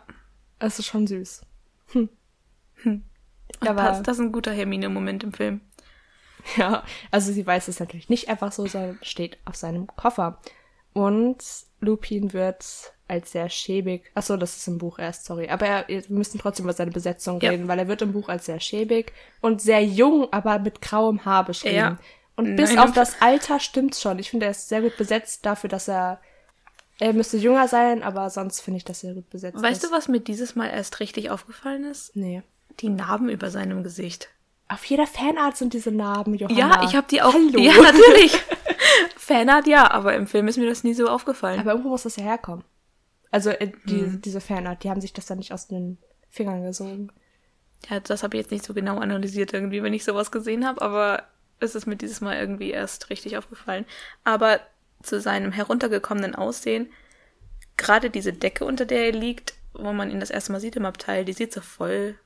[0.60, 1.42] Es ist schon süß.
[1.94, 2.08] und
[3.60, 5.60] Aber- passt, das ist ein guter Hermine-Moment im Film.
[6.56, 10.38] Ja, also sie weiß es natürlich nicht einfach so, sondern steht auf seinem Koffer.
[10.92, 11.38] Und
[11.80, 12.64] Lupin wird
[13.08, 16.38] als sehr schäbig, ach so, das ist im Buch erst, sorry, aber er, wir müssen
[16.38, 17.50] trotzdem über seine Besetzung Ja.
[17.50, 21.24] reden, weil er wird im Buch als sehr schäbig und sehr jung, aber mit grauem
[21.24, 21.74] Haar beschrieben.
[21.74, 21.98] Ja.
[22.36, 24.18] Und bis Nein, auf das Alter stimmt's schon.
[24.18, 26.20] Ich finde, er ist sehr gut besetzt dafür, dass er,
[26.98, 29.90] er müsste jünger sein, aber sonst finde ich, dass er gut besetzt Weißt ist.
[29.90, 32.16] du, was mir dieses Mal erst richtig aufgefallen ist?
[32.16, 32.42] Nee.
[32.80, 34.30] Die Narben über seinem Gesicht.
[34.68, 36.58] Auf jeder Fanart sind diese Narben, Johanna.
[36.58, 37.32] Ja, ich habe die auch.
[37.34, 37.58] Hallo.
[37.58, 38.32] Ja, natürlich.
[39.16, 41.60] Fanart, ja, aber im Film ist mir das nie so aufgefallen.
[41.60, 42.64] Aber irgendwo muss das ja herkommen.
[43.30, 44.22] Also äh, die, Mhm.
[44.22, 45.98] diese Fanart, die haben sich das dann nicht aus den
[46.30, 47.10] Fingern gesogen.
[47.90, 50.80] ja, das habe ich jetzt nicht so genau analysiert irgendwie, wenn ich sowas gesehen habe,
[50.80, 51.24] aber
[51.60, 53.84] es ist mir dieses Mal irgendwie erst richtig aufgefallen.
[54.24, 54.60] Aber
[55.02, 56.90] zu seinem heruntergekommenen Aussehen,
[57.76, 60.86] gerade diese Decke, unter der er liegt, wo man ihn das erste Mal sieht im
[60.86, 62.16] Abteil, die sieht so voll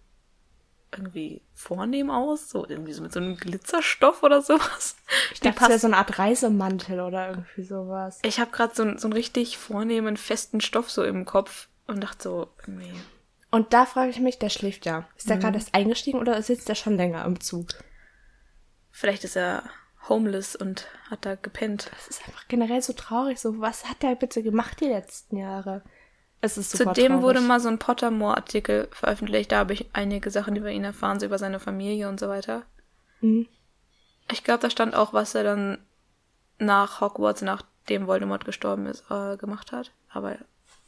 [0.92, 4.96] irgendwie vornehm aus, so irgendwie so mit so einem Glitzerstoff oder sowas.
[5.32, 8.18] Ich dachte, das wäre so eine Art Reisemantel oder irgendwie sowas.
[8.22, 12.02] Ich habe gerade so, einen- so einen richtig vornehmen, festen Stoff so im Kopf und
[12.02, 12.92] dachte so, irgendwie,
[13.50, 15.08] Und da frage ich mich, der schläft ja.
[15.16, 15.28] Ist Mhm.
[15.30, 17.68] der gerade erst eingestiegen oder sitzt der schon länger im Zug?
[18.90, 19.62] vielleicht ist er
[20.08, 21.90] homeless und hat da gepennt.
[21.92, 23.38] Das ist einfach generell so traurig.
[23.38, 25.82] So, was hat der bitte gemacht die letzten Jahre?
[26.40, 27.22] Es ist super Zudem traurig.
[27.24, 29.50] wurde mal so ein Pottermore-Artikel veröffentlicht.
[29.50, 32.62] Da habe ich einige Sachen über ihn erfahren, so über seine Familie und so weiter.
[33.20, 33.48] Mhm.
[34.30, 35.78] Ich glaube, da stand auch, was er dann
[36.58, 39.92] nach Hogwarts, nachdem Voldemort gestorben ist, äh, gemacht hat.
[40.10, 40.40] Aber ich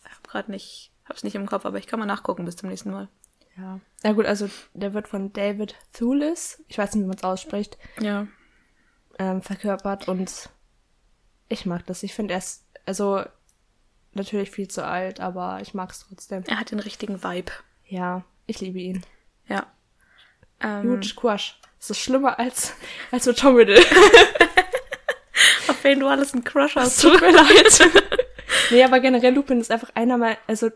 [0.04, 2.90] habe gerade nicht, hab's nicht im Kopf, aber ich kann mal nachgucken bis zum nächsten
[2.92, 3.08] Mal.
[3.56, 3.80] Ja.
[4.04, 7.76] Na gut, also der wird von David Thulis, ich weiß nicht, wie man es ausspricht,
[8.00, 8.26] Ja.
[9.18, 10.48] ähm, verkörpert und
[11.48, 12.02] ich mag das.
[12.04, 13.24] Ich finde er ist, also
[14.14, 16.44] natürlich viel zu alt, aber ich mag es trotzdem.
[16.46, 17.52] Er hat den richtigen Vibe.
[17.86, 19.04] Ja, ich liebe ihn.
[19.48, 19.66] Ja.
[20.60, 21.58] Ähm, Huge Crush.
[21.78, 22.74] Das ist schlimmer als,
[23.10, 23.80] als mit Tom Riddle.
[25.68, 27.00] auf wen du alles einen Crush hast.
[27.00, 27.80] tut mir leid.
[28.70, 30.70] nee, aber generell Lupin ist einfach einer meiner, also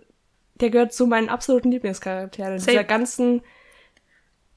[0.55, 2.55] der gehört zu meinen absoluten Lieblingscharakteren.
[2.55, 2.70] In Same.
[2.72, 3.43] dieser ganzen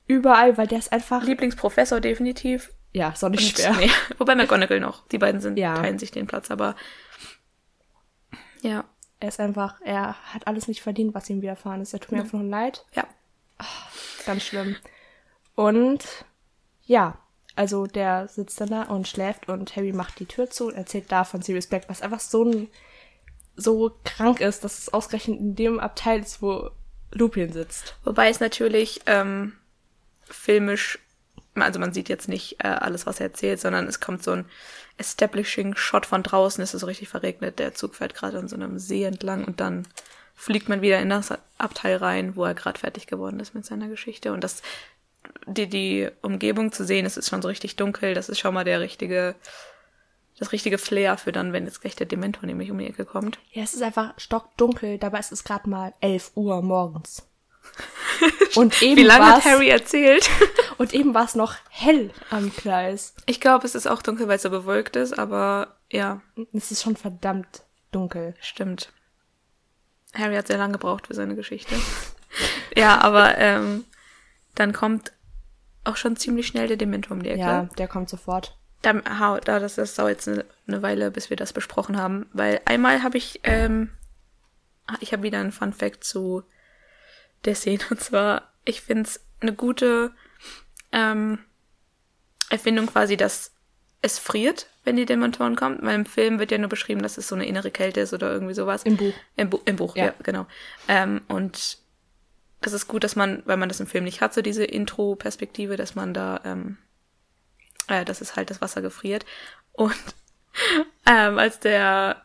[0.06, 2.72] überall, weil der ist einfach, Lieblingsprofessor definitiv.
[2.94, 3.76] ja, ist auch nicht Und- schwer.
[3.88, 5.06] Nee, wobei McGonagall noch.
[5.10, 5.74] Die beiden sind, Ja.
[5.76, 6.76] teilen sich den Platz, aber
[8.62, 8.86] ja,
[9.20, 11.94] Er ist einfach, er hat alles nicht verdient, was ihm widerfahren ist.
[11.94, 12.86] Er tut mir einfach nur leid.
[12.94, 13.06] ja.
[14.26, 14.76] Ganz schlimm.
[15.56, 16.04] Und
[16.84, 17.18] ja,
[17.56, 21.12] also der sitzt dann da und schläft und Harry macht die Tür zu und erzählt
[21.12, 22.70] da von Sirius Black, was einfach so ein
[23.56, 26.70] so krank ist, dass es ausgerechnet in dem Abteil ist, wo
[27.12, 27.98] Lupin sitzt.
[28.04, 29.54] Wobei es natürlich ähm,
[30.24, 31.00] filmisch,
[31.56, 34.46] also man sieht jetzt nicht äh, alles, was er erzählt, sondern es kommt so ein
[34.98, 38.80] Establishing-Shot von draußen, es ist so richtig verregnet, der Zug fährt gerade an so einem
[38.80, 39.88] See entlang und dann
[40.36, 43.88] fliegt man wieder in das Abteil rein, wo er gerade fertig geworden ist mit seiner
[43.88, 44.32] Geschichte.
[44.32, 44.62] Und das,
[45.46, 48.64] die, die Umgebung zu sehen, es ist schon so richtig dunkel, das ist schon mal
[48.64, 49.36] der richtige,
[50.38, 53.40] das richtige Flair für dann, wenn jetzt gleich der Dementor nämlich um die Ecke kommt.
[53.52, 57.27] Ja, es ist einfach stockdunkel, dabei ist es gerade mal 11 Uhr morgens.
[58.56, 60.30] Und eben Wie lange hat Harry erzählt?
[60.78, 63.16] Und eben war es noch hell am Gleis.
[63.26, 66.22] Ich glaube, es ist auch dunkel, weil es so bewölkt ist, aber ja,
[66.54, 68.36] Es ist schon verdammt dunkel.
[68.42, 68.92] stimmt.
[70.14, 71.76] Harry hat sehr lange gebraucht für seine Geschichte.
[72.76, 73.86] ja, aber ähm,
[74.56, 75.12] dann kommt
[75.84, 77.40] auch schon ziemlich schnell der Dementor um die Ecke.
[77.40, 78.58] Ja, der kommt sofort.
[78.82, 82.28] Da, da, das, das dauert jetzt eine, eine Weile, bis wir das besprochen haben.
[82.34, 83.92] Weil einmal habe ich, ähm,
[84.86, 86.44] ah, ich habe wieder einen Fun Fact zu
[87.46, 87.84] der Szene.
[87.90, 90.12] Und zwar, ich finde es eine gute
[90.92, 91.40] ähm,
[92.50, 93.52] Erfindung quasi, dass
[94.02, 95.80] es friert, wenn die Dementoren kommen.
[95.82, 98.32] Weil im Film wird ja nur beschrieben, dass es so eine innere Kälte ist oder
[98.32, 98.84] irgendwie sowas.
[98.84, 99.14] Im Buch.
[99.36, 100.14] Im, Bu Im Buch, ja, Ja.
[100.24, 100.46] genau.
[100.88, 101.78] Ähm, und
[102.62, 105.78] das ist gut, dass man, weil man das im Film nicht hat, so diese Intro-Perspektive,
[105.78, 106.78] dass man da, ähm,
[107.88, 109.26] äh, dass es halt das Wasser gefriert.
[109.74, 109.94] Und
[111.06, 112.24] ähm, als der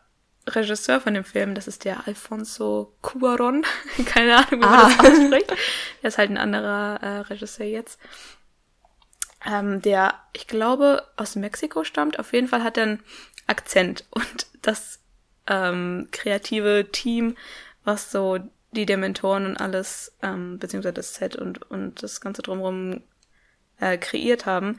[0.49, 3.65] Regisseur von dem Film, das ist der Alfonso Cuaron.
[4.07, 4.89] Keine Ahnung, wie man Ah.
[4.89, 5.51] das ausspricht.
[6.03, 7.99] Der ist halt ein anderer äh, Regisseur jetzt.
[9.45, 12.19] Ähm, der, ich glaube, aus Mexiko stammt.
[12.19, 13.03] Auf jeden Fall hat er einen
[13.47, 14.05] Akzent.
[14.11, 15.01] Und das
[15.49, 17.37] ähm, kreative Team,
[17.85, 18.39] was so
[18.71, 23.03] die Dementoren und alles, ähm, beziehungsweise das Set und, und das Ganze drumherum
[23.81, 24.79] äh, kreiert haben,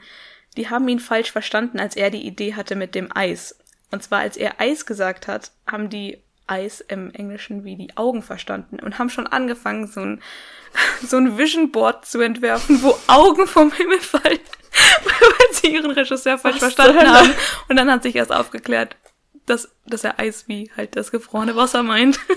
[0.56, 3.56] die haben ihn falsch verstanden, als er die Idee hatte mit dem Eis.
[3.94, 8.22] Und zwar, als er Eis gesagt hat, haben die Eis im Englischen wie die Augen
[8.24, 10.22] verstanden und haben schon angefangen, so ein,
[11.06, 14.40] so ein Vision Board zu entwerfen, wo Augen vom Himmel fallen,
[15.04, 17.30] weil sie ihren Regisseur falsch Was verstanden haben.
[17.68, 18.96] Und dann hat sich erst aufgeklärt,
[19.46, 22.18] dass, dass er Eis wie halt das gefrorene Wasser meint.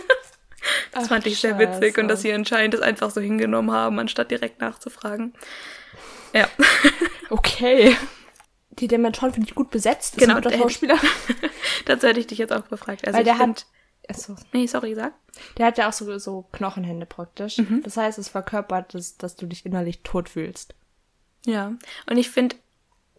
[0.92, 1.82] Das Ach, fand ich sehr Scheiße.
[1.82, 5.34] witzig und dass sie anscheinend das einfach so hingenommen haben, anstatt direkt nachzufragen.
[6.34, 6.50] Ja.
[7.30, 7.96] Okay.
[8.80, 10.16] Die Dementoren finde ich gut besetzt.
[10.16, 10.98] Das Genau, der Schauspieler.
[11.86, 13.06] Dazu hätte ich dich jetzt auch gefragt.
[13.06, 13.66] Also Weil der hat-
[14.10, 14.36] Achso.
[14.54, 15.14] Nee, sorry, sag.
[15.58, 17.58] Der hat ja auch so, so Knochenhände praktisch.
[17.58, 17.82] Mhm.
[17.84, 20.76] Das heißt, es verkörpert, dass, dass du dich innerlich tot fühlst.
[21.46, 21.74] Ja.
[22.10, 22.56] Und ich finde,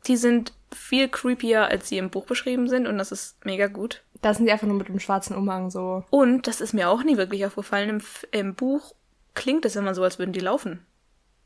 [0.06, 4.02] die sind viel creepier, als sie im Buch beschrieben sind und das ist mega gut.
[4.22, 6.04] Da sind die einfach nur mit dem schwarzen Umhang so.
[6.10, 7.88] Und das ist mir auch nie wirklich aufgefallen.
[7.90, 8.02] Im,
[8.32, 8.94] im Buch
[9.34, 10.84] klingt es immer so, als würden die laufen.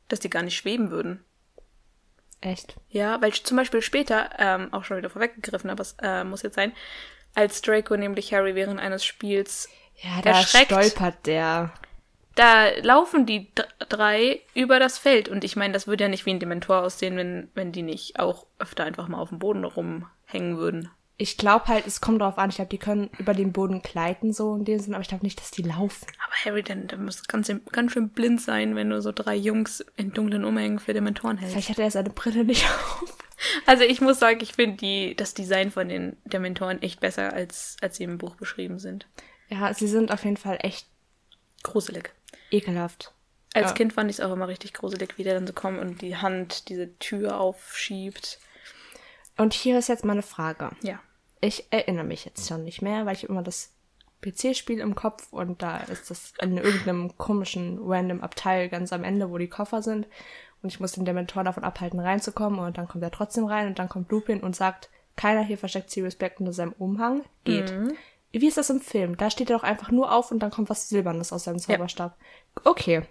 [0.07, 1.23] Dass die gar nicht schweben würden.
[2.43, 2.75] Echt.
[2.89, 6.55] Ja, weil zum Beispiel später, ähm, auch schon wieder vorweggegriffen, aber es äh, muss jetzt
[6.55, 6.73] sein,
[7.35, 9.69] als Draco nämlich Harry während eines Spiels
[10.01, 10.65] Ja, da Erschreckt.
[10.71, 11.71] stolpert der.
[12.35, 13.47] da laufen die
[13.89, 15.29] drei über das Feld.
[15.29, 18.19] Und ich meine, das würde ja nicht wie ein Dementor aussehen, wenn, wenn die nicht
[18.19, 20.91] auch öfter einfach mal auf dem Boden rumhängen würden.
[21.17, 22.49] Ich glaube halt, es kommt darauf an.
[22.49, 25.23] Ich glaube, die können über den Boden gleiten, so in dem Sinn, aber ich glaube
[25.23, 26.07] nicht, dass die laufen.
[26.25, 29.85] Aber Harry, dann, dann muss ganz, ganz schön blind sein, wenn du so drei Jungs
[29.95, 31.53] in dunklen Umhängen für Dementoren hältst.
[31.53, 33.17] Vielleicht hat er seine Brille nicht auf.
[33.65, 37.75] Also ich muss sagen, ich finde die, das Design von den Dementoren echt besser, als,
[37.81, 39.05] als sie im Buch beschrieben sind.
[39.49, 40.87] Ja, sie sind auf jeden Fall echt
[41.61, 42.13] Gruselig.
[42.51, 43.11] ekelhaft.
[43.53, 43.73] Als Ja.
[43.73, 46.15] Kind fand ich es auch immer richtig gruselig, wie der dann so kommt und die
[46.15, 48.39] Hand diese Tür aufschiebt.
[49.37, 50.71] Und hier ist jetzt meine Frage.
[50.81, 50.99] Ja.
[51.41, 53.73] Ich erinnere mich jetzt schon nicht mehr, weil ich immer das
[54.21, 59.29] PC-Spiel im Kopf und da ist das in irgendeinem komischen random Abteil ganz am Ende,
[59.29, 60.07] wo die Koffer sind.
[60.61, 63.79] Und ich muss den Dementor davon abhalten, reinzukommen und dann kommt er trotzdem rein und
[63.79, 67.23] dann kommt Lupin und sagt, keiner hier versteckt Sirius Black unter seinem Umhang.
[67.43, 67.73] Geht.
[68.31, 69.17] Wie ist das im Film?
[69.17, 72.17] Da steht er doch einfach nur auf und dann kommt was Silbernes aus seinem Zauberstab.
[72.63, 73.03] Okay.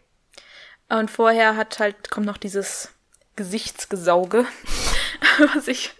[0.88, 2.92] Und vorher hat halt, kommt noch dieses
[3.36, 4.46] Gesichtsgesauge,
[5.54, 5.94] was ich,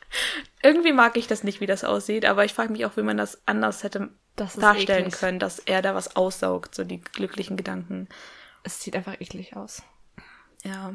[0.62, 3.16] irgendwie mag ich das nicht, wie das aussieht, aber ich frage mich auch, wie man
[3.16, 5.18] das anders hätte Das darstellen eklig.
[5.20, 8.08] können, dass er da was aussaugt, so die glücklichen Gedanken.
[8.64, 9.82] Es sieht einfach eklig aus.
[10.64, 10.94] Ja.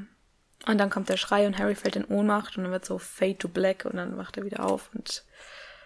[0.66, 3.38] Und dann kommt der Schrei und Harry fällt in Ohnmacht und dann wird so Fade
[3.38, 5.24] to Black und dann wacht er wieder auf und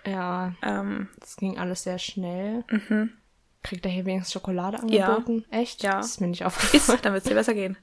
[0.05, 2.63] Ja, ähm, das ging alles sehr schnell.
[3.63, 5.07] Kriegt er hier wenigstens Schokolade Ja.
[5.07, 5.45] angeboten?
[5.51, 5.83] Echt?
[5.83, 5.97] Ja.
[5.97, 6.95] Das ist mir nicht aufgefallen.
[6.97, 7.77] ist, dann wird es dir besser gehen.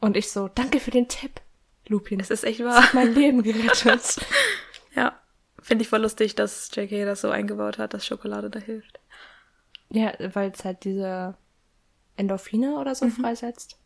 [0.00, 1.40] Und ich so, danke für den Tipp,
[1.88, 2.20] Lupin.
[2.20, 2.82] Es ist echt Das wahr.
[2.82, 4.18] hat mein Leben gerettet.
[4.94, 5.18] Ja.
[5.60, 9.00] Finde ich voll lustig, dass JK das so eingebaut hat, dass Schokolade da hilft.
[9.90, 11.34] ja, weil es halt diese
[12.16, 12.94] Endorphine oder Mhm.
[12.96, 13.78] so freisetzt.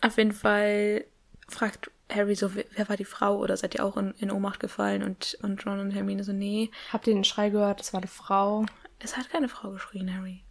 [0.00, 1.04] Auf jeden Fall
[1.48, 5.02] fragt Harry so, wer, war die Frau oder seid ihr auch in, in Ohnmacht gefallen?
[5.02, 7.80] Und, und Ron und Hermine so, nee, Habt ihr den Schrei gehört?
[7.80, 8.64] Das war eine Frau.
[9.00, 10.44] es hat keine Frau geschrien, Harry.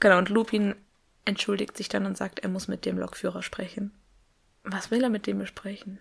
[0.00, 0.74] Genau, und Lupin
[1.24, 3.92] entschuldigt sich dann und sagt, er muss mit dem Lokführer sprechen.
[4.64, 6.00] Was will er mit dem besprechen?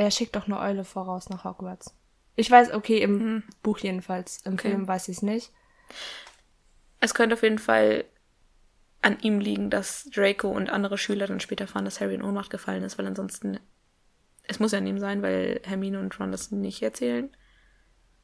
[0.00, 1.94] Er schickt doch eine Eule voraus nach Hogwarts.
[2.34, 3.42] Ich weiß, okay, im Hm.
[3.62, 4.38] Buch jedenfalls.
[4.46, 4.70] Im Okay.
[4.70, 5.52] Film weiß ich es nicht.
[7.00, 8.06] Es könnte auf jeden Fall
[9.02, 12.48] an ihm liegen, dass Draco und andere Schüler dann später erfahren, dass Harry in Ohnmacht
[12.48, 13.60] gefallen ist, weil ansonsten
[14.44, 17.28] es muss ja an ihm sein, weil Hermine und Ron das nicht erzählen.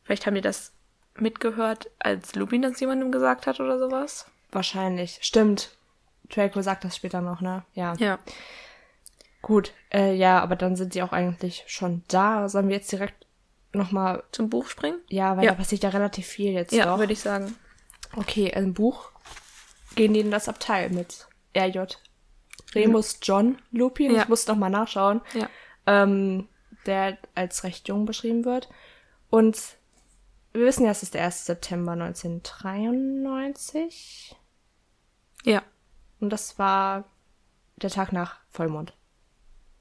[0.03, 0.73] Vielleicht haben die das
[1.19, 4.31] mitgehört, als Lupin das jemandem gesagt hat oder sowas.
[4.51, 5.19] Wahrscheinlich.
[5.21, 5.77] Stimmt.
[6.31, 7.65] Draco sagt das später noch, ne?
[7.75, 7.93] Ja.
[7.99, 8.19] Ja.
[9.47, 9.73] Gut.
[9.93, 12.49] Äh, ja, aber dann sind sie auch eigentlich schon da.
[12.49, 13.27] Sollen wir jetzt direkt
[13.73, 14.25] nochmal.
[14.33, 14.99] Zum Buch springen?
[15.09, 15.53] Ja, weil Ja.
[15.53, 17.55] da passiert ja relativ viel jetzt Ja, würde ich sagen.
[18.17, 19.13] Okay, im Buch
[19.95, 21.79] gehen die in das Abteil mit RJ.
[22.75, 24.23] Remus John Lupin, Ja.
[24.23, 25.49] ich muss noch mal nachschauen, Ja.
[25.87, 26.49] ähm,
[26.87, 28.69] der als recht jung beschrieben wird.
[29.31, 29.77] Und
[30.55, 31.47] wir wissen ja, es ist der 1.
[31.47, 34.35] September 1993.
[35.45, 35.63] Ja.
[36.19, 37.05] Und das war
[37.77, 38.93] der Tag nach Vollmond.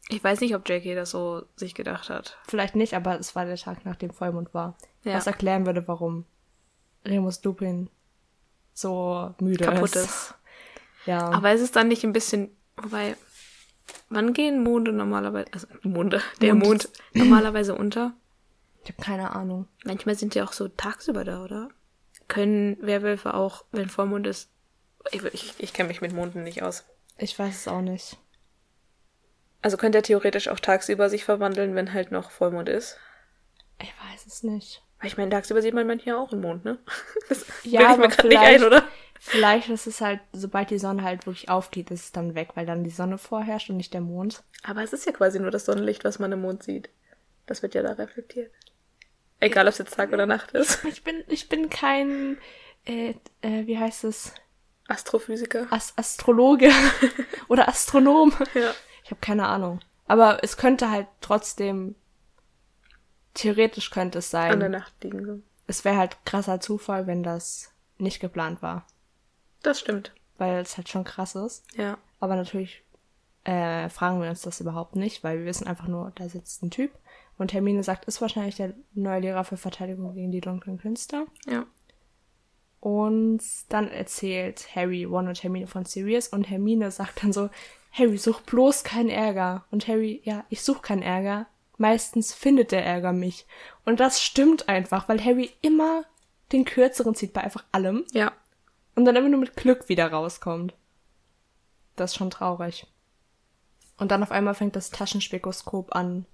[0.10, 2.38] Ich weiß nicht, ob JK das so sich gedacht hat.
[2.48, 4.78] Vielleicht nicht, aber es war der Tag, nachdem Vollmond war.
[5.04, 5.16] Ja.
[5.16, 6.26] Was erklären würde, warum
[7.04, 7.90] Remus Lupin
[8.74, 10.06] so müde Kaputt ist.
[10.06, 10.34] ist.
[11.06, 11.30] Ja.
[11.30, 13.16] Aber ist es dann nicht ein bisschen, wobei,
[14.10, 16.68] wann gehen Monde normalerweise, also Monde, der Mond.
[16.68, 18.14] Mond normalerweise unter?
[18.84, 19.68] ich habe keine Ahnung.
[19.84, 21.70] Manchmal sind die auch so tagsüber da, oder?
[22.28, 24.50] können Werwölfe auch, wenn Vollmond ist.
[25.12, 26.86] Ich, ich, ich kenne mich mit Monden nicht aus.
[27.18, 28.18] Ich weiß es auch nicht.
[29.66, 33.00] Also könnte er theoretisch auch tagsüber sich verwandeln, wenn halt noch Vollmond ist.
[33.82, 34.84] Ich weiß es nicht.
[35.00, 36.78] Weil ich meine, tagsüber sieht man manchmal auch einen Mond, ne?
[37.30, 38.84] Das Ja, bilde ich aber mir gerade nicht vielleicht- ein, oder?
[39.20, 42.68] Vielleicht ist es halt, sobald die Sonne halt wirklich aufgeht, ist es dann weg, weil
[42.68, 44.44] dann die Sonne vorherrscht und nicht der Mond.
[44.62, 46.90] Aber es ist ja quasi nur das Sonnenlicht, was man im Mond sieht.
[47.48, 48.52] Das wird ja da reflektiert.
[49.40, 50.86] Egal, ob es jetzt Tag oder Nacht ist.
[50.86, 52.38] Ich bin, ich bin kein,
[52.86, 54.32] äh, äh, wie heißt es?
[54.90, 55.66] Astrophysiker.
[55.72, 56.70] As Astrologe
[57.48, 58.32] oder Astronom.
[58.54, 58.74] Ja.
[59.06, 59.82] Ich habe keine Ahnung.
[60.08, 61.94] Aber es könnte halt trotzdem,
[63.36, 64.72] theoretisch könnte es An der sein.
[64.72, 65.40] Nacht liegen so.
[65.68, 68.88] Es wäre halt krasser Zufall, wenn das nicht geplant war.
[69.62, 70.12] Das stimmt.
[70.40, 71.64] Weil es halt schon krass ist.
[71.78, 72.00] Ja.
[72.20, 72.84] Aber natürlich
[73.44, 76.72] äh, fragen wir uns das überhaupt nicht, weil wir wissen einfach nur, da sitzt ein
[76.72, 76.92] Typ.
[77.38, 81.28] Und Hermine sagt, ist wahrscheinlich der neue Lehrer für Verteidigung gegen die dunklen Künste.
[81.46, 81.68] Ja.
[82.80, 87.52] Und dann erzählt Harry Ron und Hermine von Sirius und Hermine sagt dann so,
[87.98, 89.66] Harry, such bloß keinen Ärger.
[89.72, 91.48] Und Harry, ja, ich such keinen Ärger.
[91.78, 93.46] Meistens findet der Ärger mich.
[93.86, 96.04] Und das stimmt einfach, weil Harry immer
[96.52, 98.32] den kürzeren zieht bei einfach allem Ja.
[98.96, 100.74] und dann immer nur mit Glück wieder rauskommt.
[101.96, 102.86] Das ist schon traurig.
[103.98, 106.26] Und dann auf einmal fängt das Taschenspikoskop an,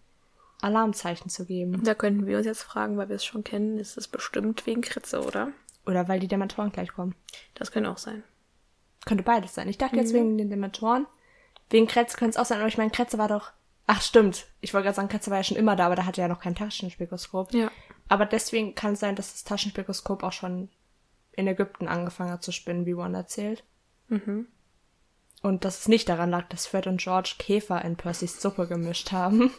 [0.62, 1.84] Alarmzeichen zu geben.
[1.84, 4.82] Da könnten wir uns jetzt fragen, weil wir es schon kennen, ist es bestimmt wegen
[4.82, 5.50] Kritze, oder?
[5.86, 7.16] Oder weil die Dementoren gleich kommen.
[7.56, 8.24] Das könnte auch sein.
[9.06, 9.68] Könnte beides sein.
[9.68, 11.08] Ich dachte jetzt wegen den Dementoren.
[11.72, 13.52] Wegen Kretze könnte es auch sein, aber ich meine, Kretze war doch.
[13.88, 14.46] Ach, stimmt.
[14.60, 16.34] Ich wollte gerade sagen, Kretze war ja schon immer da, aber da hatte er ja
[16.34, 17.54] noch kein Taschenspikoskop.
[17.54, 17.72] Ja.
[18.10, 20.70] Aber deswegen kann es sein, dass das Taschenspikoskop auch schon
[21.32, 23.64] in Ägypten angefangen hat zu spinnen, wie Ron erzählt.
[24.10, 24.48] Mhm.
[25.42, 29.12] Und dass es nicht daran lag, dass Fred und George Käfer in Percys Suppe gemischt
[29.12, 29.52] haben.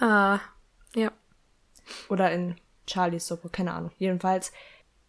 [0.00, 0.40] Ah.
[0.94, 1.12] Ja.
[2.08, 2.56] Oder in
[2.88, 3.92] Charlies Suppe, keine Ahnung.
[3.98, 4.52] Jedenfalls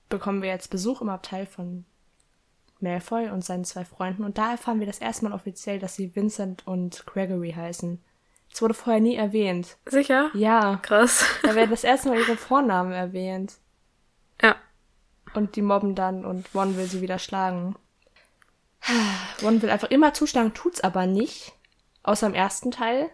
[0.10, 1.86] bekommen wir jetzt Besuch im Abteil von
[2.84, 4.24] Malfoy und seinen zwei Freunden.
[4.24, 8.00] Und da erfahren wir das erste Mal offiziell, dass sie Vincent und Gregory heißen.
[8.52, 9.78] Das wurde vorher nie erwähnt.
[9.88, 10.30] Sicher?
[10.36, 11.26] Ja, Krass.
[11.42, 13.56] da werden das erste Mal ihre Vornamen erwähnt.
[14.42, 14.56] Ja.
[15.34, 17.76] Und die mobben dann und Ron will sie wieder schlagen.
[19.42, 21.54] Ron will einfach immer zuschlagen, tut's aber nicht.
[22.04, 23.10] Außer im ersten Teil.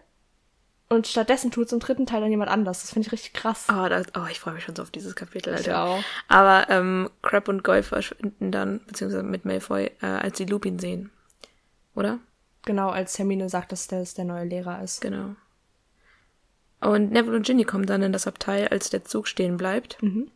[0.92, 2.80] Und stattdessen tut's im dritten Teil dann jemand anders.
[2.80, 3.68] Das finde ich richtig krass.
[3.70, 5.84] Oh, das, oh ich freue mich schon so auf dieses Kapitel, Ich Alter.
[5.84, 6.02] auch.
[6.26, 11.12] Aber ähm, Crab und Goy verschwinden dann, beziehungsweise mit Malfoy, äh, als sie Lupin sehen.
[11.94, 12.18] Oder?
[12.64, 15.00] Genau, als Hermine sagt, dass das der neue Lehrer ist.
[15.00, 15.36] Genau.
[16.80, 20.02] Und Neville und Ginny kommen dann in das Abteil, als der Zug stehen bleibt.
[20.02, 20.28] Mhm.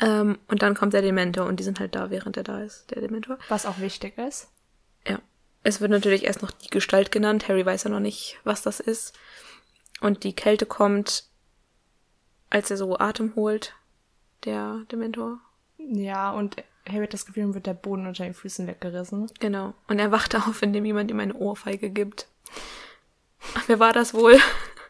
[0.00, 2.90] Ähm, und dann kommt der Dementor und die sind halt da, während er da ist,
[2.90, 3.38] der Dementor.
[3.48, 4.48] Was auch wichtig ist.
[5.06, 5.20] Ja.
[5.62, 7.48] Es wird natürlich erst noch die Gestalt genannt.
[7.48, 9.14] Harry weiß ja noch nicht, was das ist.
[10.00, 11.24] Und die Kälte kommt,
[12.48, 13.74] als er so Atem holt,
[14.44, 15.38] der Dementor.
[15.78, 16.56] Ja, und
[16.88, 19.30] Harry hat das Gefühl, ihm wird der Boden unter den Füßen weggerissen.
[19.38, 19.74] Genau.
[19.88, 22.28] Und er wacht auf, indem jemand ihm eine Ohrfeige gibt.
[23.54, 24.38] Ach, wer war das wohl?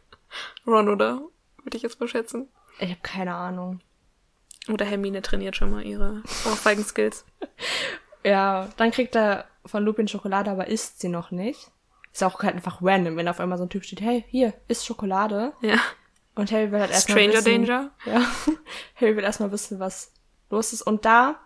[0.67, 1.23] Ron, oder?
[1.63, 2.49] Würde ich jetzt mal schätzen.
[2.79, 3.81] Ich habe keine Ahnung.
[4.69, 7.25] Oder Hermine trainiert schon mal ihre Ohrfeigen-Skills.
[8.23, 11.71] Ja, dann kriegt er von Lupin Schokolade, aber isst sie noch nicht.
[12.13, 14.85] Ist auch halt einfach random, wenn auf einmal so ein Typ steht, hey, hier, isst
[14.87, 15.53] Schokolade.
[15.61, 15.77] Ja.
[16.35, 17.91] Und Harry will halt erstmal Stranger wissen, Danger.
[18.07, 18.23] Ja.
[18.97, 20.13] Harry will erstmal wissen, was
[20.49, 20.83] los ist.
[20.83, 21.41] Und da,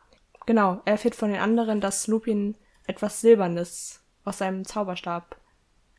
[0.47, 5.37] genau, er erfährt von den anderen, dass Lupin etwas Silbernes aus seinem Zauberstab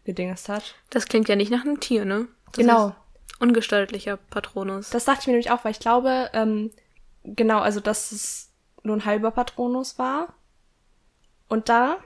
[0.03, 0.75] gedingest hat.
[0.89, 2.27] Das klingt ja nicht nach einem Tier, ne?
[2.47, 2.87] Das Genau.
[2.89, 2.95] ist
[3.39, 4.89] ungestaltlicher Patronus.
[4.91, 6.71] Das dachte ich mir nämlich auch, weil ich glaube, ähm,
[7.23, 8.51] genau, also dass es
[8.83, 10.33] nur ein halber Patronus war.
[11.49, 11.97] Und da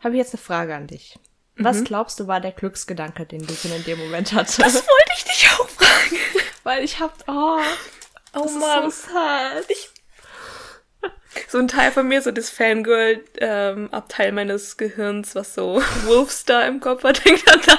[0.00, 1.18] habe ich jetzt eine Frage an dich.
[1.58, 4.62] Was glaubst du war der Glücksgedanke, den Lupin in dem Moment hatte?
[4.62, 6.16] das wollte ich dich auch fragen.
[6.62, 7.58] weil ich hab, oh,
[8.34, 8.88] Oh das Mann.
[8.88, 9.64] ist so sad.
[9.68, 9.90] Ich,
[11.48, 17.04] So ein Teil von mir, so das Fangirl-Abteil meines Gehirns, was so Wolfstar im Kopf
[17.04, 17.78] hat, denkt dann da.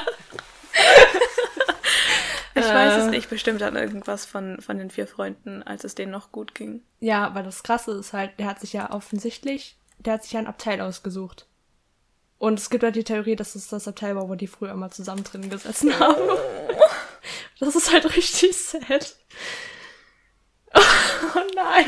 [2.56, 6.12] ich weiß es nicht, bestimmt an irgendwas von, von den vier Freunden, als es denen
[6.12, 6.82] noch gut ging.
[7.00, 10.40] ja, weil das Krasse ist halt, der hat sich ja offensichtlich, der hat sich ja
[10.40, 11.46] ein Abteil ausgesucht.
[12.40, 14.90] Und es gibt halt die Theorie, dass es das Abteil war, wo die früher mal
[14.90, 16.22] zusammen drin gesessen haben.
[17.62, 19.18] Das ist halt richtig sad.
[20.74, 21.86] Oh nein.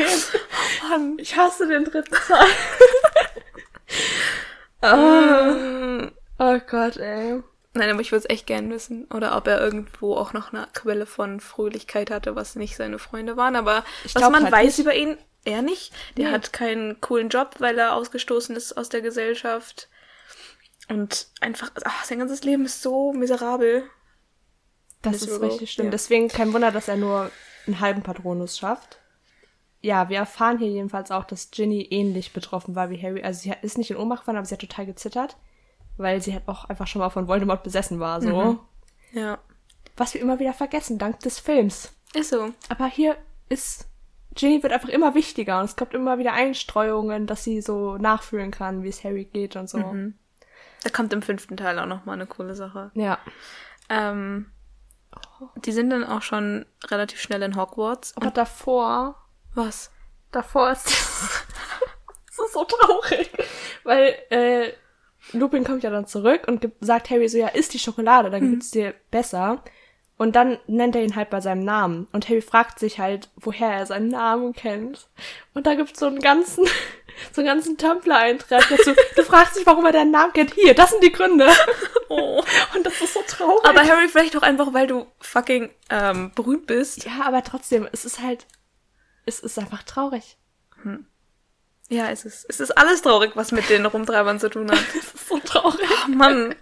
[0.90, 1.18] Mann.
[1.18, 2.46] Ich hasse den dritten Teil.
[6.10, 6.12] oh.
[6.40, 7.42] oh Gott, ey.
[7.74, 9.06] Nein, aber ich würde es echt gern wissen.
[9.14, 13.38] Oder ob er irgendwo auch noch eine Quelle von Fröhlichkeit hatte, was nicht seine Freunde
[13.38, 13.56] waren.
[13.56, 14.86] Aber Ich was glaub man halt weiß nicht.
[14.86, 15.94] über ihn, er nicht.
[16.18, 16.34] Der Nee.
[16.34, 19.88] hat keinen coolen Job, weil er ausgestoßen ist aus der Gesellschaft.
[20.92, 23.84] Und einfach, ach, sein ganzes Leben ist so miserabel.
[25.02, 25.88] Das ist richtig schlimm.
[25.88, 25.92] ja.
[25.92, 27.32] Deswegen kein Wunder, dass er nur
[27.66, 29.00] einen halben Patronus schafft.
[29.82, 33.24] ja, wir erfahren hier jedenfalls auch, dass Ginny ähnlich betroffen war wie Harry.
[33.24, 35.38] Also sie ist nicht in Ohnmacht gefallen, aber sie hat total gezittert,
[35.98, 38.30] weil sie halt auch einfach schon mal von Voldemort besessen war, so.
[38.30, 38.60] Mhm.
[39.14, 39.40] Ja.
[39.98, 41.94] Was wir immer wieder vergessen, dank des Films.
[42.14, 42.50] Ist so.
[42.70, 43.18] Aber hier
[43.50, 43.88] ist
[44.36, 48.52] Ginny wird einfach immer wichtiger und es kommt immer wieder Einstreuungen, dass sie so nachfühlen
[48.52, 49.80] kann, wie es Harry geht und so.
[49.80, 50.14] Mhm.
[50.84, 52.92] Da kommt im fünften Teil auch nochmal eine coole Sache.
[52.94, 53.20] Ja.
[53.90, 54.52] Ähm,
[55.58, 58.16] die sind dann auch schon relativ schnell in Hogwarts.
[58.18, 59.16] Aber davor,
[59.54, 59.92] Was?
[60.32, 60.86] davor ist
[62.28, 63.32] das ist so traurig,
[63.84, 64.74] weil äh,
[65.34, 68.52] Lupin kommt ja dann zurück und gibt, sagt Harry so, ja, isst die Schokolade, dann
[68.52, 69.64] geht's dir besser.
[70.18, 72.08] Und dann nennt er ihn halt bei seinem Namen.
[72.12, 75.10] Und Harry fragt sich halt, woher er seinen Namen kennt.
[75.56, 76.64] Und da gibt's so einen ganzen,
[77.32, 78.94] so einen ganzen Tumblr-Eintrag dazu.
[79.16, 80.54] Du fragst dich, warum er deinen Namen kennt.
[80.54, 81.48] Hier, das sind die Gründe.
[82.14, 82.44] Oh.
[82.76, 83.64] Und das ist so traurig.
[83.64, 87.06] Aber Harry vielleicht auch einfach, weil du fucking ähm, berühmt bist.
[87.06, 88.48] ja, aber trotzdem, es ist halt,
[89.26, 90.36] es ist einfach traurig.
[91.92, 92.46] Ja, es ist.
[92.48, 94.80] Es ist alles traurig, was mit den Rumtreibern zu tun hat.
[94.98, 95.90] Es ist so traurig.
[96.06, 96.56] Oh Mann.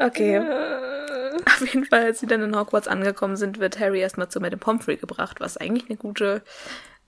[0.00, 0.38] Okay.
[1.46, 4.60] Auf jeden Fall, als sie dann in Hogwarts angekommen sind, wird Harry erstmal zu Madame
[4.60, 6.42] Pomfrey gebracht, was eigentlich eine gute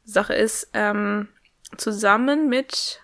[0.05, 0.69] Sache ist.
[0.75, 1.29] Ähm,
[1.77, 3.01] zusammen mit.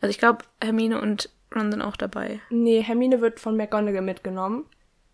[0.00, 2.40] Also ich glaube, Hermine und Ron sind auch dabei.
[2.50, 4.66] Nee, Hermine wird von McGonagall mitgenommen.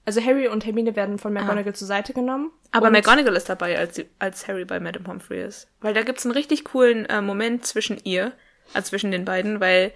[0.06, 2.50] Also Harry und Hermine werden von McGonagall zur Seite genommen.
[2.72, 5.68] Aber McGonagall ist dabei, als, als Harry bei Madame Pomfrey ist.
[5.80, 8.32] Weil da gibt's einen richtig coolen äh, Moment zwischen ihr,
[8.74, 9.92] also zwischen den beiden, weil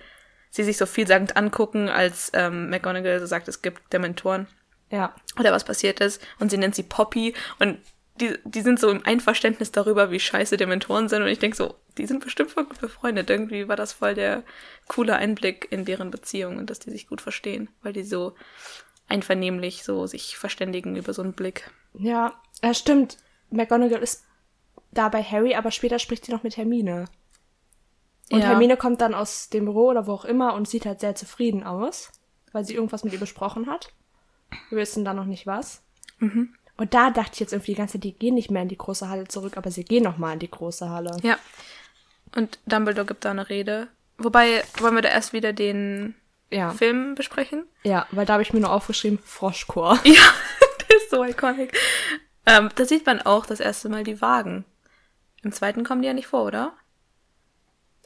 [0.51, 4.47] sie sich so vielsagend angucken, als ähm, McGonagall so sagt, es gibt Dementoren
[4.91, 5.15] Ja.
[5.39, 6.27] oder was passiert ist.
[6.39, 7.79] Und sie nennt sie Poppy und
[8.21, 11.23] die, die sind so im Einverständnis darüber, wie scheiße Dementoren sind.
[11.23, 13.31] Und ich denk so, die sind bestimmt voll gut befreundet.
[13.31, 14.43] Irgendwie war das voll der
[14.89, 18.35] coole Einblick in deren Beziehung und dass die sich gut verstehen, weil die so
[19.09, 21.71] einvernehmlich so sich verständigen über so einen Blick.
[21.95, 23.19] Ja, ja, stimmt.
[23.51, 24.25] McGonagall ist
[24.91, 27.07] da bei Harry, aber später spricht sie noch mit Hermine.
[28.31, 28.49] Und Ja.
[28.49, 31.63] Hermine kommt dann aus dem Büro oder wo auch immer und sieht halt sehr zufrieden
[31.63, 32.13] aus,
[32.53, 33.93] weil sie irgendwas mit ihr besprochen hat.
[34.69, 35.83] Wir wissen da noch nicht was.
[36.19, 36.55] Mhm.
[36.79, 38.79] Und da dachte ich jetzt irgendwie die ganze Zeit, die gehen nicht mehr in die
[38.79, 41.17] große Halle zurück, aber sie gehen noch mal in die große Halle.
[41.23, 41.37] Ja.
[42.35, 43.89] Und Dumbledore gibt da eine Rede.
[44.17, 46.15] Wobei, wollen wir da erst wieder den
[46.51, 47.65] Ja, Film besprechen?
[47.83, 49.99] ja weil da habe ich mir nur aufgeschrieben, Froschchor.
[50.05, 50.33] Ja,
[50.89, 51.77] der ist so iconic.
[52.47, 54.65] Ähm, da sieht man auch das erste Mal die Wagen.
[55.43, 56.73] Im zweiten kommen die ja nicht vor, oder?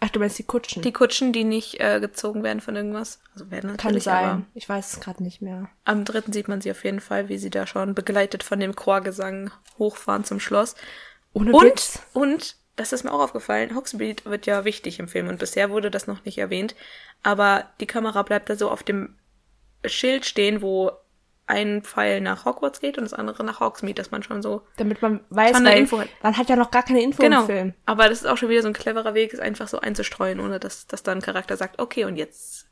[0.04, 0.82] Ach, du meinst die Kutschen?
[0.82, 3.20] Die Kutschen, die nicht äh, gezogen werden von irgendwas.
[3.34, 4.46] Also werden Kann sein.
[4.52, 5.68] Ich weiß es gerade nicht mehr.
[5.84, 8.74] am dritten sieht man sie auf jeden Fall, wie sie da schon begleitet von dem
[8.74, 10.74] Chorgesang hochfahren zum Schloss.
[11.32, 12.00] Ohne Und, Witz.
[12.14, 15.88] und, das ist mir auch aufgefallen, Hogsmeade wird ja wichtig im Film und bisher wurde
[15.88, 16.74] das noch nicht erwähnt.
[17.22, 19.14] Aber die Kamera bleibt da so auf dem
[19.84, 20.90] Schild stehen, wo
[21.52, 25.02] ein Pfeil nach Hogwarts geht und das andere nach Hogsmeade, dass man schon so Damit
[25.02, 26.08] man weiß, Schon eine Info hat.
[26.22, 27.40] man hat ja noch gar keine Info Genau.
[27.42, 27.74] im Film.
[27.84, 30.58] Aber das ist auch schon wieder so ein cleverer Weg, es einfach so einzustreuen, ohne
[30.58, 32.66] dass, dass dann ein Charakter sagt, okay, und jetzt.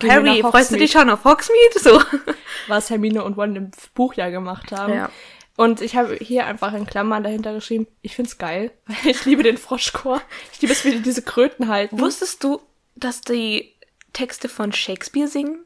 [0.00, 1.78] Gehen Harry, freust du dich schon auf Hogsmeade?
[1.78, 2.00] So.
[2.68, 4.92] was Hermine und Ron im Buch ja gemacht haben.
[4.92, 5.10] Ja.
[5.56, 9.42] Und ich habe hier einfach in Klammern dahinter geschrieben, ich find's geil, weil ich liebe
[9.42, 10.20] den Froschchor.
[10.52, 11.98] Ich liebe es, wie die diese Kröten halten.
[12.00, 12.60] Wusstest du,
[12.96, 13.72] dass die
[14.12, 15.64] Texte von Shakespeare singen?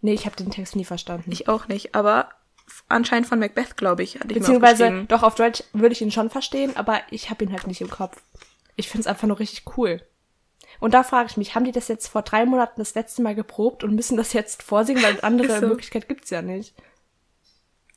[0.00, 1.30] Nee, ich habe den Text nie verstanden.
[1.32, 2.28] Ich auch nicht, aber
[2.88, 6.30] anscheinend von Macbeth, glaube ich, hatte ich Beziehungsweise, doch auf Deutsch würde ich ihn schon
[6.30, 8.20] verstehen, aber ich habe ihn halt nicht im Kopf.
[8.76, 10.02] Ich find's einfach nur richtig cool.
[10.78, 13.34] Und da frage ich mich, haben die das jetzt vor drei Monaten das letzte Mal
[13.34, 15.68] geprobt und müssen das jetzt vorsingen, weil andere so.
[15.68, 16.74] Möglichkeit gibt's ja nicht.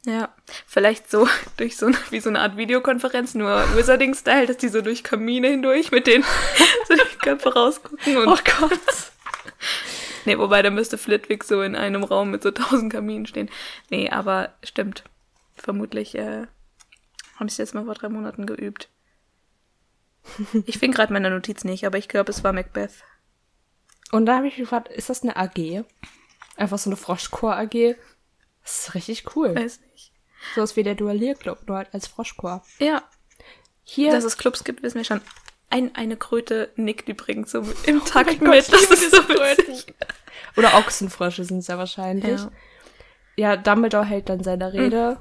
[0.05, 0.33] Ja,
[0.65, 1.27] vielleicht so
[1.57, 5.49] durch so eine, wie so eine Art Videokonferenz, nur Wizarding-Style, dass die so durch Kamine
[5.49, 6.23] hindurch mit den
[6.87, 8.79] so die Köpfe rausgucken und Oh Gott.
[10.25, 13.49] Nee, wobei, da müsste Flitwick so in einem Raum mit so tausend Kaminen stehen.
[13.89, 15.03] Nee, aber stimmt.
[15.55, 16.47] Vermutlich äh,
[17.35, 18.89] habe ich es jetzt mal vor drei Monaten geübt.
[20.65, 23.03] Ich finde gerade meine Notiz nicht, aber ich glaube, es war Macbeth.
[24.11, 25.85] Und da habe ich mich gefragt, ist das eine AG?
[26.55, 27.95] Einfach so eine Froschchor-AG?
[28.63, 29.55] Das ist richtig cool.
[29.55, 30.13] Weiß nicht.
[30.55, 32.63] So ist wie der Duellierclub, nur halt als Froschchor.
[32.79, 33.03] Ja,
[33.83, 35.21] Hier, dass es Clubs gibt, wissen wir schon.
[35.69, 38.59] Ein, eine Kröte nickt übrigens so im Takt Oh Gott, mit.
[38.65, 39.93] ich Das ist so witzig.
[40.57, 42.39] oder Ochsenfrösche sind es ja wahrscheinlich.
[42.41, 42.51] Ja.
[43.35, 43.55] Ja.
[43.57, 45.17] Dumbledore hält dann seine Rede.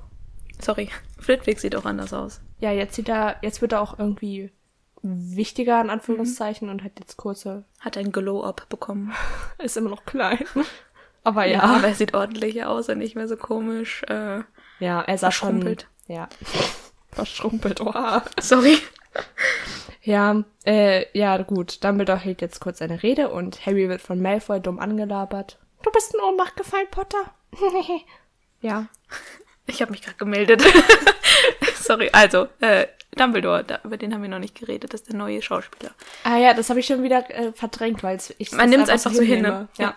[0.60, 0.88] Sorry,
[1.20, 2.40] Flitwick sieht auch anders aus.
[2.60, 4.50] Ja, jetzt sieht er, jetzt wird er auch irgendwie
[5.02, 9.12] wichtiger, in Anführungszeichen, und hat jetzt kurze, Hat ein Glow-Up bekommen.
[9.58, 10.44] ist immer noch klein.
[11.24, 11.62] Aber Ja, ja.
[11.62, 14.02] aber er sieht ordentlicher aus und nicht mehr so komisch.
[14.08, 14.40] Äh,
[14.80, 15.48] Ja, er sah schon.
[15.60, 15.88] Verschrumpelt.
[16.08, 16.28] Ja.
[17.12, 18.22] Verschrumpelt, oha.
[18.40, 18.78] sorry.
[20.02, 21.84] Ja, äh, ja, gut.
[21.84, 25.58] Dumbledore hält jetzt kurz eine Rede und Harry wird von Malfoy dumm angelabert.
[25.82, 27.30] Du bist in Ohnmacht gefallen, Potter.
[28.60, 28.86] ja.
[29.66, 30.62] Ich habe mich gerade gemeldet.
[31.74, 32.86] Sorry, also, äh,
[33.16, 35.92] Dumbledore, da, über den haben wir noch nicht geredet, das ist der neue Schauspieler.
[36.24, 39.12] Ah ja, das habe ich schon wieder äh, verdrängt, weil ich Man nimmt es einfach
[39.12, 39.68] so hin, ne?
[39.76, 39.94] Ja.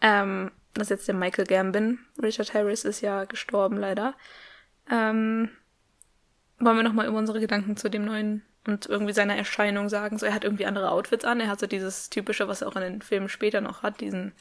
[0.00, 1.98] Ähm, das ist jetzt der Michael Gambon.
[2.22, 4.14] Richard Harris ist ja gestorben, leider.
[4.90, 5.50] Ähm,
[6.64, 10.18] wollen wir nochmal über unsere Gedanken zu dem neuen und irgendwie seiner Erscheinung sagen?
[10.18, 11.40] So, er hat irgendwie andere Outfits an.
[11.40, 14.32] Er hat so dieses typische, was er auch in den Filmen später noch hat, diesen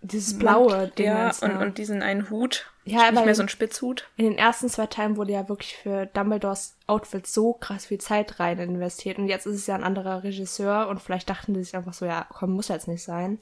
[0.00, 1.06] Dieses blaue Ding.
[1.06, 2.66] ja, und, und diesen einen Hut.
[2.84, 4.08] Ja, nicht mehr so ein Spitzhut.
[4.16, 8.40] In den ersten zwei Teilen wurde ja wirklich für Dumbledores Outfit so krass viel Zeit
[8.40, 9.18] rein investiert.
[9.18, 12.04] Und jetzt ist es ja ein anderer Regisseur und vielleicht dachten die sich einfach so,
[12.04, 13.38] ja, komm, muss jetzt nicht sein.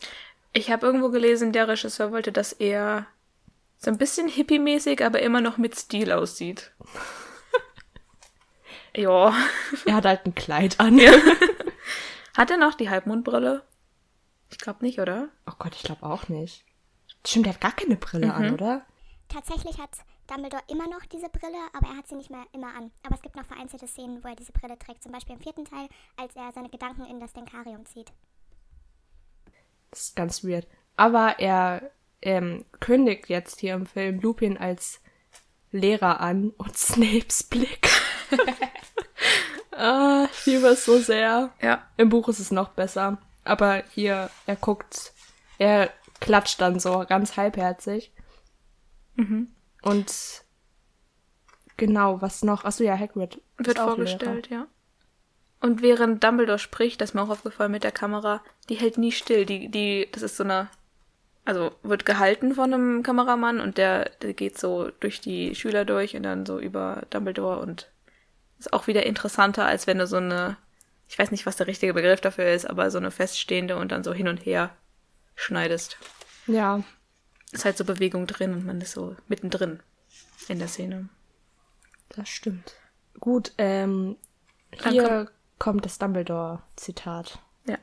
[0.52, 3.06] Ich habe irgendwo gelesen, der Regisseur wollte, dass er
[3.78, 6.72] so ein bisschen hippie-mäßig, aber immer noch mit Stil aussieht.
[8.96, 9.34] Ja.
[9.86, 11.00] Er hat halt ein Kleid an.
[12.36, 13.62] Hat er noch die Halbmondbrille?
[14.50, 15.28] Ich glaube nicht, oder?
[15.46, 16.64] Oh Gott, ich glaube auch nicht.
[17.26, 18.32] Stimmt, der hat gar keine Brille Mhm.
[18.32, 18.86] an, oder?
[19.28, 19.90] Tatsächlich hat
[20.26, 22.90] Dumbledore immer noch diese Brille, aber er hat sie nicht mehr immer an.
[23.04, 25.02] Aber es gibt noch vereinzelte Szenen, wo er diese Brille trägt.
[25.02, 28.12] Zum Beispiel im vierten Teil, als er seine Gedanken in das Denkarium zieht.
[29.90, 30.66] Das ist ganz weird.
[30.96, 31.90] Aber er
[32.22, 35.00] ähm, kündigt jetzt hier im Film Lupin als
[35.72, 37.88] Lehrer an und Snapes Blick.
[39.76, 41.50] ah, ich liebe es so sehr.
[41.60, 41.82] Ja.
[41.96, 43.18] Im Buch ist es noch besser.
[43.44, 45.12] Aber hier, er guckt,
[45.58, 45.90] er
[46.20, 48.12] klatscht dann so ganz halbherzig.
[49.14, 49.48] Mhm.
[49.82, 50.12] Und
[51.76, 52.64] genau, was noch?
[52.64, 53.40] Achso, ja, Hagrid.
[53.58, 54.66] Wird vorgestellt, ja.
[55.60, 59.12] Und während Dumbledore spricht, das ist mir auch aufgefallen mit der Kamera, die hält nie
[59.12, 59.44] still.
[59.44, 60.68] Die, die, das ist so eine,
[61.44, 66.16] also wird gehalten von einem Kameramann und der, der geht so durch die Schüler durch
[66.16, 67.90] und dann so über Dumbledore und
[68.60, 70.56] ist auch wieder interessanter, als wenn du so eine,
[71.08, 74.04] ich weiß nicht, was der richtige Begriff dafür ist, aber so eine feststehende und dann
[74.04, 74.70] so hin und her
[75.34, 75.96] schneidest.
[76.46, 76.82] Ja,
[77.52, 79.80] Ist halt so Bewegung drin und man ist so mittendrin
[80.48, 81.08] in der Szene.
[82.10, 82.74] das stimmt.
[83.18, 84.16] Gut, ähm,
[84.88, 87.38] hier kommt das Dumbledore-Zitat.
[87.66, 87.78] Ja.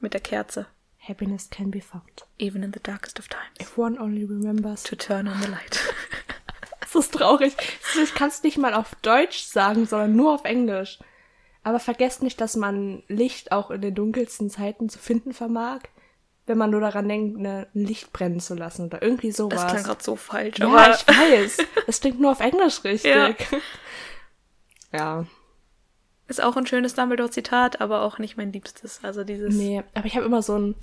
[0.00, 0.66] Mit der Kerze.
[0.98, 2.26] Happiness can be found.
[2.38, 3.60] Even in the darkest of times.
[3.60, 4.82] If one only remembers.
[4.84, 5.80] To turn on the light.
[6.96, 7.54] Das ist traurig.
[8.02, 10.98] Ich kann es nicht mal auf Deutsch sagen, sondern nur auf Englisch.
[11.62, 15.80] Aber vergesst nicht, dass man Licht auch in den dunkelsten Zeiten zu finden vermag,
[16.46, 19.62] wenn man nur daran denkt, ne, ein Licht brennen zu lassen oder irgendwie sowas.
[19.62, 21.58] Das klang gerade so falsch, ja, aber ich weiß.
[21.88, 23.12] Es klingt nur auf Englisch richtig.
[23.12, 23.34] Ja.
[24.92, 25.26] ja.
[26.28, 29.00] ist auch ein schönes Dumbledore-Zitat, aber auch nicht mein liebstes.
[29.02, 29.54] Also dieses.
[29.54, 30.76] Nee, aber ich habe immer so einen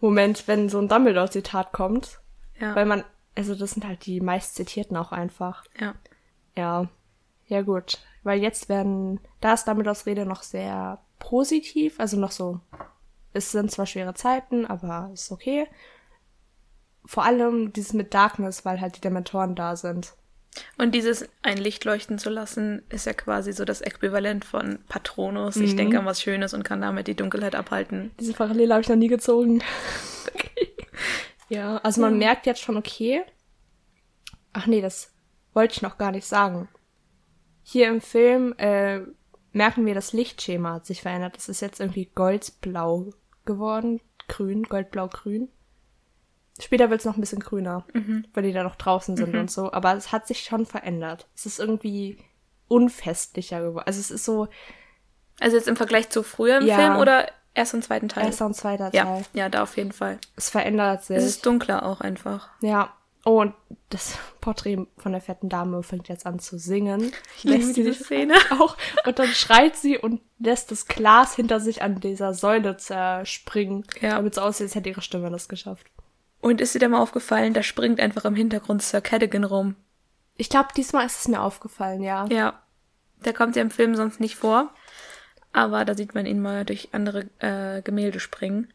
[0.00, 2.20] Moment, wenn so ein Dumbledore-Zitat kommt,
[2.60, 2.74] Ja.
[2.74, 3.04] weil man,
[3.36, 5.64] also das sind halt die meist zitierten auch einfach.
[5.78, 5.94] ja.
[6.56, 6.88] Ja,
[7.46, 7.98] ja gut.
[8.24, 12.60] Weil jetzt werden, da ist Dumbledores Rede noch sehr positiv, also noch so,
[13.32, 15.66] es sind zwar schwere Zeiten, aber ist okay.
[17.06, 20.12] Vor allem dieses mit Darkness, weil halt die Dementoren da sind.
[20.76, 25.56] Und dieses ein Licht leuchten zu lassen, ist ja quasi so das Äquivalent von Patronus.
[25.56, 25.76] Ich Mhm.
[25.76, 28.10] denke an was Schönes und kann damit die Dunkelheit abhalten.
[28.18, 29.62] Diese Parallele habe ich noch nie gezogen.
[31.50, 33.22] ja, also man merkt jetzt schon, okay.
[34.54, 35.12] Ach nee, das
[35.52, 36.68] wollte ich noch gar nicht sagen.
[37.62, 39.00] Hier im Film äh,
[39.52, 41.36] merken wir, das Lichtschema hat sich verändert.
[41.36, 43.10] Es ist jetzt irgendwie goldblau
[43.44, 44.00] geworden.
[44.28, 45.48] Grün, goldblau, grün.
[46.60, 47.86] Später wird es noch ein bisschen grüner,
[48.32, 49.72] weil die da noch draußen sind und so.
[49.72, 51.28] Aber es hat sich schon verändert.
[51.34, 52.18] Es ist irgendwie
[52.68, 53.84] unfestlicher geworden.
[53.86, 54.46] Also es ist so
[55.40, 56.76] Also jetzt im Vergleich zu früher im Ja.
[56.76, 58.26] Film oder erst im zweiten Teil?
[58.26, 59.24] erster und zweiter ja, Teil.
[59.32, 60.18] ja, da auf jeden Fall.
[60.36, 61.16] Es verändert sich.
[61.16, 62.48] Es ist dunkler auch einfach.
[62.60, 62.92] Ja.
[63.24, 63.54] Oh, und
[63.90, 67.12] das Porträt von der fetten Dame fängt jetzt an zu singen.
[67.36, 68.34] Ich Lässt diese Szene.
[68.58, 68.78] Auch.
[69.04, 73.84] Und dann schreit sie und lässt das Glas hinter sich an dieser Säule zerspringen.
[74.00, 74.16] Ja.
[74.16, 75.86] Damit es aussieht, als hätte ihre Stimme das geschafft.
[76.40, 79.76] Und ist dir da mal aufgefallen, da springt einfach im Hintergrund Sir Cadogan rum.
[80.36, 82.24] Ich glaube, diesmal ist es mir aufgefallen, ja.
[82.30, 82.62] Ja,
[83.24, 84.72] der kommt ja im Film sonst nicht vor.
[85.52, 88.72] Aber da sieht man ihn mal durch andere äh, Gemälde springen.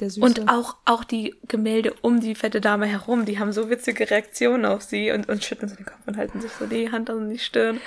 [0.00, 0.24] Der Süße.
[0.24, 4.66] Und auch, auch die Gemälde um die fette Dame herum, die haben so witzige Reaktionen
[4.66, 7.30] auf sie und, und schütteln so den Kopf und halten sich so die Hand an
[7.30, 7.80] die Stirn.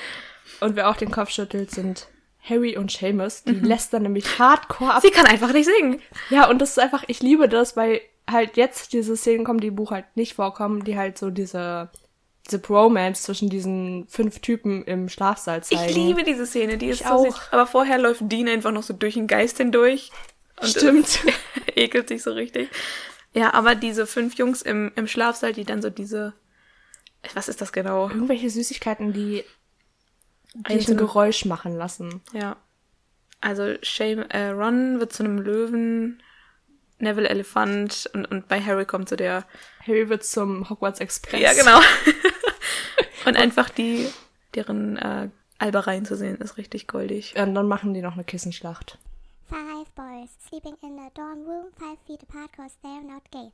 [0.60, 2.08] Und wer auch den Kopf schüttelt, sind
[2.42, 3.44] Harry und Seamus.
[3.44, 5.02] Die lästern nämlich hardcore ab.
[5.02, 6.02] Sie kann einfach nicht singen.
[6.30, 9.68] Ja, und das ist einfach, ich liebe das, weil halt jetzt diese Szenen kommen, die
[9.68, 11.90] im Buch halt nicht vorkommen, die halt so diese,
[12.50, 15.90] diese Bromance zwischen diesen fünf Typen im Schlafsaal zeigen.
[15.90, 17.26] Ich liebe diese Szene, die ist Ich so auch.
[17.26, 17.36] süß.
[17.52, 20.12] Aber vorher läuft Dean einfach noch so durch den Geist hindurch.
[20.60, 21.20] Und Stimmt.
[21.76, 22.70] ekelt sich so richtig.
[23.34, 26.34] Ja, aber diese fünf Jungs im, im Schlafsaal, die dann so diese.
[27.34, 28.10] Was ist das genau?
[28.10, 29.44] Irgendwelche Süßigkeiten, die,
[30.54, 32.22] die ein Geräusch machen lassen.
[32.34, 32.56] Ja.
[33.42, 36.22] Also Shame, äh, Ron wird zu einem Löwen,
[36.98, 39.46] Neville Elefant und, und bei Harry kommt so der.
[39.86, 41.42] Harry wird zum Hogwarts Express.
[41.42, 41.80] Ja, genau.
[43.30, 44.08] und einfach die,
[44.56, 47.36] deren äh, Albereien zu sehen, ist richtig goldig.
[47.38, 48.98] Und dann machen die noch eine Kissenschlacht.
[49.48, 53.52] Five boys sleeping in a dorm room, five feet apart, cause they're not gay.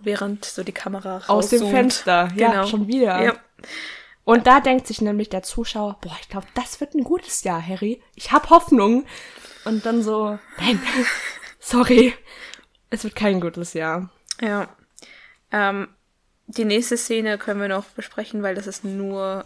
[0.00, 1.70] Während so die Kamera Aus dem rauszoomt.
[1.70, 2.28] Fenster.
[2.36, 2.66] Ja, Genau.
[2.66, 3.22] schon wieder.
[3.22, 3.32] Ja.
[4.24, 7.66] Und da denkt sich nämlich der Zuschauer, boah, ich glaube, das wird ein gutes Jahr,
[7.66, 8.02] Harry.
[8.14, 9.06] Ich hab Hoffnung.
[9.64, 10.80] Und dann so, nein,
[11.58, 12.14] sorry,
[12.90, 14.10] es wird kein gutes Jahr.
[14.40, 14.68] Ja.
[15.50, 15.88] Ähm,
[16.48, 19.44] die nächste Szene können wir noch besprechen, weil das ist nur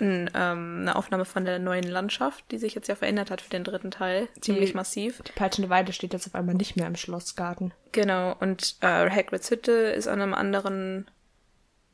[0.00, 3.50] ein, ähm, eine Aufnahme von der neuen Landschaft, die sich jetzt ja verändert hat für
[3.50, 4.28] den dritten Teil.
[4.40, 5.22] Ziemlich massiv.
[5.22, 7.72] Die peitschende Weide steht jetzt auf einmal nicht mehr im Schlossgarten.
[7.92, 8.34] Genau.
[8.40, 11.10] Und äh, Hagrids Hütte ist an einem anderen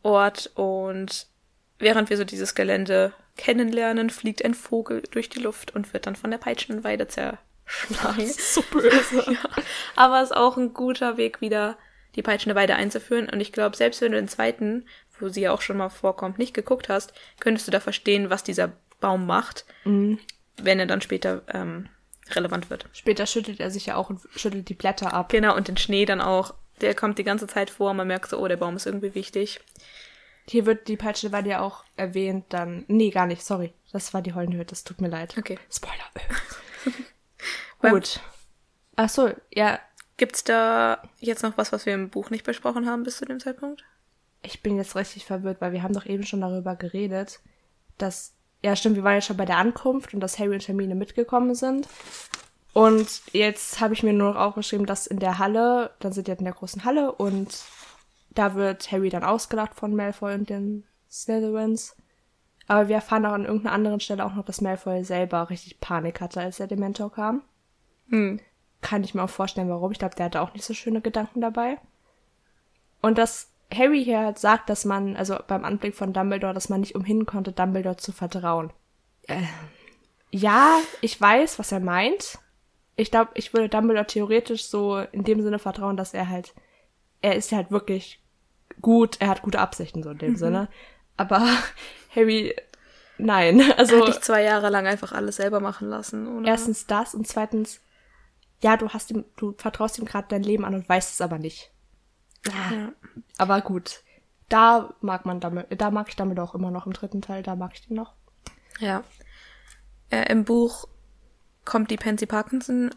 [0.03, 1.27] Ort und
[1.79, 6.15] während wir so dieses Gelände kennenlernen, fliegt ein Vogel durch die Luft und wird dann
[6.15, 7.41] von der peitschenden Weide zerschlagen.
[8.39, 9.25] So böse.
[9.33, 9.63] Ja,
[9.97, 11.77] aber es ist auch ein guter Weg, wieder
[12.17, 13.29] die peitschende Weide einzuführen.
[13.29, 14.87] Und ich glaube, selbst wenn du den zweiten,
[15.19, 18.43] wo sie ja auch schon mal vorkommt, nicht geguckt hast, könntest du da verstehen, was
[18.43, 21.89] dieser Baum macht, wenn er dann später ähm,
[22.31, 22.87] relevant wird.
[22.93, 25.31] Später schüttelt er sich ja auch und schüttelt die Blätter ab.
[25.31, 26.55] Genau, und den Schnee dann auch.
[26.81, 27.95] Der kommt die ganze Zeit vor.
[27.95, 29.61] Man merkt so, oh, der Baum ist irgendwie wichtig.
[30.49, 32.85] Hier wird die peitschende Weide ja auch erwähnt, dann.
[32.89, 33.73] Nee, gar nicht, sorry.
[33.93, 35.37] Das war die heulende Hütte, es tut mir leid.
[35.39, 35.59] Okay.
[35.71, 36.11] Spoiler.
[37.91, 38.21] Gut.
[38.97, 39.79] Ach so, ja,
[40.17, 43.41] Gibt's da jetzt noch was, was wir im Buch nicht besprochen haben bis zu dem
[43.41, 43.85] Zeitpunkt?
[44.45, 47.41] ich bin jetzt richtig verwirrt, weil wir haben doch eben schon darüber geredet,
[47.99, 50.95] dass, ja stimmt, wir waren ja schon bei der Ankunft und dass Harry und Hermine
[50.95, 51.89] mitgekommen sind.
[52.73, 56.33] Und jetzt habe ich mir nur noch aufgeschrieben, dass in der Halle, dann sind die
[56.33, 57.65] halt in der großen Halle und
[58.31, 61.97] da wird Harry dann ausgelacht von Malfoy und den Slytherins.
[62.67, 66.21] Aber wir erfahren auch an irgendeiner anderen Stelle auch noch, dass Malfoy selber richtig Panik
[66.21, 67.43] hatte, als der Dementor kam.
[68.09, 68.41] Hm.
[68.85, 69.93] Kann ich mir auch vorstellen, warum.
[69.93, 71.79] Ich glaube, der hatte auch nicht so schöne Gedanken dabei.
[73.01, 76.81] Und dass Harry hier halt sagt, dass man, also beim Anblick von Dumbledore, dass man
[76.81, 78.75] nicht umhin konnte, Dumbledore zu vertrauen.
[79.23, 79.41] Äh,
[80.31, 82.39] ja, ich weiß, was er meint.
[82.95, 86.53] Ich glaube, ich würde Dumbledore theoretisch so in dem Sinne vertrauen, dass er halt,
[87.23, 88.21] er ist halt wirklich
[88.83, 90.69] gut, er hat gute Absichten so in dem Sinne.
[91.17, 91.41] Aber
[92.15, 92.55] Harry,
[93.17, 93.61] nein.
[93.61, 96.49] Er Also hat dich zwei Jahre lang einfach alles selber machen lassen, oder?
[96.49, 97.81] erstens das und zweitens,
[98.65, 101.39] ja, du hast ihm, du vertraust ihm gerade dein Leben an und weißt es aber
[101.39, 101.71] nicht.
[102.47, 102.93] Ja.
[103.37, 104.03] Aber gut.
[104.49, 107.57] Da mag man damit, da mag ich damit auch immer noch im dritten Teil, da
[107.57, 108.15] mag ich den noch.
[108.79, 109.05] Ja.
[110.09, 110.89] Äh, Im Buch
[111.67, 112.95] kommt die Pansy Parkinson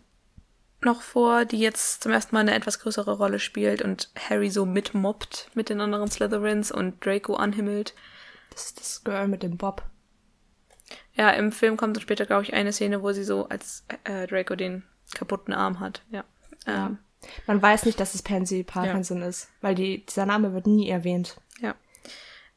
[0.82, 4.66] noch vor, die jetzt zum ersten Mal eine etwas größere Rolle spielt und Harry so
[4.66, 7.94] mitmobbt mit den anderen Slytherins und Draco anhimmelt.
[8.52, 9.84] Das ist das Girl mit dem Bob.
[11.14, 14.28] Ja, im Film kommt dann später, glaube ich, eine Szene, wo sie so als äh,
[14.28, 14.84] Draco den
[15.14, 16.02] kaputten Arm hat.
[16.12, 16.24] Ja.
[16.66, 17.00] Ähm,
[17.46, 21.38] Man weiß nicht, dass es Pansy Parkinson ist, weil die, dieser Name wird nie erwähnt.
[21.62, 21.76] Ja.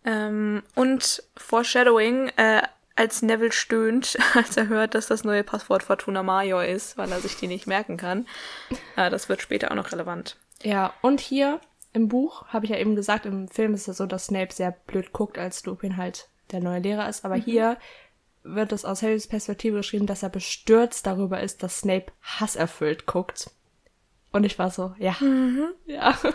[0.05, 2.63] Ähm, und Foreshadowing, äh,
[2.97, 7.21] als Neville stöhnt, als er hört, dass das neue Passwort Fortuna Major ist, weil er
[7.21, 8.27] sich die nicht merken kann.
[8.97, 10.37] Äh, das wird später auch noch relevant.
[10.63, 11.61] Ja, und hier
[11.93, 14.71] im Buch, habe ich ja eben gesagt, im Film ist es so, dass Snape sehr
[14.71, 17.25] blöd guckt, als Lupin halt der neue Lehrer ist.
[17.25, 17.79] Aber hier
[18.43, 23.51] wird es aus Harrys Perspektive geschrieben, dass er bestürzt darüber ist, dass Snape hasserfüllt guckt.
[24.33, 25.17] Und ich war so, ja,
[25.87, 26.19] ja,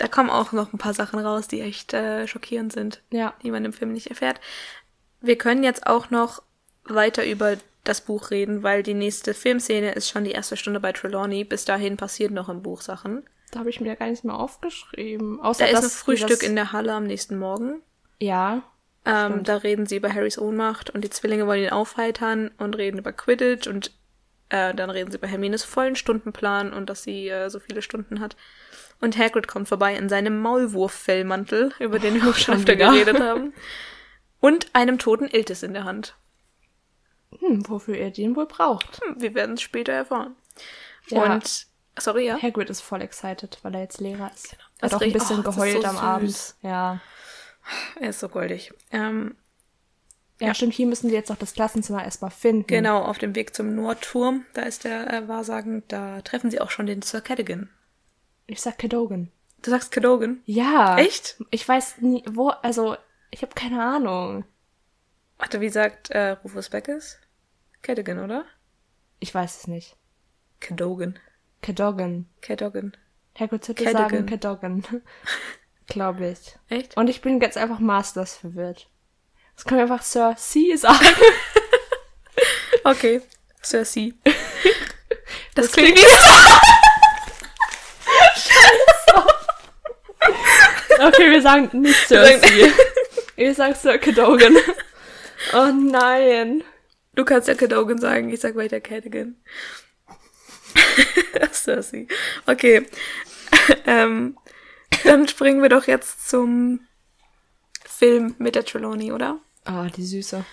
[0.00, 3.34] Da kommen auch noch ein paar Sachen raus, die echt äh, schockierend sind, ja.
[3.42, 4.40] die man im Film nicht erfährt.
[5.20, 6.42] Wir können jetzt auch noch
[6.84, 10.92] weiter über das Buch reden, weil die nächste Filmszene ist schon die erste Stunde bei
[10.92, 11.44] Trelawney.
[11.44, 13.24] Bis dahin passiert noch im Buch Sachen.
[13.50, 15.38] Da habe ich mir ja gar nichts mehr aufgeschrieben.
[15.38, 17.82] Außer Da ist ein Frühstück in der Halle am nächsten Morgen.
[18.18, 18.62] Ja,
[19.06, 22.98] Ähm, da reden sie über Harrys Ohnmacht und die Zwillinge wollen ihn aufheitern und reden
[22.98, 23.92] über Quidditch und
[24.50, 28.20] äh, dann reden sie über Hermines vollen Stundenplan und dass sie äh, so viele Stunden
[28.20, 28.36] hat.
[29.00, 33.54] Und Hagrid kommt vorbei in seinem Maulwurf-Fellmantel, über den wir auch schon öfter geredet haben.
[34.40, 36.14] Und einem toten Iltis in der Hand.
[37.38, 39.00] hm, wofür er den wohl braucht.
[39.02, 40.36] Hm, wir werden es später erfahren.
[41.08, 41.34] Ja.
[41.34, 41.66] Und,
[41.98, 42.40] sorry, ja?
[42.40, 44.56] Hagrid ist voll excited, weil er jetzt Lehrer ist.
[44.78, 46.02] Das Hat auch ein bisschen oh, geheult so am süß.
[46.02, 46.54] Abend.
[46.62, 47.00] Ja.
[48.00, 48.72] Er ist so goldig.
[48.90, 49.36] Ähm,
[50.40, 50.54] ja.
[50.54, 52.66] stimmt, hier müssen sie jetzt noch das Klassenzimmer erstmal finden.
[52.66, 56.70] genau, auf dem Weg zum Nordturm, da ist der äh, Wahrsagen, da treffen sie auch
[56.70, 57.68] schon den Sir Cadogan.
[58.46, 59.30] Ich sag Cadogan.
[59.62, 60.40] Du sagst Cadogan?
[60.46, 60.96] Ja.
[60.98, 61.36] Echt?
[61.50, 62.96] Ich weiß nie, wo, also,
[63.30, 64.44] ich habe keine Ahnung.
[65.38, 67.18] Warte, wie sagt äh, Rufus Beckes?
[67.82, 68.44] Cadogan, oder?
[69.20, 69.96] Ich weiß es nicht.
[70.60, 71.18] Cadogan.
[71.62, 72.26] Cadogan.
[72.40, 72.96] Cadogan.
[73.34, 73.92] Hätte Cadogan.
[73.92, 74.84] sagen Cadogan.
[75.90, 76.56] Glaube ich.
[76.68, 76.96] Echt?
[76.96, 78.88] Und ich bin jetzt einfach Masters verwirrt.
[79.54, 80.98] Das können wir einfach Sir C sagen.
[82.82, 83.20] Okay.
[83.62, 84.14] Sir C.
[85.54, 86.08] Das, Das klingt klingt
[90.98, 92.72] Okay, wir sagen nicht Sir C.
[93.36, 94.56] Wir sagen Sir Cadogan.
[95.52, 96.62] Oh nein.
[97.14, 99.36] Du kannst ja Cadogan sagen, ich sag weiter Cadogan.
[101.70, 102.06] Cersei.
[102.46, 102.86] Okay.
[103.86, 104.36] ähm,
[105.04, 106.80] dann springen wir doch jetzt zum
[107.84, 109.38] Film mit der Trelawney, oder?
[109.64, 110.44] Ah, die Süße.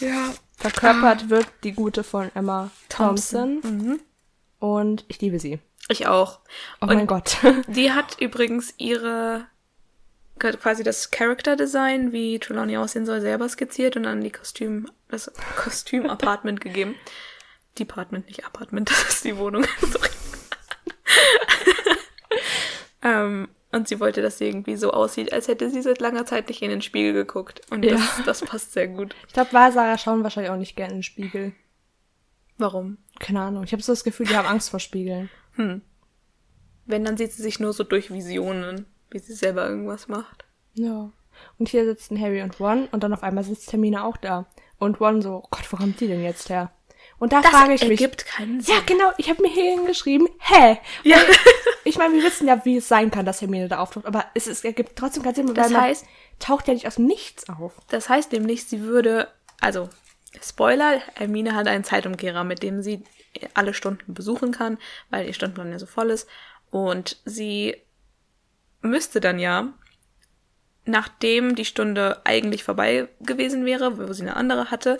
[0.00, 0.34] Ja.
[0.56, 3.60] Verkörpert wird die gute von Emma Thompson.
[3.62, 4.00] Mhm.
[4.58, 5.60] Und ich liebe sie.
[5.88, 6.40] Ich auch.
[6.80, 7.38] Oh Und mein Gott.
[7.68, 9.46] Die hat übrigens ihre
[10.38, 15.32] quasi das Character Design, wie Trelawney aussehen soll, selber skizziert und dann die Kostüm, das
[15.56, 16.94] Kostüm-Apartment gegeben.
[17.78, 19.64] Department, nicht Apartment, das ist die Wohnung.
[19.80, 20.08] Sorry.
[23.02, 26.48] Ähm, und sie wollte, dass sie irgendwie so aussieht, als hätte sie seit langer Zeit
[26.48, 27.60] nicht in den Spiegel geguckt.
[27.70, 27.92] Und Ja.
[27.92, 29.14] das, das passt sehr gut.
[29.26, 31.52] Ich glaube, Wahrsager schauen wahrscheinlich auch nicht gerne in den Spiegel.
[32.56, 32.96] Warum?
[33.20, 33.64] Keine Ahnung.
[33.64, 35.28] Ich habe so das Gefühl, die haben Angst vor Spiegeln.
[35.56, 35.82] Hm.
[36.86, 40.44] Wenn, dann sieht sie sich nur so durch Visionen, wie sie selber irgendwas macht.
[40.74, 41.10] Ja.
[41.58, 44.46] Und hier sitzen Harry und Ron und dann auf einmal sitzt Hermine auch da.
[44.78, 46.72] Und Ron so, Gott, wo kommt die denn jetzt her?
[47.18, 48.00] Und da frage ich mich.
[48.00, 48.74] ergibt keinen Sinn.
[48.74, 49.12] Ja, genau.
[49.18, 50.78] Ich habe mir hier hingeschrieben, hä?
[51.04, 51.18] Ja.
[51.88, 54.46] Ich meine, wir wissen ja, wie es sein kann, dass Hermine da auftaucht, aber es,
[54.46, 56.04] ist, ergibt trotzdem keinen Sinn, weil Das heißt-
[56.38, 57.72] taucht ja nicht aus dem Nichts auf.
[57.88, 59.28] Das heißt nämlich, sie würde,
[59.60, 59.88] also
[60.42, 63.04] Spoiler, Hermine hat einen Zeitumkehrer, mit dem sie
[63.54, 64.76] alle Stunden besuchen kann,
[65.08, 66.28] weil ihr Stundenplan ja so voll ist.
[66.70, 67.76] Und sie
[68.82, 69.72] müsste dann ja,
[70.84, 74.98] nachdem die Stunde eigentlich vorbei gewesen wäre, wo sie eine andere hatte,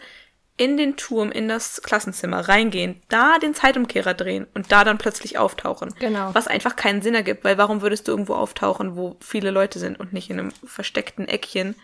[0.58, 5.38] in den Turm, in das Klassenzimmer reingehen, da den Zeitumkehrer drehen und da dann plötzlich
[5.38, 5.94] auftauchen.
[5.98, 6.34] Genau.
[6.34, 9.98] Was einfach keinen Sinn ergibt, weil warum würdest du irgendwo auftauchen, wo viele Leute sind
[9.98, 11.74] und nicht in einem versteckten Eckchen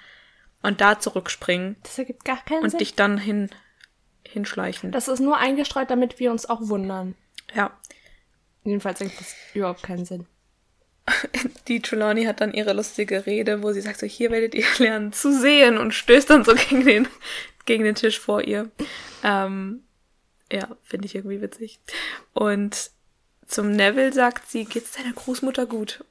[0.61, 2.79] und da zurückspringen Das ergibt gar keinen und Sinn.
[2.81, 3.49] dich dann hin,
[4.27, 4.91] hinschleichen?
[4.93, 7.15] das ist nur eingestreut, damit wir uns auch wundern.
[7.55, 7.71] ja.
[8.67, 10.27] Jedenfalls ergibt das überhaupt keinen Sinn.
[11.69, 15.13] Die Trelawney hat dann ihre lustige Rede, wo sie sagt so, hier werdet ihr lernen
[15.13, 17.09] zu sehen und stößt dann so gegen den,
[17.65, 18.71] gegen den Tisch vor ihr.
[19.23, 19.85] Ähm,
[20.53, 21.81] ja, finde ich irgendwie witzig.
[22.33, 22.91] Und
[23.47, 26.05] zum Neville sagt sie, geht's deiner Großmutter gut?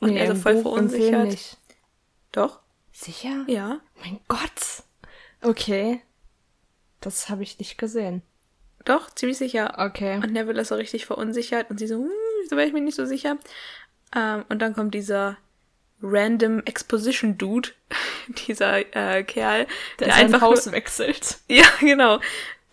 [0.00, 1.26] Und er so voll Buch, verunsichert.
[1.28, 1.58] nicht.
[2.32, 2.60] Doch,
[2.92, 3.44] Sicher?
[3.46, 3.80] ja.
[4.00, 4.84] Mein Gott.
[5.42, 6.02] Okay.
[7.00, 8.22] Das habe ich nicht gesehen.
[8.84, 9.74] Doch, ziemlich sicher.
[9.78, 10.16] Okay.
[10.16, 12.10] Und Neville ist so richtig verunsichert und sie so, hm,
[12.42, 13.38] wieso wäre ich mir nicht so sicher?
[14.14, 15.38] Ähm, und dann kommt dieser
[16.02, 17.70] random Exposition Dude,
[18.46, 19.66] dieser äh, Kerl,
[19.98, 21.38] der, sein einfach Haus nur, wechselt.
[21.48, 22.20] ja genau,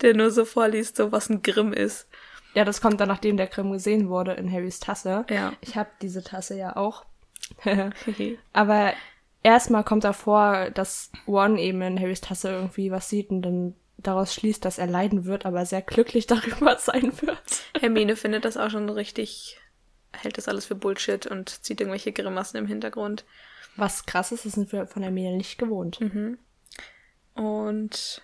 [0.02, 2.08] der nur so vorliest, so was ein Grimm ist.
[2.54, 5.26] Ja, das kommt dann, nachdem der Grimm gesehen wurde in Harrys Tasse.
[5.28, 5.52] Ja.
[5.60, 7.04] Ich habe diese Tasse ja auch.
[8.52, 8.92] Aber
[9.42, 14.34] erstmal kommt davor, dass Ron eben in Harrys Tasse irgendwie was sieht und dann daraus
[14.34, 17.62] schließt, dass er leiden wird, aber sehr glücklich darüber sein wird.
[17.78, 19.58] Hermine findet das auch schon richtig,
[20.22, 23.24] hält das alles für Bullshit und zieht irgendwelche Grimassen im Hintergrund.
[23.76, 26.00] Was krass ist, das sind wir von Hermine nicht gewohnt.
[27.34, 28.22] Und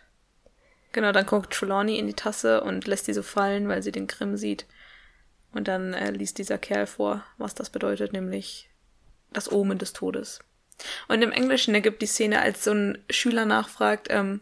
[0.92, 4.06] genau, dann guckt Trelawney in die Tasse und lässt die so fallen, weil sie den
[4.06, 4.66] Grimm sieht.
[5.52, 8.70] Und dann äh, liest dieser Kerl vor, was das bedeutet, nämlich
[9.32, 10.40] das Omen des Todes.
[11.08, 14.40] Und im Englischen ergibt die Szene, als so ein Schüler nachfragt, ähm,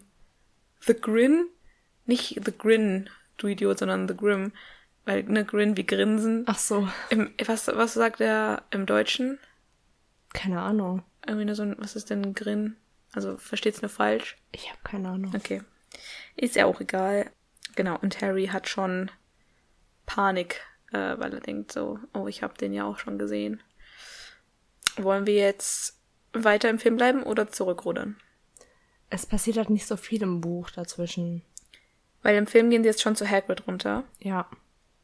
[0.85, 1.47] The Grin?
[2.05, 4.51] Nicht The Grin, du Idiot, sondern The Grim.
[5.09, 6.43] Weil, ne, Grin wie Grinsen.
[6.45, 9.39] Ach so, Im, was, was sagt er im Deutschen?
[10.33, 11.01] keine Ahnung.
[11.25, 12.77] Irgendwie nur so ein, was ist denn Grin?
[13.13, 14.37] Also, versteht's nur falsch?
[14.51, 15.33] Ich habe keine Ahnung.
[15.35, 15.63] Okay.
[16.35, 17.31] Ist ja auch egal.
[17.75, 19.09] Genau, und Harry hat schon
[20.05, 20.61] Panik,
[20.91, 23.63] äh, weil er denkt so, oh, ich habe den ja auch schon gesehen.
[24.95, 25.99] Wollen wir jetzt
[26.33, 28.17] weiter im Film bleiben oder zurückrudern?
[29.09, 31.41] Es passiert halt nicht so viel im Buch dazwischen.
[32.21, 34.03] Weil im Film gehen sie jetzt schon zu Hagrid runter.
[34.19, 34.47] Ja.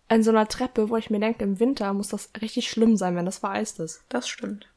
[0.08, 3.16] An so einer Treppe, wo ich mir denke, im Winter muss das richtig schlimm sein,
[3.16, 4.04] wenn das vereist ist.
[4.10, 4.68] Das stimmt.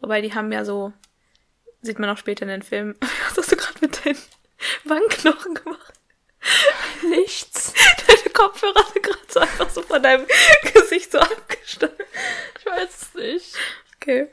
[0.00, 0.92] Wobei die haben ja so,
[1.82, 2.94] sieht man auch später in den Filmen,
[3.28, 4.18] was hast du gerade mit deinen
[4.84, 5.94] Wangenknochen gemacht?
[7.08, 7.74] Nichts.
[8.06, 10.26] Deine Kopfhörer sind gerade so einfach so von deinem
[10.72, 12.06] Gesicht so abgestanden.
[12.58, 13.54] Ich weiß es nicht.
[13.96, 14.28] Okay.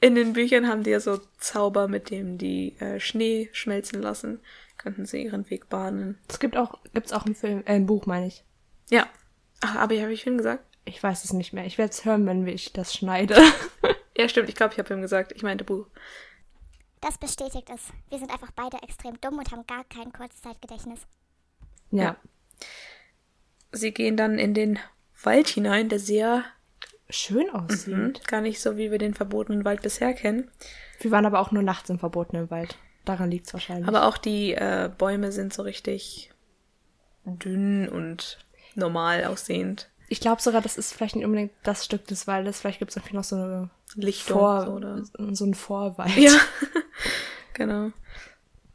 [0.00, 4.40] In den Büchern haben die ja so Zauber, mit dem die äh, Schnee schmelzen lassen.
[4.78, 6.18] Könnten sie ihren Weg bahnen.
[6.28, 8.42] Es gibt auch, gibt's auch im Film, äh, im Buch, meine ich.
[8.92, 9.08] Ja.
[9.60, 10.64] Ach, aber habe ich Film gesagt?
[10.84, 11.64] Ich weiß es nicht mehr.
[11.64, 13.36] Ich werde es hören, wenn ich das schneide.
[14.14, 14.50] Ja, stimmt.
[14.50, 15.32] Ich glaube, ich habe Film gesagt.
[15.32, 15.86] Ich meinte Buch.
[17.00, 17.80] Das bestätigt es.
[18.10, 21.00] Wir sind einfach beide extrem dumm und haben gar kein Kurzzeitgedächtnis.
[21.90, 22.02] ja.
[22.04, 22.16] Ja.
[23.72, 24.78] Sie gehen dann in den
[25.22, 26.44] Wald hinein, der sehr
[27.08, 27.94] Schön aussieht.
[27.94, 30.50] hm, gar nicht so, wie wir den verbotenen Wald bisher kennen.
[31.00, 32.76] Wir waren aber auch nur nachts im verbotenen Wald.
[33.06, 33.88] Daran liegt's wahrscheinlich.
[33.88, 36.30] Aber auch die äh, Bäume sind so richtig
[37.24, 38.38] dünn und
[38.76, 39.88] normal aussehend.
[40.08, 42.60] ich glaube sogar, das ist vielleicht nicht unbedingt das Stück des Waldes.
[42.60, 46.16] Vielleicht gibt's irgendwie noch so eine Lichtung Vor, oder so einen Vorwald.
[46.16, 46.38] Ja,
[47.54, 47.92] genau.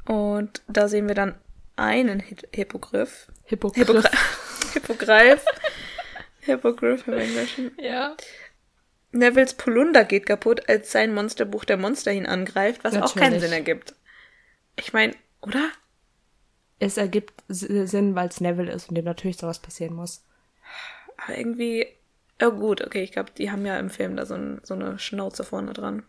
[0.05, 1.35] Und da sehen wir dann
[1.75, 3.27] einen Hi Hippogriff.
[3.45, 3.85] Hippogriff.
[3.85, 4.11] Hippogreif.
[4.73, 5.45] Hippogreif.
[6.39, 7.71] Hippogriff im Englischen.
[7.79, 8.15] Ja.
[9.11, 13.43] Nevilles Polunder geht kaputt, als sein Monsterbuch der Monster ihn angreift, was auch keinen Natürlich.
[13.43, 13.95] Sinn ergibt.
[14.75, 15.69] Ich meine, oder?
[16.79, 20.23] Es ergibt Sinn, weil es Neville ist und dem natürlich sowas passieren muss.
[21.17, 21.87] Aber irgendwie.
[22.41, 24.99] Oh gut, okay, ich glaube, die haben ja im Film da so, ein, so eine
[24.99, 26.03] Schnauze vorne dran.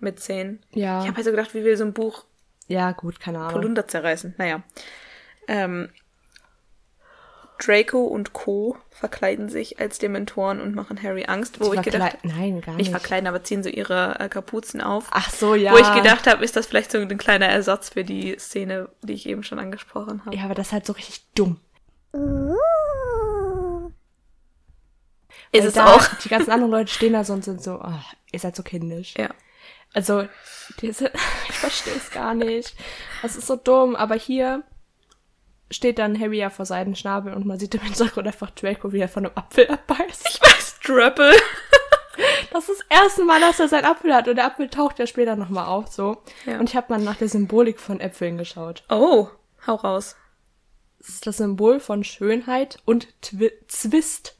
[0.00, 0.62] Mit Zähnen.
[0.72, 1.00] Ja.
[1.02, 2.24] Ich habe also gedacht, wie will so ein Buch
[2.68, 3.52] Ja, gut, keine Ahnung.
[3.52, 4.34] Polunder zerreißen?
[4.38, 4.62] Naja.
[5.48, 5.90] Ähm,
[7.58, 8.76] Draco und Co.
[8.90, 12.90] verkleiden sich als Dementoren und machen Harry Angst, wo ich gedacht Nein, gar nicht nicht.
[12.90, 15.06] verkleiden, aber ziehen so ihre äh, Kapuzen auf.
[15.10, 15.72] Ach so, ja.
[15.72, 19.14] Wo ich gedacht habe, ist das vielleicht so ein kleiner Ersatz für die Szene, die
[19.14, 20.36] ich eben schon angesprochen habe.
[20.36, 21.60] Ja, aber das ist halt so richtig dumm.
[25.52, 26.04] Ist Weil es da, auch.
[26.24, 28.00] Die ganzen anderen Leute stehen da so und sind so, oh,
[28.32, 29.14] ihr seid so kindisch.
[29.16, 29.30] Ja.
[29.92, 30.26] Also,
[30.80, 31.06] diese,
[31.48, 32.74] ich verstehe es gar nicht.
[33.22, 34.62] Das ist so dumm, aber hier
[35.70, 39.00] steht dann Harry ja vor seinen Schnabel und man sieht im Hintergrund einfach Draco, wie
[39.00, 40.28] er von einem Apfel abbeißt.
[40.28, 41.32] Ich weiß, Drapple.
[42.50, 45.06] Das ist das erste Mal, dass er seinen Apfel hat und der Apfel taucht ja
[45.06, 46.22] später nochmal auf, so.
[46.46, 46.58] Ja.
[46.58, 48.82] Und ich habe mal nach der Symbolik von Äpfeln geschaut.
[48.88, 49.28] Oh,
[49.66, 50.16] hau raus.
[50.98, 54.38] Das ist das Symbol von Schönheit und Twi Zwist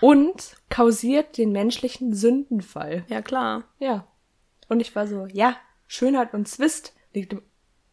[0.00, 3.04] und kausiert den menschlichen Sündenfall.
[3.08, 3.64] Ja, klar.
[3.78, 4.06] Ja.
[4.68, 5.56] Und ich war so, ja,
[5.86, 7.42] Schönheit und Zwist liegt im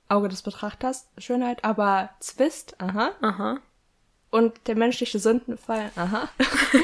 [0.09, 1.07] Auge des Betrachters.
[1.17, 3.11] Schönheit, aber Zwist, aha.
[3.21, 3.59] Aha.
[4.29, 6.29] Und der menschliche Sündenfall, aha.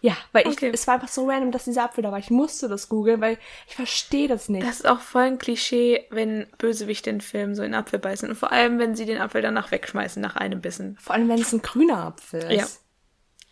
[0.00, 0.70] ja, weil ich, Okay.
[0.72, 2.18] es war einfach so random, dass dieser Apfel da war.
[2.18, 3.38] Ich musste das googeln, weil
[3.68, 4.66] ich verstehe das nicht.
[4.66, 8.28] Das ist auch voll ein Klischee, wenn Bösewichte in Filmen so in Apfel beißen.
[8.28, 10.96] Und vor allem, wenn sie den Apfel danach wegschmeißen nach einem Bissen.
[10.98, 12.82] Vor allem, wenn es ein grüner Apfel ist.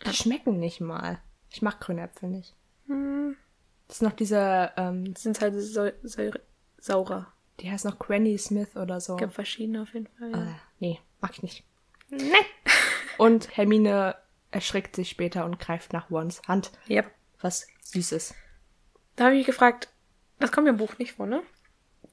[0.05, 0.11] Ja.
[0.11, 1.19] Die schmecken nicht mal.
[1.51, 2.55] Ich mag grüne Äpfel nicht.
[2.87, 3.35] Hm.
[3.87, 6.31] Das ist noch diese, ähm, Sind halt so, so,
[6.77, 7.33] saurer.
[7.61, 9.15] Die heißt noch Granny Smith oder so.
[9.15, 10.31] Gibt verschiedene auf jeden Fall.
[10.31, 10.43] Ja.
[10.43, 11.63] Äh, nee, mag ich nicht.
[12.09, 12.33] Nee.
[13.17, 14.15] Und Hermine
[14.51, 17.03] erschreckt sich später und greift nach Wons Hand, Ja.
[17.41, 18.33] was süß ist.
[19.15, 19.89] Da habe ich mich gefragt,
[20.39, 21.43] das kommt mir im Buch nicht vor, ne?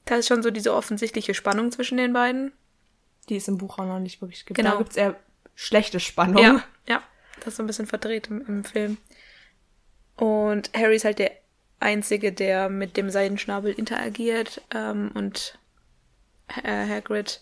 [0.05, 2.51] Da ist schon so diese offensichtliche Spannung zwischen den beiden.
[3.29, 4.57] Die ist im Buch auch noch nicht wirklich gibt.
[4.57, 4.71] Genau.
[4.71, 5.15] Da gibt's eher
[5.55, 6.43] schlechte Spannung.
[6.43, 7.01] Ja, ja.
[7.39, 8.97] Das ist so ein bisschen verdreht im, im Film.
[10.17, 11.31] Und Harry ist halt der
[11.79, 14.61] Einzige, der mit dem Seidenschnabel interagiert.
[14.73, 15.57] Ähm, und
[16.63, 17.41] äh, Hagrid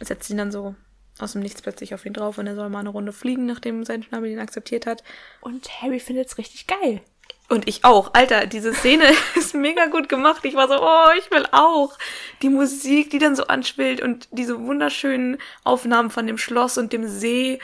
[0.00, 0.74] setzt ihn dann so
[1.18, 3.84] aus dem Nichts plötzlich auf ihn drauf und er soll mal eine Runde fliegen, nachdem
[3.84, 5.04] Seidenschnabel ihn akzeptiert hat.
[5.40, 7.02] Und Harry findet's richtig geil.
[7.48, 8.14] Und ich auch.
[8.14, 9.04] Alter, diese Szene
[9.34, 10.44] ist mega gut gemacht.
[10.44, 11.96] Ich war so, oh, ich will auch.
[12.42, 17.06] Die Musik, die dann so anschwillt und diese wunderschönen Aufnahmen von dem Schloss und dem
[17.06, 17.60] See.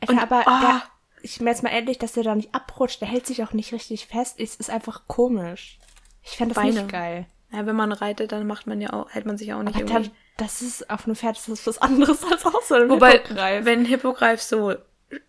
[0.00, 0.60] Alter, Und, aber ah.
[0.60, 0.82] der,
[1.22, 3.00] ich merke jetzt mal endlich, dass der da nicht abrutscht.
[3.00, 4.38] Der hält sich auch nicht richtig fest.
[4.38, 5.78] Es ist einfach komisch.
[6.22, 6.82] Ich fände das Beine.
[6.82, 7.26] nicht geil.
[7.52, 9.74] Ja, wenn man reitet, dann macht man ja auch, hält man sich ja auch nicht
[9.76, 10.08] Aber irgendwie.
[10.08, 13.12] dann, das ist auf einem Pferd das ist was anderes als auf so einem Wobei,
[13.12, 13.64] Hippogreif.
[13.64, 14.74] wenn ein Hippogreif so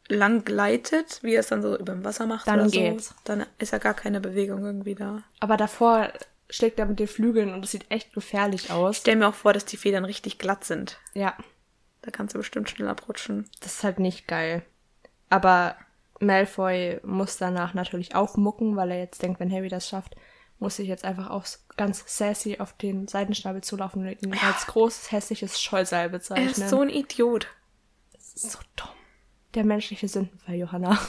[0.07, 3.09] lang gleitet, wie er es dann so über dem Wasser macht Dann oder geht's.
[3.09, 5.23] so, dann ist ja gar keine Bewegung irgendwie da.
[5.41, 6.09] Aber davor
[6.49, 8.97] schlägt er mit den Flügeln und es sieht echt gefährlich Ich aus.
[8.97, 10.99] stell mir auch vor, dass die Federn richtig glatt sind.
[11.13, 11.35] Ja,
[12.01, 13.49] Da kannst du bestimmt schnell abrutschen.
[13.59, 14.63] das ist halt nicht geil.
[15.33, 15.75] Aber
[16.19, 20.15] Malfoy muss danach natürlich auch mucken, weil er jetzt denkt, wenn Harry das schafft,
[20.59, 21.43] muss ich jetzt einfach auch
[21.75, 26.49] ganz sassy auf den Seitenschnabel zulaufen und ihn als großes, hässliches Scheusal Er bezeichnen.
[26.49, 27.47] ist so ein Idiot.
[28.13, 28.89] Das ist so dumm.
[29.55, 30.99] Der menschliche Sündenfall, Johanna.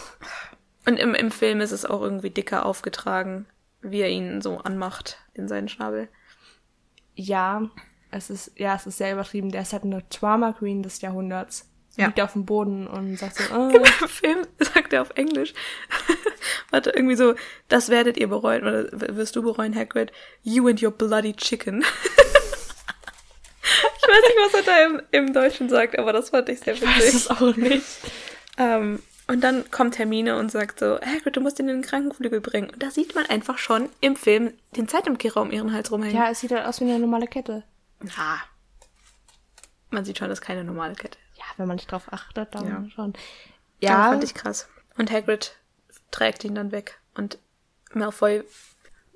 [0.87, 3.45] Und im, im Film ist es auch irgendwie dicker aufgetragen,
[3.83, 6.09] wie er ihn so anmacht in seinen Schnabel.
[7.15, 7.71] Ja,
[8.11, 9.51] es ist, ja, es ist sehr übertrieben.
[9.51, 11.71] Der ist halt eine Trauma Queen des Jahrhunderts.
[11.97, 12.07] Ja.
[12.07, 15.55] Liegt auf dem Boden und sagt so, äh, Im Film sagt er auf Englisch,
[16.71, 17.35] warte, irgendwie so,
[17.69, 20.11] das werdet ihr bereuen, oder wirst du bereuen, Hagrid,
[20.43, 21.85] you and your bloody chicken.
[23.63, 26.75] ich weiß nicht, was er da im, im Deutschen sagt, aber das fand ich sehr
[26.75, 27.31] ich weiß es witzig.
[27.31, 27.85] auch nicht.
[28.59, 32.41] Ähm, und dann kommt Hermine und sagt so, Hagrid, du musst ihn in den Krankenflügel
[32.41, 32.71] bringen.
[32.71, 36.17] Und da sieht man einfach schon im Film den Zeitumkehrer um ihren Hals rumhängen.
[36.17, 37.63] Ja, es sieht halt aus wie eine normale Kette.
[38.01, 38.41] Na.
[39.91, 41.19] Man sieht schon, das ist keine normale Kette.
[41.51, 42.91] Ja, wenn man nicht drauf achtet, dann Ja.
[42.91, 43.13] schon.
[43.81, 43.91] Ja.
[43.91, 44.69] Ja, fand ich krass.
[44.97, 45.57] Und Hagrid
[46.11, 46.99] trägt ihn dann weg.
[47.15, 47.39] Und
[47.93, 48.45] Malfoy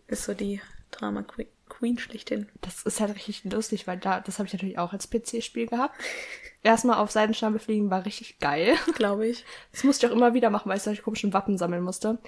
[0.07, 0.61] ist so die
[0.91, 2.49] Drama Que- Queen schlechthin.
[2.63, 5.95] das ist halt richtig lustig, weil da, das habe ich natürlich auch als PC-Spiel gehabt.
[6.63, 8.77] Erstmal auf Seidenschnabel fliegen war richtig geil.
[8.95, 9.45] Glaube ich.
[9.73, 12.19] Das musste ich auch immer wieder machen, weil ich solche komischen Wappen sammeln musste.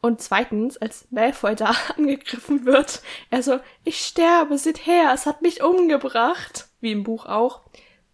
[0.00, 5.40] Und zweitens, als Malfoy da angegriffen wird, er so, ich sterbe, seht her, es hat
[5.42, 6.68] mich umgebracht.
[6.80, 7.62] Wie im Buch auch.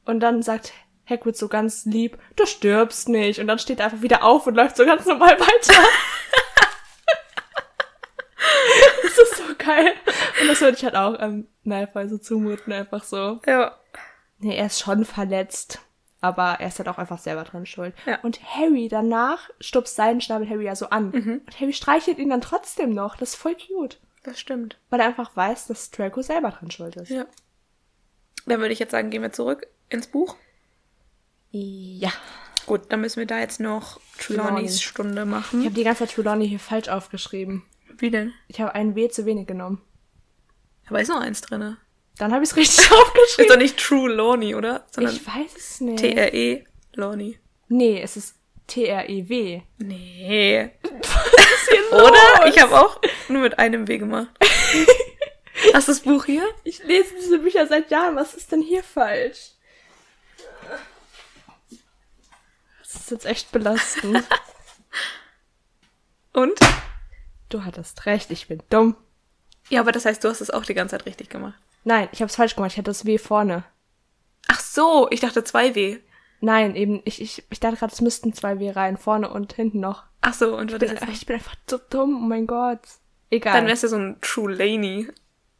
[0.04, 0.72] Und dann sagt
[1.10, 3.40] Hagrid so ganz lieb, du stirbst nicht.
[3.40, 5.74] Und dann steht er einfach wieder auf und läuft so ganz normal weiter.
[9.02, 9.92] das ist so geil.
[10.40, 13.40] Und das würde ich halt auch ähm, Malfoy so zumuten, einfach so.
[13.46, 13.76] Ja.
[14.38, 15.80] Nee, er ist schon verletzt.
[16.22, 17.94] Aber er ist halt auch einfach selber dran schuld.
[18.04, 18.20] Ja.
[18.20, 21.10] Und Harry danach stupst seinen Schnabel Harry ja so an.
[21.10, 21.40] Mhm.
[21.46, 23.16] Und Harry streichelt ihn dann trotzdem noch.
[23.16, 23.98] Das ist voll cute.
[24.22, 24.76] Das stimmt.
[24.90, 27.10] Weil er einfach weiß, dass Draco selber dran schuld ist.
[27.10, 27.24] Ja.
[28.46, 30.36] Dann würde ich jetzt sagen, gehen wir zurück ins Buch.
[31.50, 32.12] Ja.
[32.66, 34.48] Gut, dann müssen wir da jetzt noch Trelawney.
[34.50, 35.64] Trelawneys Stunde Ich machen.
[35.64, 37.62] habe die ganze Zeit Trelawney hier falsch aufgeschrieben.
[37.98, 38.32] Wie denn?
[38.48, 39.80] Ich habe ein W zu wenig genommen.
[40.88, 41.76] Aber ist noch eins drin.
[42.18, 43.48] Dann habe ich es richtig Ist aufgeschrieben.
[43.48, 44.86] doch nicht True Lawny, oder?
[44.90, 45.98] Sondern Ich weiß es nicht.
[46.00, 46.64] T-R-E
[46.94, 47.38] Lawny.
[47.68, 48.36] nee, es ist
[48.66, 49.62] T-R-E-W.
[49.78, 50.70] Nee.
[51.92, 52.04] Oder?
[52.04, 52.46] Oder?
[52.46, 54.28] Ich habe auch nur mit einem W gemacht.
[55.74, 56.44] Hast du das Buch hier?
[56.64, 58.14] Ich lese diese Bücher seit Jahren.
[58.16, 59.52] Was ist denn hier falsch?
[62.92, 64.24] Das ist jetzt echt belastend.
[66.32, 66.58] Und?
[67.48, 68.96] du hattest recht, ich bin dumm.
[69.68, 71.58] Ja, aber das heißt, du hast es auch die ganze Zeit richtig gemacht.
[71.84, 72.72] Nein, ich habe es falsch gemacht.
[72.72, 73.64] Ich hatte das W vorne.
[74.48, 75.98] Ach so, ich dachte zwei W.
[76.40, 78.96] Nein, eben, ich, ich, ich dachte gerade, es müssten zwei W rein.
[78.96, 80.04] Vorne und hinten noch.
[80.20, 81.10] Ach so, und Ich was bin, ist das?
[81.10, 82.16] ich bin einfach so dumm.
[82.16, 82.80] Oh mein Gott.
[83.30, 83.54] Egal.
[83.54, 85.08] Dann wär's ja so ein True Laney.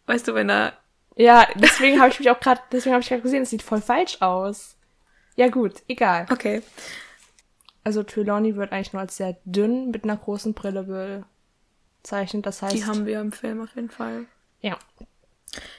[0.07, 0.74] Weißt du, wenn er.
[1.16, 3.81] ja, deswegen habe ich mich auch gerade, deswegen habe ich gerade gesehen, es sieht voll
[3.82, 4.77] falsch aus.
[5.36, 6.27] Ja gut, egal.
[6.31, 6.62] Okay.
[7.85, 11.24] Also Trelawney wird eigentlich nur als sehr dünn mit einer großen Brille
[12.02, 12.47] bezeichnet.
[12.47, 14.27] Das heißt, Die haben wir im Film auf jeden Fall.
[14.61, 14.78] ja,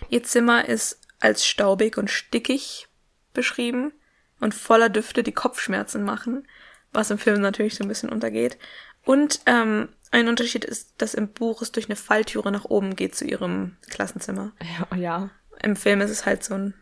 [0.09, 2.87] Ihr Zimmer ist als staubig und stickig
[3.33, 3.93] beschrieben
[4.41, 6.45] und voller Düfte, die Kopfschmerzen machen,
[6.91, 8.57] was im Film natürlich so ein bisschen untergeht.
[9.05, 13.15] Und ähm, ein Unterschied ist, dass im Buch es durch eine Falltüre nach oben geht
[13.15, 14.51] zu ihrem Klassenzimmer.
[14.91, 15.29] ja, ja.
[15.63, 16.73] Im Film ist es halt so ein,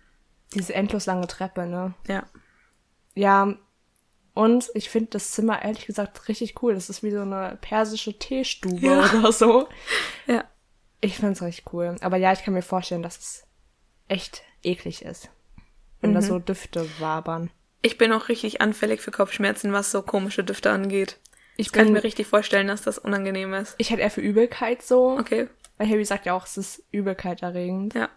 [0.55, 1.93] Diese endlos lange Treppe, ne?
[2.07, 2.23] ja,
[3.13, 3.53] Ja,
[4.33, 6.73] und ich finde das Zimmer ehrlich gesagt richtig cool.
[6.73, 9.09] Das ist wie so eine persische Teestube Ja.
[9.19, 9.67] oder so.
[10.27, 10.43] ja,
[11.01, 11.95] Ich find's richtig cool.
[12.01, 13.43] Aber ja, ich kann mir vorstellen, dass es
[14.07, 15.29] echt eklig ist.
[16.01, 17.49] Wenn da so Düfte wabern.
[17.81, 21.17] Ich bin auch richtig anfällig für Kopfschmerzen, was so komische Düfte angeht.
[21.57, 23.75] Ich Kann mir richtig vorstellen, dass das unangenehm ist.
[23.77, 25.17] ich hätte eher für Übelkeit so.
[25.19, 25.47] Okay,
[25.77, 27.93] Weil Harry sagt ja auch, es ist Übelkeit erregend.
[27.95, 28.09] ja.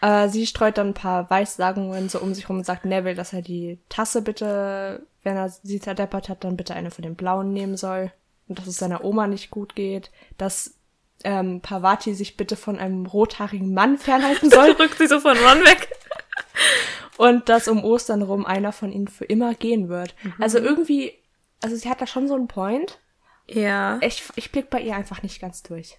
[0.00, 3.32] Äh, sie streut dann ein paar Weissagungen so um sich rum und sagt Neville, dass
[3.32, 7.52] er die Tasse bitte, wenn er sie zerdeppert hat, dann bitte eine von den blauen
[7.52, 8.12] nehmen soll.
[8.48, 10.10] Und dass es seiner Oma nicht gut geht.
[10.38, 10.74] Dass
[11.22, 14.70] ähm, Pavati sich bitte von einem rothaarigen Mann fernhalten soll.
[14.72, 15.88] Rückt sie so von Ron weg.
[17.18, 20.14] und dass um Ostern rum einer von ihnen für immer gehen wird.
[20.38, 21.12] Also irgendwie,
[21.60, 22.98] also sie hat da schon so einen Point.
[23.46, 23.98] Ja.
[24.00, 25.98] Ich, ich blick bei ihr einfach nicht ganz durch.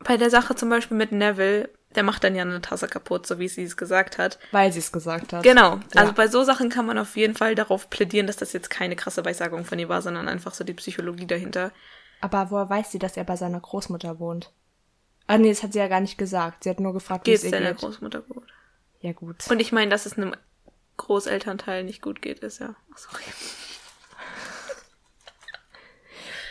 [0.00, 3.38] Bei der Sache zum Beispiel mit Neville, der macht dann ja eine Tasse kaputt, so
[3.38, 4.38] wie sie es gesagt hat.
[4.52, 5.42] Weil sie es gesagt hat.
[5.42, 5.76] Genau.
[5.94, 6.02] Ja.
[6.02, 8.94] Also bei so Sachen kann man auf jeden Fall darauf plädieren, dass das jetzt keine
[8.94, 11.72] krasse Weissagung von ihr war, sondern einfach so die Psychologie dahinter.
[12.20, 14.52] Aber woher weiß sie, dass er bei seiner Großmutter wohnt?
[15.26, 16.64] Ah nee, das hat sie ja gar nicht gesagt.
[16.64, 17.80] Sie hat nur gefragt, wie es ihr deiner geht.
[17.80, 18.52] Großmutter gut?
[19.00, 19.50] Ja gut.
[19.50, 20.34] Und ich meine, dass es einem
[20.96, 22.74] Großelternteil nicht gut geht, ist ja.
[22.92, 23.22] Ach, sorry.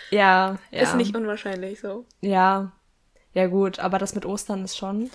[0.09, 0.81] ja, ja.
[0.81, 2.05] Ist nicht unwahrscheinlich so.
[2.21, 2.71] Ja.
[3.33, 5.11] Ja gut, aber das mit Ostern ist schon.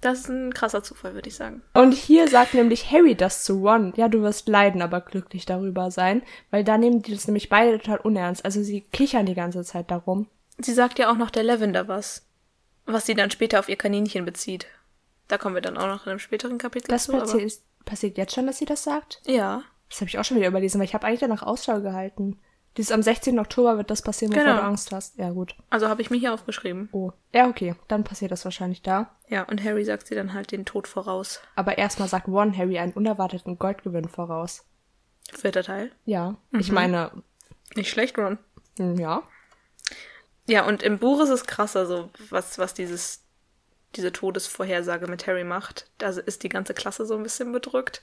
[0.00, 1.62] Das ist ein krasser Zufall, würde ich sagen.
[1.74, 3.92] Und hier sagt nämlich Harry das zu Ron.
[3.96, 6.22] Ja, du wirst leiden, aber glücklich darüber sein.
[6.50, 8.44] Weil da nehmen die das nämlich beide total unernst.
[8.44, 10.28] Also sie kichern die ganze Zeit darum.
[10.58, 12.26] Sie sagt ja auch noch der Lavender was,
[12.86, 14.66] was sie dann später auf ihr Kaninchen bezieht.
[15.26, 17.12] Da kommen wir dann auch noch in einem späteren Kapitel Das zu.
[17.12, 19.20] passiert, ist, passiert jetzt schon, dass sie das sagt?
[19.26, 22.38] Ja, Das habe ich auch schon wieder überlesen, weil ich habe eigentlich danach Ausschau gehalten.
[22.78, 23.38] Dieses am 16.
[23.40, 24.56] Oktober wird das passieren, bevor Genau.
[24.60, 25.18] du Angst hast.
[25.18, 25.54] Ja, gut.
[25.68, 26.88] also habe ich mir hier aufgeschrieben.
[26.92, 27.10] Oh.
[27.34, 27.74] Ja, okay.
[27.88, 29.14] Dann passiert das wahrscheinlich da.
[29.28, 31.40] Ja, und Harry sagt sie dann halt den Tod voraus.
[31.56, 34.64] Aber erstmal sagt Ron Harry einen unerwarteten Goldgewinn voraus.
[35.34, 35.92] Vierter Teil.
[36.06, 36.36] Ja.
[36.52, 37.10] Ich meine,
[37.74, 38.38] Nicht schlecht, Ron.
[38.78, 39.22] hm, ja.
[40.46, 43.24] Ja, und im Buch ist es krasser, so was, was dieses,
[43.96, 45.90] diese Todesvorhersage mit Harry macht.
[45.98, 48.02] Da ist die ganze Klasse so ein bisschen bedrückt.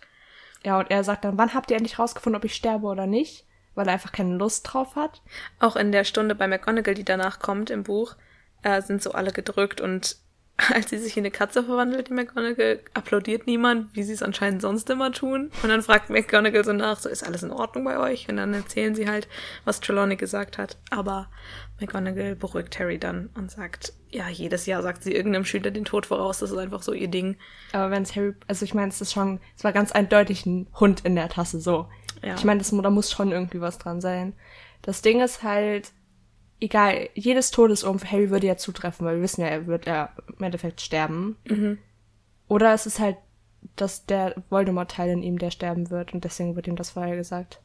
[0.63, 3.45] Ja, und er sagt dann, wann habt ihr endlich rausgefunden, ob ich sterbe oder nicht?
[3.75, 5.21] Weil er einfach keine Lust drauf hat.
[5.59, 8.15] Auch in der Stunde bei McGonagall, die danach kommt im Buch,
[8.63, 10.17] äh, sind so alle gedrückt und
[10.73, 14.61] als sie sich in eine Katze verwandelt, die McGonagall, applaudiert niemand, wie sie es anscheinend
[14.61, 15.51] sonst immer tun.
[15.63, 18.29] Und dann fragt McGonagall so nach, so ist alles in Ordnung bei euch?
[18.29, 19.27] Und dann erzählen sie halt,
[19.65, 20.77] was Trelawney gesagt hat.
[20.91, 21.27] Aber
[21.79, 26.05] McGonagall beruhigt Harry dann und sagt, ja, jedes Jahr sagt sie irgendeinem Schüler den Tod
[26.05, 27.35] voraus, das ist einfach so ihr Ding.
[27.73, 30.67] Aber wenn es Harry, also ich meine, es ist schon, es war ganz eindeutig ein
[30.79, 31.89] Hund in der Tasse, so.
[32.25, 32.35] Ja.
[32.35, 34.33] Ich meine, das, da muss schon irgendwie was dran sein.
[34.81, 35.91] Das Ding ist halt,
[36.59, 40.09] egal, jedes Todesurm für Harry würde ja zutreffen, weil wir wissen ja, er wird ja
[40.37, 41.37] im Endeffekt sterben.
[42.47, 43.17] Oder es ist halt,
[43.75, 47.61] dass der Voldemort-Teil in ihm, der sterben wird und deswegen wird ihm das vorher gesagt.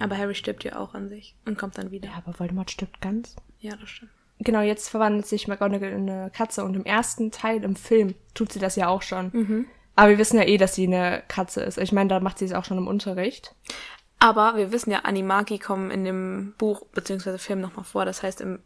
[0.00, 2.08] Aber Harry stirbt ja auch an sich und kommt dann wieder.
[2.08, 3.34] Ja, aber Voldemort stirbt ganz.
[3.58, 4.12] Ja, das stimmt.
[4.38, 8.52] genau, jetzt verwandelt sich McGonagall in eine Katze und im ersten Teil im Film tut
[8.52, 9.30] sie das ja auch schon.
[9.32, 9.66] Mhm.
[9.98, 11.76] Aber wir wissen ja eh, dass sie eine Katze ist.
[11.76, 13.54] Ich meine, da macht sie es auch schon im Unterricht.
[14.20, 17.36] Aber wir wissen ja, Animagi kommen in dem Buch bzw.
[17.38, 18.04] Film nochmal vor.
[18.04, 18.60] Das heißt, im,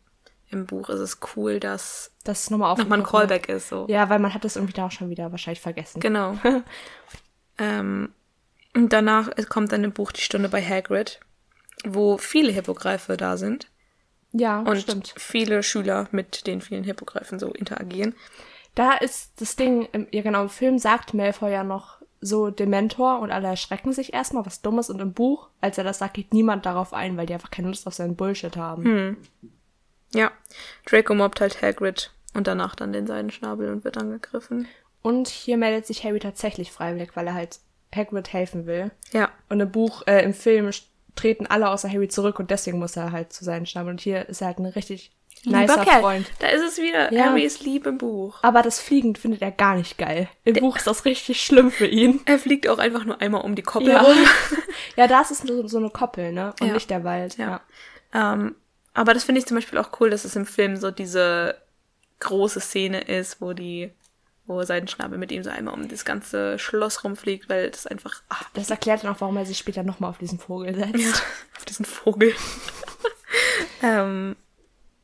[0.50, 3.28] im Buch ist es cool, dass Das nochmal nochmal ein aufgekommen.
[3.28, 3.70] Callback ist.
[3.70, 3.86] So.
[3.88, 6.00] Ja, weil man hat das irgendwie da auch schon wieder wahrscheinlich vergessen.
[6.00, 6.36] Genau.
[7.58, 8.12] ähm,
[8.74, 11.20] und danach kommt dann im Buch die Stunde bei Hagrid,
[11.84, 13.68] wo viele Hippogreife da sind
[14.32, 15.14] Ja, und stimmt.
[15.16, 18.14] viele Schüler mit den vielen Hippogreifen so interagieren.
[18.74, 23.18] Da ist das Ding, im, ja genau, im Film sagt Malfoy ja noch so Dementor
[23.18, 24.88] und alle erschrecken sich erstmal, was Dummes.
[24.88, 27.68] Und im Buch, als er das sagt, geht niemand darauf ein, weil die einfach keine
[27.68, 28.84] Lust auf seinen Bullshit haben.
[28.84, 29.16] Hm.
[30.14, 30.30] Ja,
[30.86, 34.68] Draco mobbt halt Hagrid und danach dann den Seidenschnabel und wird angegriffen.
[35.02, 37.58] Und hier meldet sich Harry tatsächlich freiwillig, weil er halt
[37.94, 38.90] Hagrid helfen will.
[39.12, 40.70] Ja, Und im Buch, äh, im Film
[41.16, 43.90] treten alle außer Harry zurück und deswegen muss er halt zu seinen Schnabel.
[43.90, 45.10] Und hier ist er halt ein richtig
[45.44, 46.30] nicer Freund.
[46.38, 47.12] Da ist es wieder.
[47.12, 47.24] Ja.
[47.26, 48.38] Harry ist lieb im Buch.
[48.42, 50.28] Aber das Fliegen findet er gar nicht geil.
[50.44, 52.20] Im Buch ist das richtig schlimm für ihn.
[52.26, 54.02] Er fliegt auch einfach nur einmal um die Koppel Ja.
[54.02, 54.16] rum.
[54.96, 56.54] ja, da ist es so, so eine Koppel, ne?
[56.60, 56.74] Und Ja.
[56.74, 57.36] nicht der Wald.
[57.38, 57.60] Ja.
[58.14, 58.54] Ähm,
[58.94, 61.56] aber das finde ich zum Beispiel auch cool, dass es im Film so diese
[62.20, 63.90] große Szene ist, wo die,
[64.46, 68.36] wo Seidenschnabel mit ihm so einmal um das ganze Schloss rumfliegt, weil das einfach, ah,
[68.54, 71.22] Das erklärt dann auch, warum er sich später nochmal auf diesen Vogel setzt.
[71.56, 72.32] auf diesen Vogel.
[73.82, 74.36] ähm,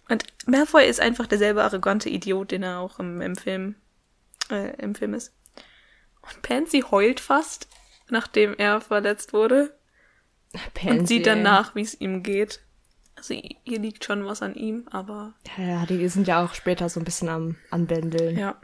[0.09, 3.75] und Malfoy ist einfach derselbe arrogante Idiot, den er auch im, im Film,
[4.51, 5.35] äh, im Film ist.
[6.23, 7.69] Und Pansy heult fast,
[8.09, 9.77] nachdem er verletzt wurde.
[10.75, 11.45] Pansy, und sieht dann ey.
[11.45, 12.61] nach, wie es ihm geht.
[13.17, 17.01] Also hier liegt schon was an ihm, aber Ja, die sind ja auch später so
[17.01, 18.39] ein bisschen am Anbändeln.
[18.39, 18.57] ja.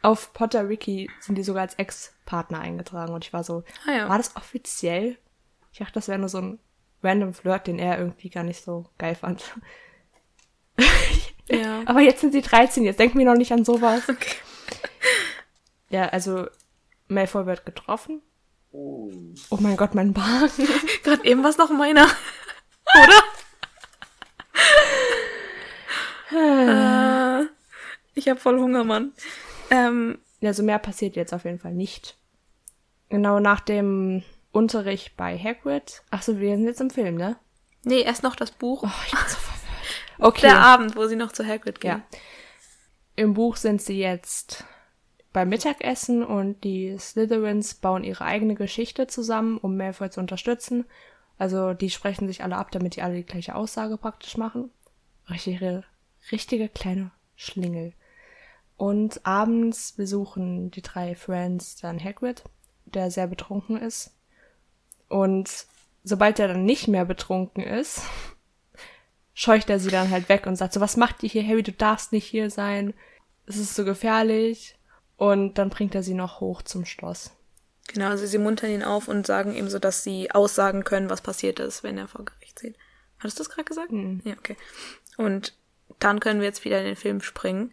[0.00, 4.08] Auf Potter Ricky sind die sogar als Ex-Partner eingetragen und ich war so, Ah ja.
[4.08, 5.18] war das offiziell?
[5.72, 6.60] Ich dachte, das wäre nur so ein
[7.02, 9.42] random Flirt, den er irgendwie gar nicht so geil fand.
[11.50, 11.80] Ja.
[11.86, 14.08] Aber jetzt sind sie 13, jetzt denken wir noch nicht an sowas.
[14.08, 14.34] Okay.
[15.90, 16.46] Ja, also
[17.08, 18.20] Malfoy wird getroffen.
[18.70, 19.10] Oh
[19.58, 20.52] mein Gott, mein Bart.
[21.02, 22.06] Gerade eben war es noch meiner.
[22.94, 23.22] Oder?
[27.42, 27.46] äh,
[28.14, 29.14] ich habe voll Hunger, Mann.
[29.70, 32.18] Ähm, Also mehr passiert jetzt auf jeden Fall nicht.
[33.08, 34.22] Genau nach dem
[34.52, 36.02] Unterricht bei Hagrid.
[36.10, 37.38] Ach so, wir sind jetzt im Film, ne?
[37.84, 38.82] nee, erst noch das Buch.
[38.84, 39.36] Oh, ich bin so.
[40.18, 40.42] Okay.
[40.42, 42.02] Der Abend, wo sie noch zu Hagrid gehen.
[42.10, 42.18] Ja.
[43.16, 44.64] Im Buch sind sie jetzt
[45.32, 50.84] beim Mittagessen und die Slytherins bauen ihre eigene Geschichte zusammen, um Malfoy zu unterstützen.
[51.38, 54.70] Also die sprechen sich alle ab, damit die alle die gleiche Aussage praktisch machen.
[55.30, 55.84] Richtige,
[56.32, 57.92] richtige kleine Schlingel.
[58.76, 62.44] Und abends besuchen die drei Friends dann Hagrid,
[62.84, 64.16] der sehr betrunken ist.
[65.08, 65.66] Und
[66.04, 68.02] sobald er dann nicht mehr betrunken ist,
[69.38, 71.70] scheucht er sie dann halt weg und sagt so, was macht ihr hier, Harry, du
[71.70, 72.92] darfst nicht hier sein,
[73.46, 74.74] es ist so gefährlich.
[75.16, 77.30] Und dann bringt er sie noch hoch zum Schloss.
[77.86, 81.20] Genau, also sie muntern ihn auf und sagen ihm so, dass sie aussagen können, was
[81.20, 82.76] passiert ist, wenn er vor Gericht sieht.
[83.20, 83.92] Hattest du das gerade gesagt?
[83.92, 84.22] Mhm.
[84.24, 84.56] Ja, okay.
[85.16, 85.56] Und
[86.00, 87.72] dann können wir jetzt wieder in den Film springen,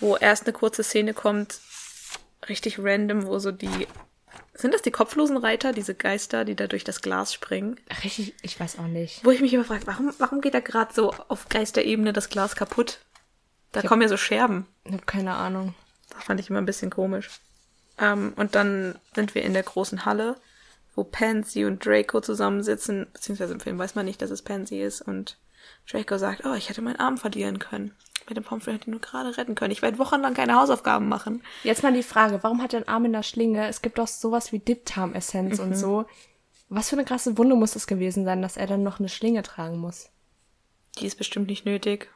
[0.00, 1.60] wo erst eine kurze Szene kommt,
[2.46, 3.86] richtig random, wo so die.
[4.54, 7.80] Sind das die kopflosen Reiter, diese Geister, die da durch das Glas springen?
[8.04, 9.24] Richtig, ich weiß auch nicht.
[9.24, 12.54] Wo ich mich immer frage, warum, warum geht da gerade so auf Geisterebene das Glas
[12.54, 12.98] kaputt?
[13.72, 14.66] Da kommen ja so Scherben.
[14.84, 15.74] Ich habe keine Ahnung.
[16.10, 17.30] Das fand ich immer ein bisschen komisch.
[17.98, 20.36] Ähm, und dann sind wir in der großen Halle,
[20.94, 25.00] wo Pansy und Draco zusammensitzen, beziehungsweise im Film weiß man nicht, dass es Pansy ist.
[25.00, 25.38] Und
[25.90, 27.94] Draco sagt, oh, ich hätte meinen Arm verlieren können.
[28.28, 29.72] Mit dem Pomfrey hätte ich nur gerade retten können.
[29.72, 31.42] Ich werde wochenlang keine Hausaufgaben machen.
[31.64, 33.66] Jetzt mal die Frage, warum hat er einen Arm in der Schlinge?
[33.66, 36.06] Es gibt doch sowas wie Diptam-Essenz und so.
[36.68, 39.42] Was für eine krasse Wunde muss das gewesen sein, dass er dann noch eine Schlinge
[39.42, 40.08] tragen muss?
[40.98, 42.10] Die ist bestimmt nicht nötig.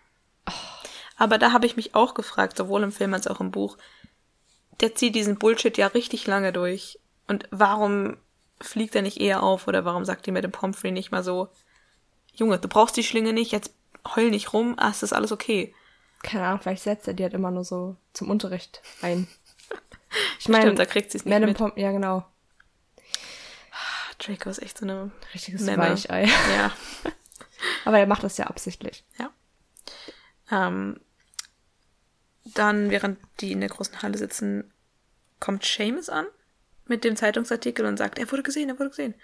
[1.17, 3.77] Aber da habe ich mich auch gefragt, sowohl im Film als auch im Buch.
[4.81, 7.01] Der zieht diesen Bullshit ja richtig lange durch.
[7.27, 8.17] Und warum
[8.61, 9.67] fliegt er nicht eher auf?
[9.67, 11.49] Oder warum sagt ihr mit dem Pomfrey nicht mal so,
[12.37, 13.73] Junge, du brauchst die Schlinge nicht, jetzt
[14.15, 15.75] heul nicht rum, ah, es ist alles okay.
[16.23, 19.27] Keine Ahnung, vielleicht setzt er die halt immer nur so zum Unterricht ein.
[20.39, 21.59] Ich Stimmt, meine, da kriegt sie es nicht Madame mit.
[21.59, 22.25] Pom ja genau,
[24.19, 25.83] Draco ist echt so eine richtiges Memme.
[25.83, 26.25] Weichei.
[26.25, 26.73] Ja,
[27.85, 29.05] Aber er macht das ja absichtlich.
[29.19, 29.31] ja.
[30.51, 31.01] Ähm,
[32.45, 34.73] dann, während die in der großen Halle sitzen,
[35.41, 36.27] kommt Seamus an
[36.87, 39.15] mit dem Zeitungsartikel und sagt, er wurde gesehen, er wurde gesehen.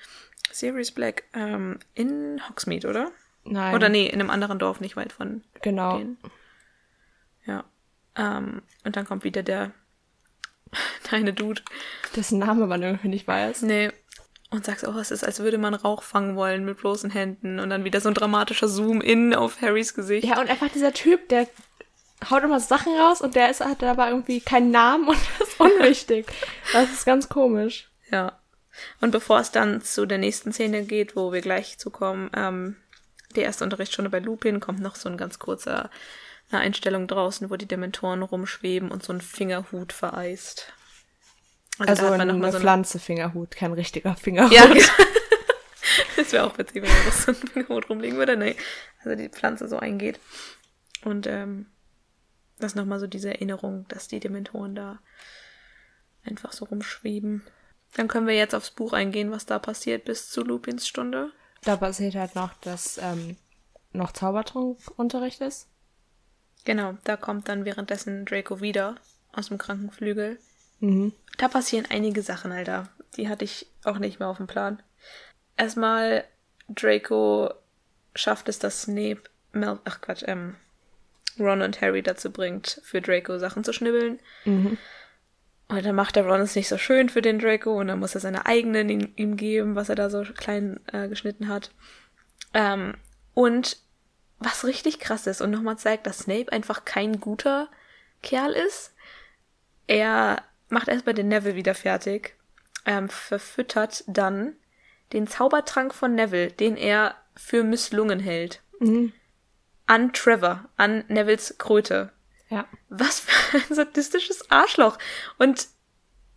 [0.50, 3.10] Sirius Black ähm, in Hogsmeade, oder?
[3.44, 3.74] Nein.
[3.74, 5.98] Oder nee, in einem anderen Dorf, nicht weit von Genau.
[5.98, 6.18] denen.
[7.44, 7.64] Ja.
[8.16, 9.72] Ähm, und dann kommt wieder der,
[11.10, 11.62] der eine Dude.
[12.14, 13.62] Dessen Name man irgendwie nicht weiß.
[13.62, 13.90] Nee.
[14.50, 17.58] und sagst, oh, es ist, als würde man Rauch fangen wollen mit bloßen Händen.
[17.58, 20.26] Und dann wieder so ein dramatischer Zoom-In auf Harrys Gesicht.
[20.26, 21.48] Ja, und einfach dieser Typ, der
[22.30, 25.58] haut immer Sachen raus und der ist, hat aber irgendwie keinen Namen und das ist
[25.60, 26.26] unwichtig.
[26.72, 27.90] das ist ganz komisch.
[28.10, 28.38] Ja.
[29.00, 32.76] Und bevor es dann zu der nächsten Szene geht, wo wir gleich zukommen, ähm,
[33.36, 35.90] die erste Unterrichtsstunde bei Lupin, kommt noch so ein ganz kurzer
[36.50, 40.72] eine Einstellung draußen, wo die Dementoren rumschweben und so ein Fingerhut vereist.
[41.78, 44.52] Also, also eine, eine so Pflanze Fingerhut, kein richtiger Fingerhut.
[44.52, 44.84] Ja, genau.
[46.16, 48.36] das wäre auch witzig, wenn man das so ein Fingerhut rumlegen würde.
[48.36, 48.56] Nee.
[49.02, 50.20] Also die Pflanze so eingeht.
[51.04, 51.66] Und ähm,
[52.58, 55.00] das ist nochmal so diese Erinnerung, dass die Dementoren da
[56.24, 57.42] einfach so rumschweben.
[57.94, 61.30] Dann können wir jetzt aufs Buch eingehen, was da passiert bis zu Lupins Stunde.
[61.62, 63.36] Da passiert halt noch, dass ähm,
[63.92, 65.68] noch Zaubertrunkunterricht ist.
[66.64, 68.96] Genau, da kommt dann währenddessen Draco wieder
[69.32, 70.38] aus dem Krankenflügel.
[70.80, 71.12] Mhm.
[71.38, 72.88] Da passieren einige Sachen, Alter.
[73.16, 74.82] Die hatte ich auch nicht mehr auf dem Plan.
[75.56, 76.24] Erstmal,
[76.68, 77.52] Draco
[78.14, 80.56] schafft es, dass Snape Mel ach Quatsch, ähm,
[81.38, 84.18] Ron und Harry dazu bringt, für Draco Sachen zu schnibbeln.
[84.44, 84.78] Mhm.
[85.72, 88.14] Und dann macht der Ron es nicht so schön für den Draco und dann muss
[88.14, 91.70] er seine eigenen ihm, ihm geben, was er da so klein äh, geschnitten hat.
[92.52, 92.94] Ähm,
[93.32, 93.78] und
[94.38, 97.68] was richtig krass ist und nochmal zeigt, dass Snape einfach kein guter
[98.22, 98.92] Kerl ist.
[99.86, 102.36] Er macht erstmal den Neville wieder fertig,
[102.84, 104.56] ähm, verfüttert dann
[105.14, 109.14] den Zaubertrank von Neville, den er für misslungen hält, mhm.
[109.86, 112.12] an Trevor, an Nevilles Kröte.
[112.52, 112.66] Ja.
[112.90, 114.98] Was für ein sadistisches Arschloch.
[115.38, 115.68] Und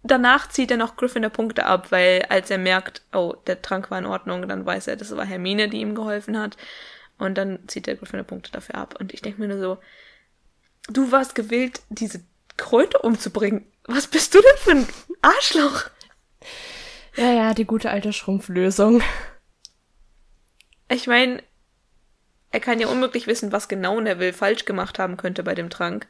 [0.02, 4.00] danach zieht er noch Gryffindor Punkte ab, weil als er merkt, oh, der Trank war
[4.00, 6.56] in Ordnung, dann weiß er, das war Hermine, die ihm geholfen hat.
[7.18, 8.96] Und dann zieht der Gryffindor Punkte dafür ab.
[8.98, 9.78] Und ich denke mir nur so,
[10.88, 12.24] du warst gewillt, diese
[12.56, 13.70] Kröte umzubringen.
[13.84, 14.88] Was bist du denn für ein
[15.22, 15.90] Arschloch?
[17.18, 19.04] Ja, ja, die gute alte Schrumpflösung.
[20.88, 21.44] Ich meine,
[22.56, 26.08] er kann ja unmöglich wissen, was genau Neville falsch gemacht haben könnte bei dem Trank.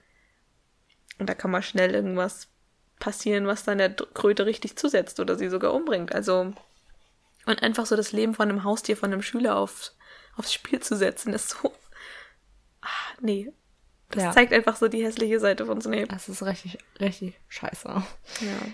[1.18, 2.50] Und da kann mal schnell irgendwas
[3.00, 6.14] passieren, was dann der Kröte richtig zusetzt oder sie sogar umbringt.
[6.14, 6.54] Also,
[7.48, 9.94] und einfach so das Leben von einem Haustier, von einem Schüler auf,
[10.36, 11.74] aufs Spiel zu setzen, ist so.
[12.82, 13.52] Ah, nee.
[14.12, 14.32] Das ja.
[14.32, 16.10] zeigt einfach so die hässliche Seite von Snape.
[16.10, 17.88] Das ist richtig, richtig scheiße.
[17.88, 18.68] Ja.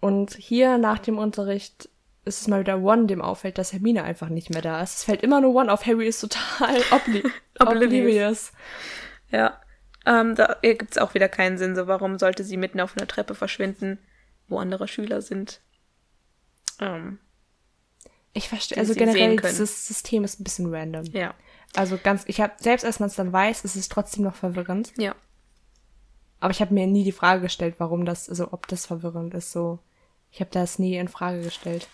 [0.00, 1.88] Und hier nach dem Unterricht
[2.26, 4.98] ist es mal wieder One, dem auffällt, dass Hermine einfach nicht mehr da ist.
[4.98, 5.86] Es fällt immer nur One auf.
[5.86, 7.22] Harry ist total obli
[7.58, 8.52] oblivious.
[9.30, 9.60] Ja.
[10.04, 11.74] Ähm, da gibt es auch wieder keinen Sinn.
[11.74, 13.98] So, warum sollte sie mitten auf einer Treppe verschwinden,
[14.48, 15.60] wo andere Schüler sind?
[16.80, 17.18] Ähm,
[18.32, 21.04] ich verstehe, also generell, dieses System ist ein bisschen random.
[21.06, 21.34] Ja.
[21.74, 24.92] Also ganz, ich habe, selbst als man es dann weiß, ist es trotzdem noch verwirrend.
[24.96, 25.14] Ja.
[26.38, 29.52] Aber ich habe mir nie die Frage gestellt, warum das, also ob das verwirrend ist.
[29.52, 29.78] So,
[30.30, 31.88] ich habe das nie in Frage gestellt.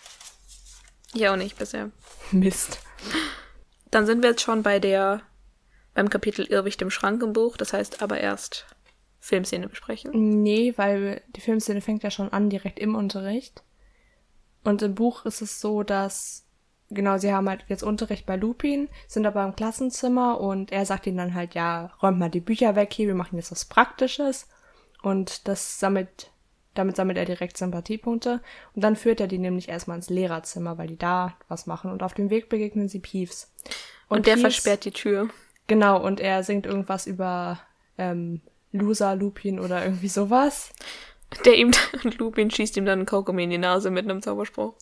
[1.13, 1.91] Ja, auch nicht bisher.
[2.31, 2.79] Mist.
[3.91, 5.21] Dann sind wir jetzt schon bei der,
[5.93, 7.57] beim Kapitel Irrwicht im Schrank im Buch.
[7.57, 8.65] Das heißt aber erst
[9.19, 10.41] Filmszene besprechen.
[10.41, 13.63] Nee, weil die Filmszene fängt ja schon an, direkt im Unterricht.
[14.65, 16.45] Und im Buch ist es so, dass,
[16.89, 21.07] genau, sie haben halt jetzt Unterricht bei Lupin, sind aber im Klassenzimmer und er sagt
[21.07, 24.49] ihnen dann halt, ja, räumt mal die Bücher weg hier, wir machen jetzt was Praktisches.
[25.03, 26.31] Und das sammelt,
[26.73, 28.41] damit sammelt er direkt Sympathiepunkte.
[28.73, 31.91] Und dann führt er die nämlich erstmal ins Lehrerzimmer, weil die da was machen.
[31.91, 33.51] Und auf dem Weg begegnen sie Peeves.
[34.09, 35.29] Und, und der Peeves, versperrt die Tür.
[35.67, 37.59] Genau, und er singt irgendwas über
[37.97, 38.41] ähm,
[38.71, 40.73] Loser, Lupin oder irgendwie sowas.
[41.45, 41.71] Der ihm
[42.17, 44.73] Lupin schießt ihm dann einen Kaugummi in die Nase mit einem Zauberspruch.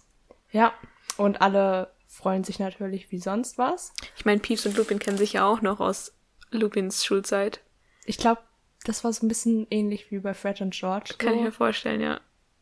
[0.51, 0.73] Ja,
[1.17, 3.93] und alle freuen sich natürlich wie sonst was.
[4.17, 6.13] Ich meine, Peeves und Lupin kennen sich ja auch noch aus
[6.51, 7.61] Lupins Schulzeit.
[8.05, 8.41] Ich glaube,
[8.83, 11.15] das war so ein bisschen ähnlich wie bei Fred und George.
[11.17, 12.19] Kann ich mir vorstellen, ja.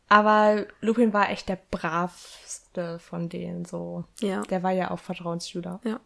[0.08, 4.04] Aber Lupin war echt der bravste von denen, so.
[4.20, 4.42] Ja.
[4.42, 5.80] Der war ja auch Vertrauensschüler.
[5.84, 6.00] Ja.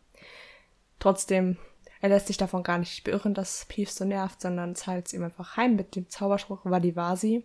[0.98, 1.56] Trotzdem,
[2.00, 5.24] er lässt sich davon gar nicht beirren, dass Peeves so nervt, sondern zahlt es ihm
[5.24, 7.44] einfach heim mit dem Zauberspruch Vadivasi.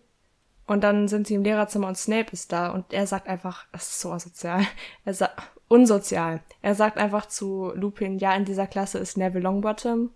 [0.66, 3.90] Und dann sind sie im Lehrerzimmer und Snape ist da und er sagt einfach, das
[3.90, 4.64] ist so asozial,
[5.04, 6.42] er sagt, unsozial.
[6.62, 10.10] Er sagt einfach zu Lupin, ja, in dieser Klasse ist Neville Longbottom.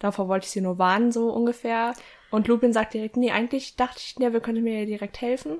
[0.00, 1.94] Davor wollte ich sie nur warnen, so ungefähr.
[2.30, 5.58] Und Lupin sagt direkt, nee, eigentlich dachte ich, Neville könnte mir direkt helfen.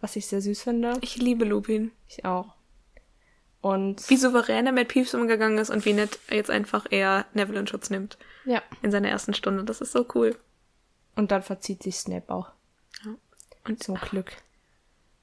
[0.00, 0.94] Was ich sehr süß finde.
[1.00, 1.92] Ich liebe Lupin.
[2.08, 2.54] Ich auch.
[3.60, 7.60] Und wie souverän er mit Peeves umgegangen ist und wie nett jetzt einfach er Neville
[7.60, 8.18] in Schutz nimmt.
[8.44, 8.62] Ja.
[8.82, 9.64] In seiner ersten Stunde.
[9.64, 10.36] Das ist so cool.
[11.16, 12.50] Und dann verzieht sich Snape auch.
[13.66, 14.32] Und zum Glück.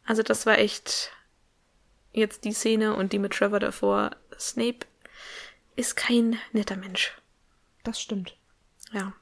[0.06, 1.12] Also das war echt
[2.14, 4.12] jetzt die Szene und die mit Trevor davor.
[4.40, 4.88] Snape
[5.76, 7.16] ist kein netter Mensch.
[7.84, 8.36] Das stimmt.
[8.92, 9.14] Ja.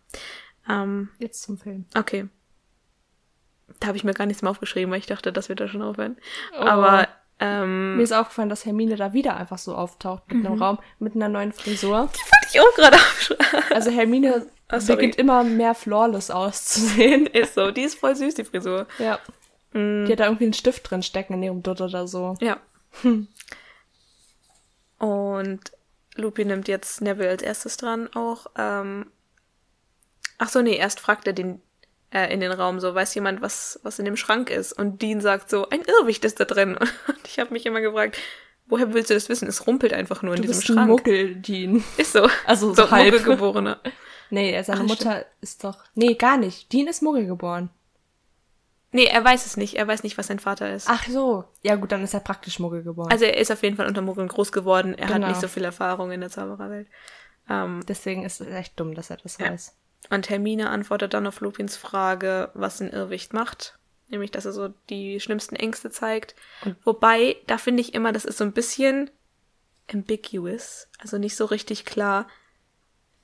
[0.67, 1.85] Ähm, jetzt zum Film.
[1.95, 2.27] Okay.
[3.79, 5.81] Da habe ich mir gar nichts mehr aufgeschrieben, weil ich dachte, das wird da schon
[5.81, 6.17] aufhören.
[6.57, 6.63] Oh.
[6.63, 7.07] Aber
[7.41, 10.45] Ähm, Mir ist aufgefallen, dass Hermine da wieder einfach so auftaucht mit Mhm.
[10.45, 12.09] einem Raum, mit einer neuen Frisur.
[12.09, 13.63] fand ich auch gerade aufschreiben.
[13.73, 14.45] Also Hermine
[14.77, 14.95] sorry.
[14.97, 17.27] beginnt immer mehr flawless auszusehen.
[17.33, 18.87] Ist so, die ist voll süß, die Frisur.
[18.97, 19.19] Ja.
[19.71, 20.05] Mhm.
[20.05, 22.35] Die hat da irgendwie einen Stift drin stecken in ihrem Dutt oder so.
[22.41, 22.57] Ja.
[24.97, 25.61] Und
[26.15, 28.47] Lupin nimmt jetzt Neville als erstes dran auch.
[28.57, 29.05] Ähm,
[30.39, 31.61] ach so, nee, erst fragt er den
[32.11, 34.73] äh, in den Raum so, weiß jemand, was, was in dem Schrank ist?
[34.73, 36.75] Und Dean sagt so, ein Irrwicht ist da drin.
[37.07, 38.17] Und ich habe mich immer gefragt,
[38.65, 39.47] woher willst du das wissen?
[39.47, 40.87] Es rumpelt einfach nur in Du diesem bist ein Schrank.
[40.89, 41.83] Muggel, Dean.
[41.97, 42.27] Ist so.
[42.47, 43.13] Also so so halb.
[43.13, 43.79] Muggelgeborener.
[44.31, 45.83] Nee, er- seine Ach, Mutter ist doch...
[45.95, 46.71] Nee, gar nicht.
[46.71, 47.71] Dean ist Muggel geboren.
[48.91, 49.73] Nee, er weiß es nicht.
[49.75, 50.87] Er weiß nicht, was sein Vater ist.
[50.87, 51.45] Ach so.
[51.63, 53.11] Ja gut, dann ist er praktisch Muggel geboren.
[53.11, 54.93] Also er ist auf jeden Fall unter Muggeln groß geworden.
[54.95, 55.27] Er hat Genau.
[55.29, 56.87] nicht so viel Erfahrung in der Zaubererwelt.
[57.49, 59.49] Ähm, Deswegen ist es echt dumm, dass er das Ja.
[59.51, 59.75] weiß.
[60.09, 63.77] Und Hermine antwortet dann auf Lupins Frage, was ein Irrwicht macht.
[64.07, 66.35] Nämlich, dass er so die schlimmsten Ängste zeigt.
[66.83, 69.11] Wobei, da finde ich immer, das ist so ein bisschen
[69.91, 72.27] ambiguous, also nicht so richtig klar.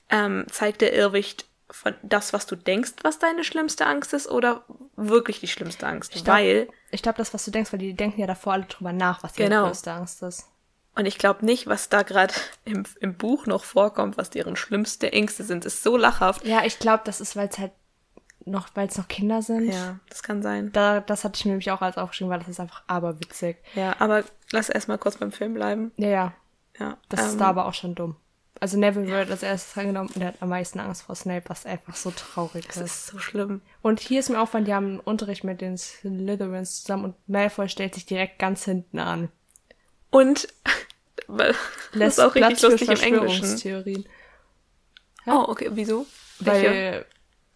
[0.08, 4.64] Ähm, zeigt der Irrwicht von das, was du denkst, was deine schlimmste Angst ist, oder
[4.94, 6.14] wirklich die schlimmste Angst?
[6.14, 8.66] Ich glaub- Weil, Ich glaube, das, was du denkst, weil die denken ja davor alle
[8.66, 9.66] drüber nach, was ihre Genau.
[9.66, 10.46] größte Angst ist.
[10.96, 15.12] Und ich glaube nicht, was da gerade im, im Buch noch vorkommt, was deren schlimmste
[15.12, 16.44] Ängste sind, ist so lachhaft.
[16.44, 17.72] Ja, ich glaube, das ist, weil es halt
[18.44, 19.72] noch, weil es noch Kinder sind.
[19.72, 20.70] Ja, das kann sein.
[20.72, 23.56] Da, das hatte ich mir nämlich auch als aufgeschrieben, weil das ist einfach aberwitzig.
[23.74, 25.92] Ja, aber lass erstmal kurz beim Film bleiben.
[25.96, 26.32] Ja, ja.
[26.78, 28.16] Ja, Das ist ähm, da aber auch schon dumm.
[28.60, 31.66] Also Neville wird als erstes drangenommen und er hat am meisten Angst vor Snape, was
[31.66, 32.84] einfach so traurig Das ist.
[32.84, 33.60] ist so schlimm.
[33.82, 37.68] Und hier ist mir aufgefallen, die haben einen Unterricht mit den Slytherins zusammen und Malfoy
[37.68, 39.28] stellt sich direkt ganz hinten an.
[40.10, 40.48] Und
[41.36, 41.56] das
[41.92, 43.46] Lässt ist auch richtig Platz für lustig im Englischen.
[43.46, 44.06] Verschwörungstheorien.
[45.26, 46.06] Oh, okay, wieso?
[46.38, 46.68] Welche?
[46.68, 47.06] Weil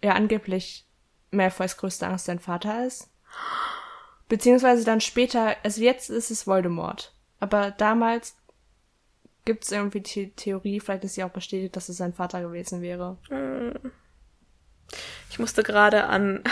[0.02, 0.86] ja angeblich
[1.30, 3.10] Malfoys größte Angst sein Vater ist.
[4.28, 7.14] Beziehungsweise dann später, also jetzt ist es Voldemort.
[7.38, 8.36] Aber damals
[9.44, 12.82] gibt es irgendwie die Theorie, vielleicht ist sie auch bestätigt, dass es sein Vater gewesen
[12.82, 13.18] wäre.
[15.30, 16.42] Ich musste gerade an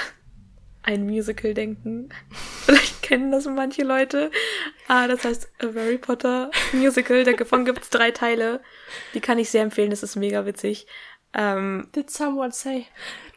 [0.89, 2.09] ein Musical denken.
[2.65, 4.31] Vielleicht kennen das manche Leute.
[4.89, 7.25] Ah, das heißt A Harry Potter Musical.
[7.25, 8.63] Davon gibt es drei Teile.
[9.13, 9.91] Die kann ich sehr empfehlen.
[9.91, 10.87] Das ist mega witzig.
[11.35, 12.87] Ähm, Did someone say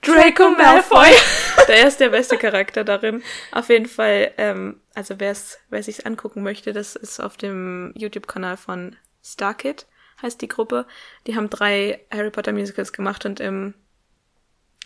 [0.02, 1.10] Draco Malfoy.
[1.68, 3.22] der ist der beste Charakter darin.
[3.52, 7.94] Auf jeden Fall, ähm, also wer es, wer sich's angucken möchte, das ist auf dem
[7.98, 9.88] YouTube-Kanal von Starkid,
[10.22, 10.88] heißt die Gruppe.
[11.28, 13.74] Die haben drei Harry Potter Musicals gemacht und im,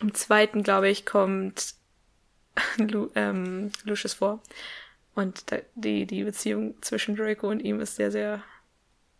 [0.02, 1.76] im zweiten, glaube ich, kommt
[2.77, 4.41] Lu, ähm, Lucius vor.
[5.15, 8.44] Und da, die, die Beziehung zwischen Draco und ihm ist sehr, sehr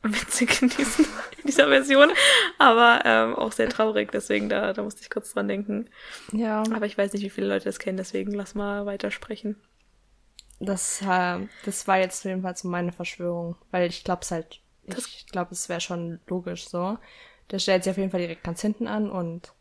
[0.03, 1.05] witzig in, diesen,
[1.37, 2.11] in dieser Version,
[2.59, 5.89] aber ähm, auch sehr traurig, deswegen da, da musste ich kurz dran denken.
[6.31, 9.55] Ja, Aber ich weiß nicht, wie viele Leute das kennen, deswegen lass mal weitersprechen.
[10.59, 13.55] das, äh, das war jetzt jedenfalls so meine Verschwörung.
[13.71, 16.97] Weil ich glaube es halt, ich glaube, es wäre schon logisch so.
[17.51, 19.53] Der stellt sich auf jeden Fall direkt ganz hinten an und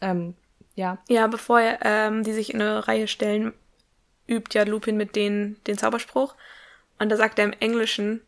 [0.00, 0.34] ähm,
[0.78, 3.52] ja, Ja, bevor ähm, die sich in eine Reihe stellen,
[4.26, 6.34] übt ja Lupin mit denen den Zauberspruch.
[6.98, 8.22] Und da sagt er im Englischen,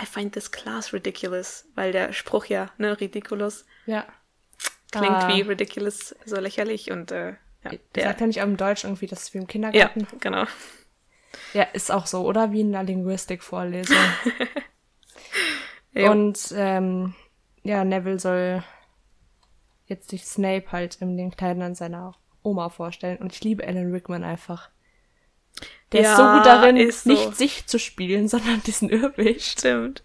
[0.00, 4.04] I find this class ridiculous, weil der Spruch ja, ne, ridiculous, ja.
[4.92, 5.28] klingt Ah.
[5.28, 7.34] wie ridiculous, so lächerlich und äh,
[7.64, 10.06] ja, Der sagt ja nicht auch im Deutsch irgendwie, das ist wie im ja, Kindergarten.
[10.20, 10.44] genau.
[11.52, 12.52] Ja, ist auch so, oder?
[12.52, 13.96] Wie in einer Linguistikvorlesung.
[15.94, 16.10] Ja.
[16.12, 17.14] Und ähm,
[17.64, 18.62] ja, Neville soll
[19.88, 23.18] jetzt sich Snape halt in den Kleidern seiner Oma vorstellen.
[23.18, 24.70] Und ich liebe Alan Rickman einfach.
[25.92, 27.10] Der ist so Ja, gut darin, ist so.
[27.10, 29.58] nicht sich zu spielen, sondern diesen Irrwicht.
[29.58, 30.02] Stimmt.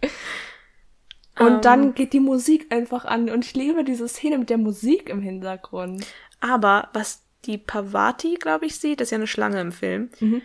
[1.39, 1.61] Und Ähm.
[1.61, 3.29] dann geht die Musik einfach an.
[3.29, 6.05] Und ich liebe diese Szene mit der Musik im Hintergrund.
[6.39, 10.09] Aber was die Pavati, glaube ich, sieht, ist ja eine Schlange im Film.
[10.19, 10.41] Mhm.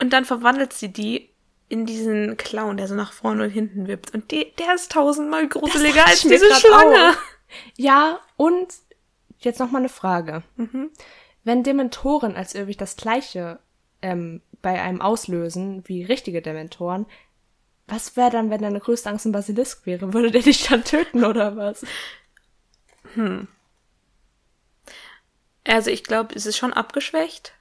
[0.00, 1.30] Und dann verwandelt sie die
[1.68, 4.12] in diesen Clown, der so nach vorne und hinten wippt.
[4.14, 7.10] Und die, der ist tausendmal gruseliger als diese Schlange.
[7.10, 7.16] auch.
[7.76, 8.74] Ja, und
[9.40, 10.42] jetzt noch mal eine Frage.
[10.56, 10.90] Mhm.
[11.44, 13.58] Wenn Dementoren als Irrwicht das gleiche
[14.00, 17.06] ähm, bei einem auslösen wie richtige Dementoren,
[17.88, 20.12] was wäre dann, wenn deine größte Angst ein Basilisk wäre?
[20.12, 21.84] Würde der dich dann töten oder was?
[25.66, 27.54] Also ich glaube, es ist schon abgeschwächt.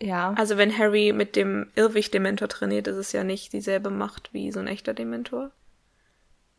[0.00, 0.34] Ja.
[0.36, 4.60] Also wenn Harry mit dem Irrwicht-Dementor trainiert, ist es ja nicht dieselbe Macht wie so
[4.60, 5.50] ein echter Dementor.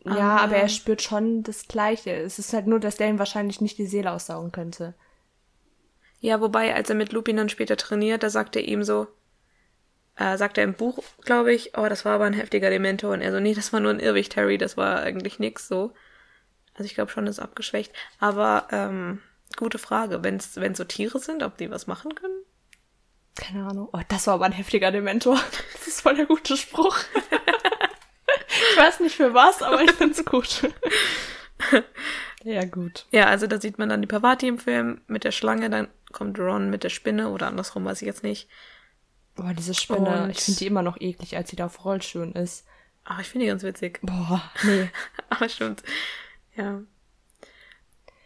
[0.05, 0.59] Ja, aber ah.
[0.59, 2.11] er spürt schon das Gleiche.
[2.11, 4.93] Es ist halt nur, dass der ihm wahrscheinlich nicht die Seele aussaugen könnte.
[6.19, 9.07] Ja, wobei, als er mit Lupin dann später trainiert, da sagt er ihm so,
[10.15, 13.13] äh, sagt er im Buch, glaube ich, oh, das war aber ein heftiger Dementor.
[13.13, 15.93] Und er so, nee, das war nur ein Irrwicht, Harry, das war eigentlich nix so.
[16.73, 17.93] Also ich glaube schon, das ist abgeschwächt.
[18.19, 19.21] Aber, ähm,
[19.57, 20.23] gute Frage.
[20.23, 22.43] Wenn es so Tiere sind, ob die was machen können?
[23.35, 23.89] keine Ahnung.
[23.91, 25.39] Oh, das war aber ein heftiger Dementor.
[25.73, 26.97] Das ist voll der gute Spruch.
[28.73, 30.69] ich weiß nicht für was, aber ich find's gut.
[32.43, 33.05] ja, gut.
[33.11, 36.37] Ja, also da sieht man dann die Pavati im Film mit der Schlange, dann kommt
[36.39, 38.49] Ron mit der Spinne oder andersrum, weiß ich jetzt nicht.
[39.35, 42.33] Boah, diese Spinne, Und- ich finde die immer noch eklig, als sie da auf Rollschuhen
[42.33, 42.65] ist.
[43.05, 43.99] Ach, ich finde die ganz witzig.
[44.01, 44.89] Boah, nee.
[45.29, 45.83] Aber stimmt.
[46.55, 46.81] Ja.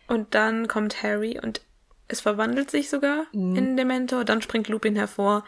[0.07, 1.61] Und dann kommt Harry und
[2.07, 4.23] es verwandelt sich sogar in Dementor.
[4.23, 5.43] Dann springt Lupin hervor.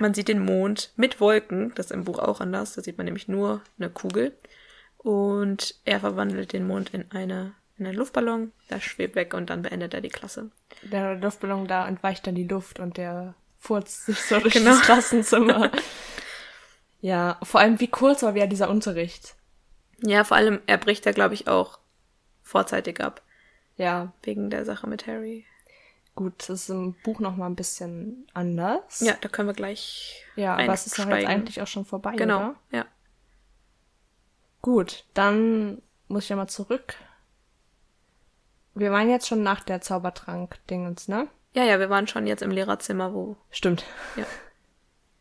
[0.00, 1.72] Man sieht den Mond mit Wolken.
[1.74, 2.74] Das ist im Buch auch anders.
[2.74, 4.36] Da sieht man nämlich nur eine Kugel.
[4.98, 8.50] Und er verwandelt den Mond in eine in einen Luftballon.
[8.70, 10.50] Der schwebt weg und dann beendet er die Klasse.
[10.82, 14.70] Der Luftballon da entweicht dann die Luft und der furzt sich so durch Genau.
[14.70, 15.70] das Klassenzimmer.
[17.00, 19.36] ja, vor allem wie kurz war wieder dieser Unterricht.
[20.02, 21.78] Ja, vor allem, er bricht da, glaube ich, auch
[22.42, 23.22] vorzeitig ab.
[23.76, 25.44] Ja, Wegen der Sache mit Harry.
[26.18, 29.00] Gut, das ist im Buch noch mal ein bisschen anders.
[29.00, 30.24] Ja, da können wir gleich.
[30.36, 32.54] Ja, aber es ist doch jetzt eigentlich auch schon vorbei, Genau, oder?
[32.72, 32.86] ja.
[34.60, 36.94] Gut, dann muss ich ja mal zurück.
[38.74, 41.28] Wir waren jetzt schon nach der Zaubertrank-Dingens, ne?
[41.54, 43.36] Ja, ja, wir waren schon jetzt im Lehrerzimmer, wo.
[43.50, 43.84] Stimmt.
[44.16, 44.24] Ja.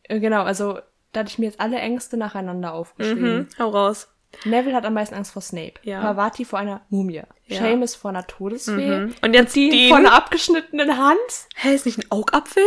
[0.10, 0.80] Äh, Genau, also
[1.12, 3.40] da hatte ich mir jetzt alle Ängste nacheinander aufgeschrieben.
[3.40, 4.08] Mhm, hau raus.
[4.46, 5.76] Neville hat am meisten Angst vor Snape.
[5.84, 6.02] Ja.
[6.02, 7.24] Pavati vor einer Mumie.
[7.46, 7.60] Ja.
[7.60, 9.00] Seamus vor einer Todesfee.
[9.00, 9.16] Mhm.
[9.22, 9.90] Und jetzt Dean Dean.
[9.90, 11.18] vor einer abgeschnittenen Hand.
[11.56, 12.64] Hä, ist nicht ein Augapfel?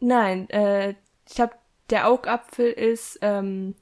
[0.00, 0.90] Nein, äh,
[1.28, 1.54] ich glaube,
[1.90, 3.76] der Augapfel ist, ähm,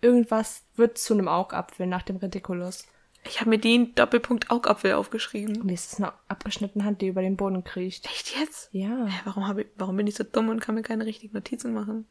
[0.00, 2.86] irgendwas wird zu einem Augapfel nach dem Reticulus.
[3.24, 5.60] Ich habe mir Dean Doppelpunkt Augapfel aufgeschrieben.
[5.60, 8.06] Und es ist eine abgeschnittene Hand, die über den Boden kriecht.
[8.06, 8.68] Echt jetzt?
[8.70, 11.34] Ja, Hä, warum, hab ich, warum bin ich so dumm und kann mir keine richtigen
[11.34, 12.06] Notizen machen?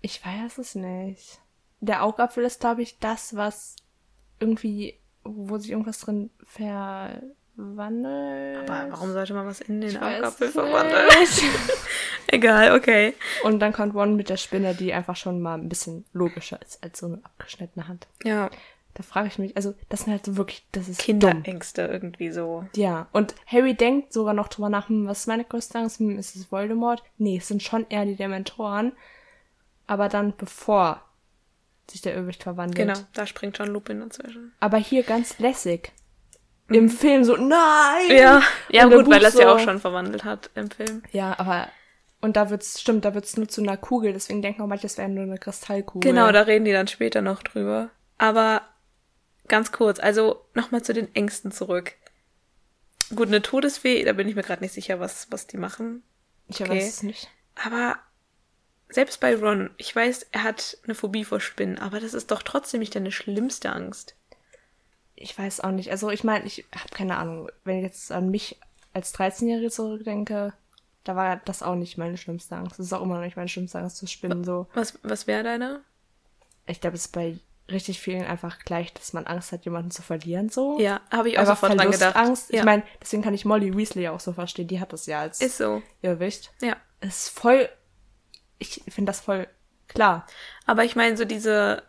[0.00, 1.40] ich weiß es nicht.
[1.80, 3.76] Der Augapfel ist, glaube ich, das, was
[4.40, 6.30] irgendwie, wo sich irgendwas drin
[7.56, 8.68] verwandelt.
[8.68, 11.08] Aber warum sollte man was in den Ich Augapfel verwandeln?
[12.28, 13.14] Egal, okay.
[13.42, 16.82] Und dann kommt One mit der Spinne, die einfach schon mal ein bisschen logischer ist
[16.82, 18.06] als so eine abgeschnittene Hand.
[18.22, 18.50] Ja,
[18.94, 21.20] Da frage ich mich, also das sind halt so wirklich, das ist dumm.
[21.20, 22.66] Kinderängste irgendwie so.
[22.74, 26.00] Ja, und Harry denkt sogar noch drüber nach, hm, was ist meine größte Angst?
[26.00, 27.02] Hm, ist es Voldemort?
[27.16, 28.92] Nee, es sind schon eher die Dementoren.
[29.86, 31.00] Aber dann bevor
[31.90, 32.76] sich der Irrwicht verwandelt.
[32.76, 34.52] Genau, da springt schon Lupin dazwischen.
[34.60, 35.92] Aber hier ganz lässig.
[36.68, 38.08] Im Film so, nein!
[38.08, 38.16] Mhm.
[38.16, 41.02] Ja, ja Und gut, weil er es ja so- auch schon verwandelt hat im Film.
[41.12, 41.68] Ja, aber,
[42.20, 44.98] und da wird's, stimmt, da wird's nur zu einer Kugel, deswegen denken auch manche, es
[44.98, 46.10] wäre nur eine Kristallkugel.
[46.10, 47.90] Genau, da reden die dann später noch drüber.
[48.18, 48.62] Aber
[49.46, 51.94] ganz kurz, also nochmal zu den Ängsten zurück.
[53.14, 56.02] Gut, eine Todesfee, da bin ich mir gerade nicht sicher, was, was die machen.
[56.48, 56.70] Ich okay.
[56.70, 57.28] weiß es nicht.
[57.54, 57.96] Aber
[58.90, 62.42] selbst bei Ron, ich weiß, er hat eine Phobie vor Spinnen, aber das ist doch
[62.42, 64.14] trotzdem nicht deine schlimmste Angst.
[65.14, 65.90] Ich weiß auch nicht.
[65.90, 67.50] Also ich meine, ich habe keine Ahnung.
[67.64, 68.58] Wenn ich jetzt an mich
[68.94, 70.52] als 13-Jährige zurückdenke,
[71.04, 72.78] da war das auch nicht meine schlimmste Angst.
[72.78, 74.44] Das ist auch immer noch nicht meine schlimmste Angst zu spinnen.
[74.44, 75.80] So, Was, was wäre deine?
[76.66, 77.38] ich glaube, es ist bei
[77.70, 80.48] richtig vielen einfach gleich, dass man Angst hat, jemanden zu verlieren.
[80.50, 80.78] So.
[80.78, 82.12] Ja, habe ich auch einfach sofort dran gedacht.
[82.12, 82.52] Verlustangst.
[82.52, 84.68] Ja, Ich meine, deswegen kann ich Molly Weasley auch so verstehen.
[84.68, 85.82] Die hat das ja als ist so.
[86.02, 86.52] Irrwicht.
[86.62, 86.76] Ja.
[87.00, 87.68] Es ist voll.
[88.58, 89.46] Ich finde das voll
[89.88, 90.26] klar.
[90.66, 91.82] Aber ich meine, so diese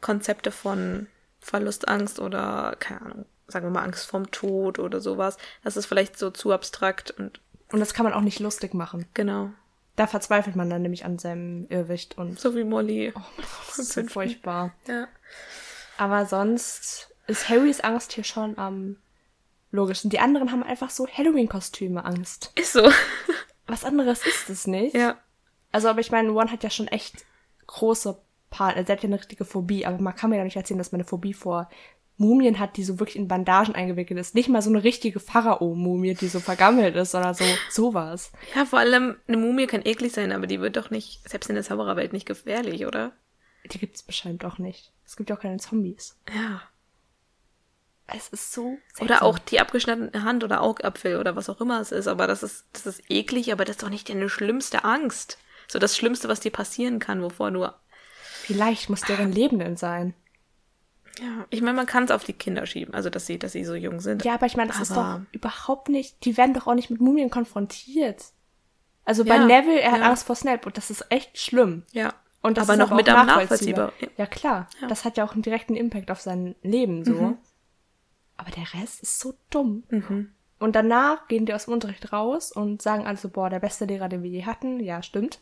[0.00, 1.06] Konzepte von
[1.40, 6.18] Verlustangst oder, keine Ahnung, sagen wir mal Angst vorm Tod oder sowas, das ist vielleicht
[6.18, 7.40] so zu abstrakt und
[7.72, 9.06] Und das kann man auch nicht lustig machen.
[9.14, 9.50] genau.
[9.96, 13.12] Da verzweifelt man dann nämlich an seinem Irrwicht und So wie Molly.
[13.68, 14.72] das ist so furchtbar.
[14.88, 15.06] Ja.
[15.98, 18.96] Aber sonst ist Harrys Angst hier schon am
[19.70, 20.10] logischsten.
[20.10, 22.50] Die anderen haben einfach so Halloween-Kostüme Angst.
[22.56, 22.90] Ist so.
[23.68, 24.96] Was anderes ist es nicht.
[24.96, 25.16] ja.
[25.74, 27.24] Also, aber ich meine, One hat ja schon echt
[27.66, 28.16] große
[28.48, 30.78] Part, also er hat ja eine richtige Phobie, aber man kann mir ja nicht erzählen,
[30.78, 31.68] dass man eine Phobie vor
[32.16, 34.36] Mumien hat, die so wirklich in Bandagen eingewickelt ist.
[34.36, 38.30] Nicht mal so eine richtige Pharao-Mumie, die so vergammelt ist, sondern so sowas.
[38.54, 41.56] Ja, vor allem, eine Mumie kann eklig sein, aber die wird doch nicht, selbst in
[41.56, 43.10] der Zaubererwelt, nicht gefährlich, oder?
[43.68, 44.92] Die gibt es bestimmt auch nicht.
[45.04, 46.16] Es gibt ja auch keine Zombies.
[46.32, 46.62] Ja.
[48.06, 49.06] Es ist so seltsam.
[49.06, 52.06] Oder auch die abgeschnittene Hand oder Augapfel oder was auch immer es ist.
[52.06, 55.38] Aber das ist, das ist eklig, aber das ist doch nicht deine schlimmste Angst.
[55.74, 57.66] So das Schlimmste, was dir passieren kann, wovor du.
[58.20, 60.14] Vielleicht muss deren Leben denn sein.
[61.18, 63.64] Ja, ich meine, man kann es auf die Kinder schieben, also dass sie, dass sie
[63.64, 64.24] so jung sind.
[64.24, 66.24] Ja, aber ich meine, das ist doch Aber- überhaupt nicht.
[66.24, 68.22] Die werden doch auch nicht mit Mumien konfrontiert.
[69.04, 70.08] Also bei Ja, Neville, er hat ja.
[70.08, 71.82] Angst vor Snape und das ist echt schlimm.
[71.90, 72.14] Ja.
[72.40, 73.86] Und das aber ist noch aber mit am nachvollziehbar.
[73.86, 74.12] nachvollziehbar.
[74.16, 74.68] Ja, klar.
[74.80, 74.86] Ja.
[74.86, 77.14] Das hat ja auch einen direkten Impact auf sein Leben so.
[77.14, 77.38] Mhm.
[78.36, 79.82] Aber der Rest ist so dumm.
[79.90, 80.30] Mhm.
[80.60, 84.08] Und danach gehen die aus dem Unterricht raus und sagen also, boah, der beste Lehrer,
[84.08, 84.78] den wir je hatten.
[84.78, 85.40] Ja, stimmt.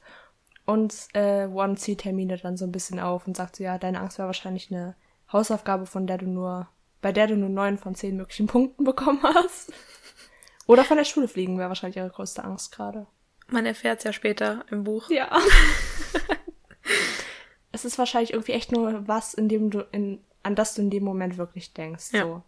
[0.64, 4.00] Und äh, One zieht Hermine dann so ein bisschen auf und sagt so, ja, deine
[4.00, 4.94] Angst war wahrscheinlich eine
[5.32, 6.68] Hausaufgabe, von der du nur,
[7.00, 9.72] bei der du nur neun von zehn möglichen Punkten bekommen hast.
[10.66, 13.06] Oder von der Schule fliegen wäre wahrscheinlich ihre größte Angst gerade.
[13.48, 15.10] Man erfährt es ja später im Buch.
[15.10, 15.36] Ja.
[17.72, 20.90] es ist wahrscheinlich irgendwie echt nur was, in dem du in, an das du in
[20.90, 22.12] dem Moment wirklich denkst.
[22.12, 22.22] Ja.
[22.22, 22.42] So.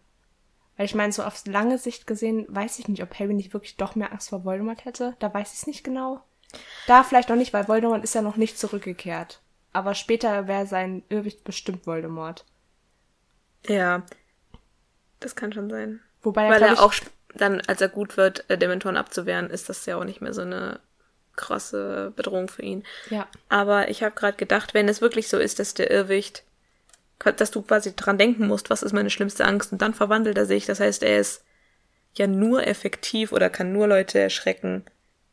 [0.77, 3.77] Weil ich meine, so auf lange Sicht gesehen, weiß ich nicht, ob Harry nicht wirklich
[3.77, 5.15] doch mehr Angst vor Voldemort hätte.
[5.19, 6.21] Da weiß ich es nicht genau.
[6.87, 9.39] Da vielleicht noch nicht, weil Voldemort ist ja noch nicht zurückgekehrt.
[9.73, 12.45] Aber später wäre sein Irrwicht bestimmt Voldemort.
[13.67, 14.03] Ja.
[15.19, 16.01] Das kann schon sein.
[16.21, 16.93] Wobei Weil glaub er ich, auch
[17.33, 20.41] dann, als er gut wird, äh, Dementoren abzuwehren, ist das ja auch nicht mehr so
[20.41, 20.79] eine
[21.35, 22.83] krasse Bedrohung für ihn.
[23.09, 23.27] Ja.
[23.49, 26.43] Aber ich habe gerade gedacht, wenn es wirklich so ist, dass der Irrwicht,
[27.19, 30.45] dass du quasi dran denken musst, was ist meine schlimmste Angst, und dann verwandelt er
[30.45, 30.65] sich.
[30.65, 31.43] Das heißt, er ist
[32.13, 34.85] ja nur effektiv oder kann nur Leute erschrecken,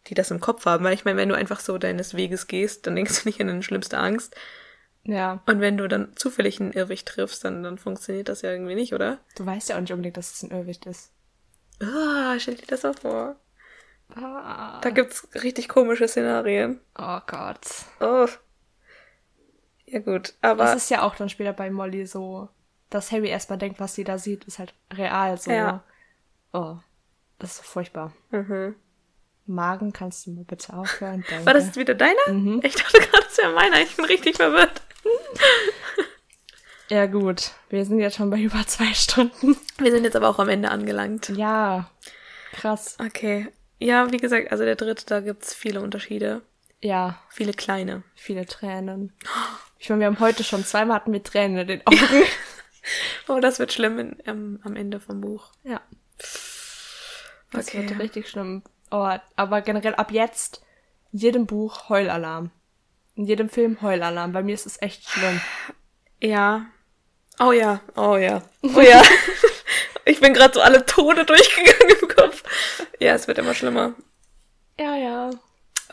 [0.08, 0.84] die das im Kopf haben.
[0.84, 3.46] Weil ich meine, wenn du einfach so deines Weges gehst, dann denkst du nicht an
[3.48, 4.34] deine schlimmste Angst.
[5.04, 5.42] Ja.
[5.46, 8.94] Und wenn du dann zufällig einen Irrwicht triffst, dann, dann funktioniert das ja irgendwie nicht,
[8.94, 9.18] oder?
[9.36, 11.10] Du weißt ja auch nicht unbedingt, dass es ein Irrwicht ist.
[11.80, 13.36] Ah, stell dir das mal vor.
[14.14, 14.80] Ah.
[14.80, 16.80] Da gibt's richtig komische Szenarien.
[16.98, 17.60] Oh Gott.
[18.00, 18.28] Oh.
[19.86, 22.48] Ja gut, aber Das ist ja auch dann später bei Molly so,
[22.90, 25.50] dass Harry erstmal denkt, was sie da sieht, ist halt real so.
[25.50, 25.82] Ja.
[26.52, 26.76] Oh,
[27.38, 28.12] das ist so furchtbar.
[28.30, 28.74] mhm.
[29.46, 31.24] Magen, kannst du mal bitte aufhören?
[31.30, 31.46] Danke.
[31.46, 32.28] war das jetzt wieder deiner?
[32.28, 32.60] Mhm.
[32.62, 33.80] Ich dachte gerade, das wäre meiner.
[33.80, 34.82] Ich bin richtig verwirrt.
[36.88, 39.56] Ja gut, wir sind jetzt schon bei über zwei Stunden.
[39.78, 41.30] Wir sind jetzt aber auch am Ende angelangt.
[41.30, 41.90] Ja,
[42.52, 42.96] krass.
[43.00, 43.48] Okay.
[43.78, 46.42] Ja, wie gesagt, also der dritte, da gibt's viele Unterschiede.
[46.82, 48.02] Ja, Viele kleine.
[48.14, 49.12] viele Tränen.
[49.78, 52.24] Ich meine, wir haben heute schon zweimal hatten wir Tränen in den Augen.
[53.28, 55.50] Oh, das wird schlimm in, am, am Ende vom Buch.
[55.64, 55.80] ja,
[56.18, 57.88] das Okay.
[57.88, 58.62] wird richtig schlimm.
[58.92, 60.62] Oh, aber generell ab jetzt,
[61.12, 62.50] in jedem Buch Heulalarm.
[63.14, 64.32] In jedem Film Heulalarm.
[64.32, 65.40] Bei mir ist es echt schlimm.
[66.20, 66.66] Ja.
[67.40, 68.42] Oh ja, oh ja.
[68.62, 69.02] Oh ja.
[70.04, 72.42] ich bin gerade so alle Tode durchgegangen im Kopf.
[73.00, 73.94] Ja, es wird immer schlimmer.
[74.78, 75.30] Ja, ja.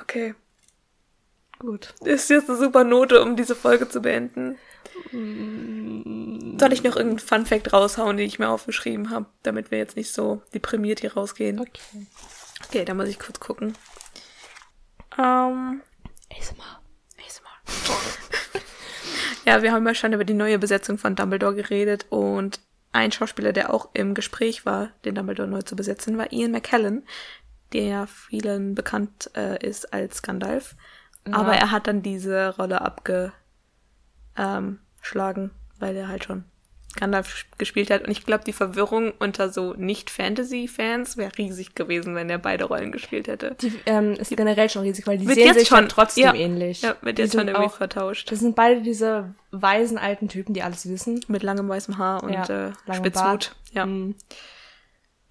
[0.01, 0.35] Okay.
[1.59, 1.93] Gut.
[2.03, 4.57] Ist jetzt eine super Note, um diese Folge zu beenden.
[5.11, 10.13] Soll ich noch irgendeinen Funfact raushauen, den ich mir aufgeschrieben habe, damit wir jetzt nicht
[10.13, 11.61] so deprimiert hier rausgehen?
[11.61, 12.07] Okay.
[12.65, 13.75] Okay, da muss ich kurz gucken.
[15.17, 15.81] Ähm,
[16.31, 16.81] ASMR.
[17.17, 18.61] ASMR.
[19.45, 22.59] ja, wir haben ja schon über die neue Besetzung von Dumbledore geredet und
[22.91, 27.05] ein Schauspieler, der auch im Gespräch war, den Dumbledore neu zu besetzen, war Ian McKellen,
[27.73, 30.75] der vielen bekannt äh, ist als Gandalf.
[31.31, 33.31] Aber er hat dann diese Rolle abgeschlagen,
[34.37, 36.45] ähm, weil er halt schon
[36.95, 38.03] Gandalf gespielt hat.
[38.03, 42.91] Und ich glaube, die Verwirrung unter so Nicht-Fantasy-Fans wäre riesig gewesen, wenn er beide Rollen
[42.91, 43.55] gespielt hätte.
[43.61, 46.33] Die ähm, ist generell schon riesig, weil die sehen sich schon- trotzdem ja.
[46.33, 46.81] ähnlich.
[46.81, 48.31] Ja, wird Die jetzt schon irgendwie auch, vertauscht.
[48.31, 51.19] Das sind beide diese weisen alten Typen, die alles wissen.
[51.27, 53.55] Mit langem weißem Haar und Ja, äh, Spitzhut.
[53.71, 53.85] Ja.
[53.85, 54.15] Mhm.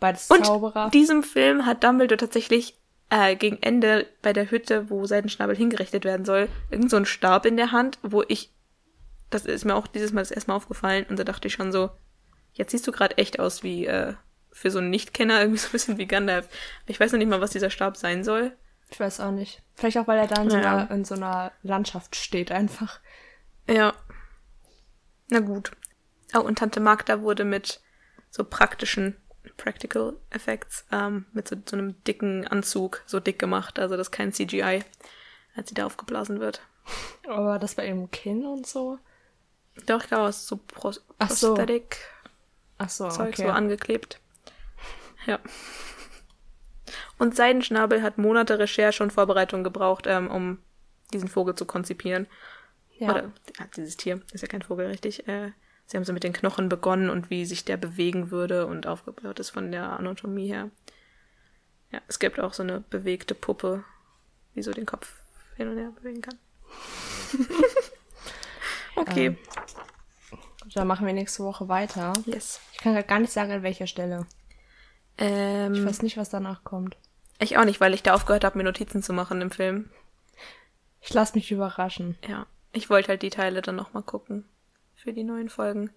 [0.01, 0.91] Beides Und Zauberer.
[0.91, 2.75] diesem Film hat Dumbledore tatsächlich
[3.11, 7.47] äh, gegen Ende bei der Hütte, wo Seidenschnabel hingerichtet werden soll, irgend so einen Stab
[7.47, 8.51] in der Hand, wo ich,
[9.31, 11.73] das ist mir auch dieses Mal das erste Mal aufgefallen und da dachte ich schon
[11.73, 11.91] so,
[12.53, 14.15] jetzt siehst du gerade echt aus wie äh,
[14.53, 16.49] für so einen Nichtkenner irgendwie so ein bisschen wie Gandalf.
[16.87, 18.57] Ich weiß noch nicht mal, was dieser Stab sein soll.
[18.91, 19.63] ich weiß auch nicht.
[19.75, 20.77] Vielleicht auch, weil er da in so, Ja.
[20.79, 23.01] einer, in so einer Landschaft steht einfach.
[23.69, 23.93] Ja.
[25.29, 25.73] Na gut.
[26.35, 27.81] Oh, und Tante Magda wurde mit
[28.31, 29.17] so praktischen
[29.57, 34.11] Practical Effects, ähm, mit so, so einem dicken Anzug so dick gemacht, also das ist
[34.13, 34.85] kein CGI,
[35.57, 36.61] als sie da aufgeblasen wird.
[37.27, 38.99] Aber das bei ihrem Kinn und so.
[39.87, 41.55] Doch, ich glaube, es ist so Pro Ach so.
[41.55, 41.99] Prosthetic
[42.79, 43.43] Ach so, Zeug okay.
[43.43, 44.21] so angeklebt.
[45.27, 45.41] Ja.
[47.19, 50.59] Und Seidenschnabel hat Monate Recherche und Vorbereitung gebraucht, ähm, um
[51.13, 52.27] diesen Vogel zu konzipieren.
[52.99, 53.11] ja.
[53.11, 53.33] Oder
[53.77, 55.27] dieses Tier, ist ja kein Vogel, richtig.
[55.27, 55.53] Äh,
[55.87, 59.41] sie haben so mit den Knochen begonnen und wie sich der bewegen würde und aufgebaut
[59.41, 60.71] ist von der Anatomie her.
[61.91, 63.85] Ja, es gibt auch so eine bewegte Puppe,
[64.55, 65.13] die so den Kopf
[65.57, 66.39] hin und her bewegen kann.
[69.01, 69.27] okay.
[69.27, 69.39] Ähm,
[70.75, 72.13] Dann machen wir nächste Woche weiter.
[72.27, 72.61] yes.
[72.73, 74.27] Ich kann gar nicht sagen, an welcher Stelle.
[75.17, 76.97] Ähm, Ich weiß nicht, was danach kommt.
[77.41, 79.91] ich auch nicht, weil ich da aufgehört habe, mir Notizen zu machen im Film.
[81.01, 82.19] Ich lasse mich überraschen.
[82.29, 84.45] Ja, ich wollte halt die Teile dann nochmal gucken
[84.95, 85.91] für die neuen Folgen.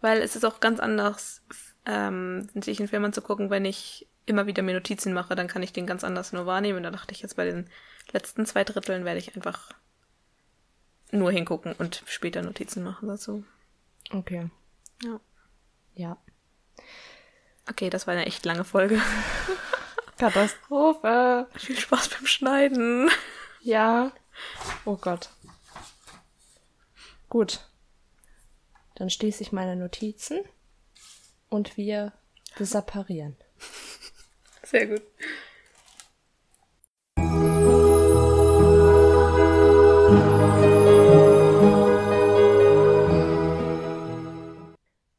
[0.00, 1.42] Weil es ist auch ganz anders,
[1.84, 5.72] ähm, sich einen Film anzugucken, wenn ich immer wieder mir Notizen mache, dann kann ich
[5.72, 6.82] den ganz anders nur wahrnehmen.
[6.82, 7.68] Da dachte ich jetzt bei den
[8.12, 9.70] letzten zwei Dritteln werde ich einfach
[11.10, 13.44] nur hingucken und später Notizen machen dazu.
[14.10, 14.50] Okay.
[15.02, 15.20] Ja.
[15.94, 16.16] Ja.
[17.68, 19.00] Okay, das war eine echt lange Folge.
[20.18, 21.48] Katastrophe.
[21.54, 23.10] Viel Spaß beim Schneiden.
[23.60, 24.12] Ja.
[24.84, 25.30] Oh Gott.
[27.28, 27.68] Gut.
[28.94, 30.40] Dann schließe ich meine Notizen
[31.48, 32.12] und wir
[32.58, 33.36] separieren.
[34.62, 35.02] Sehr gut.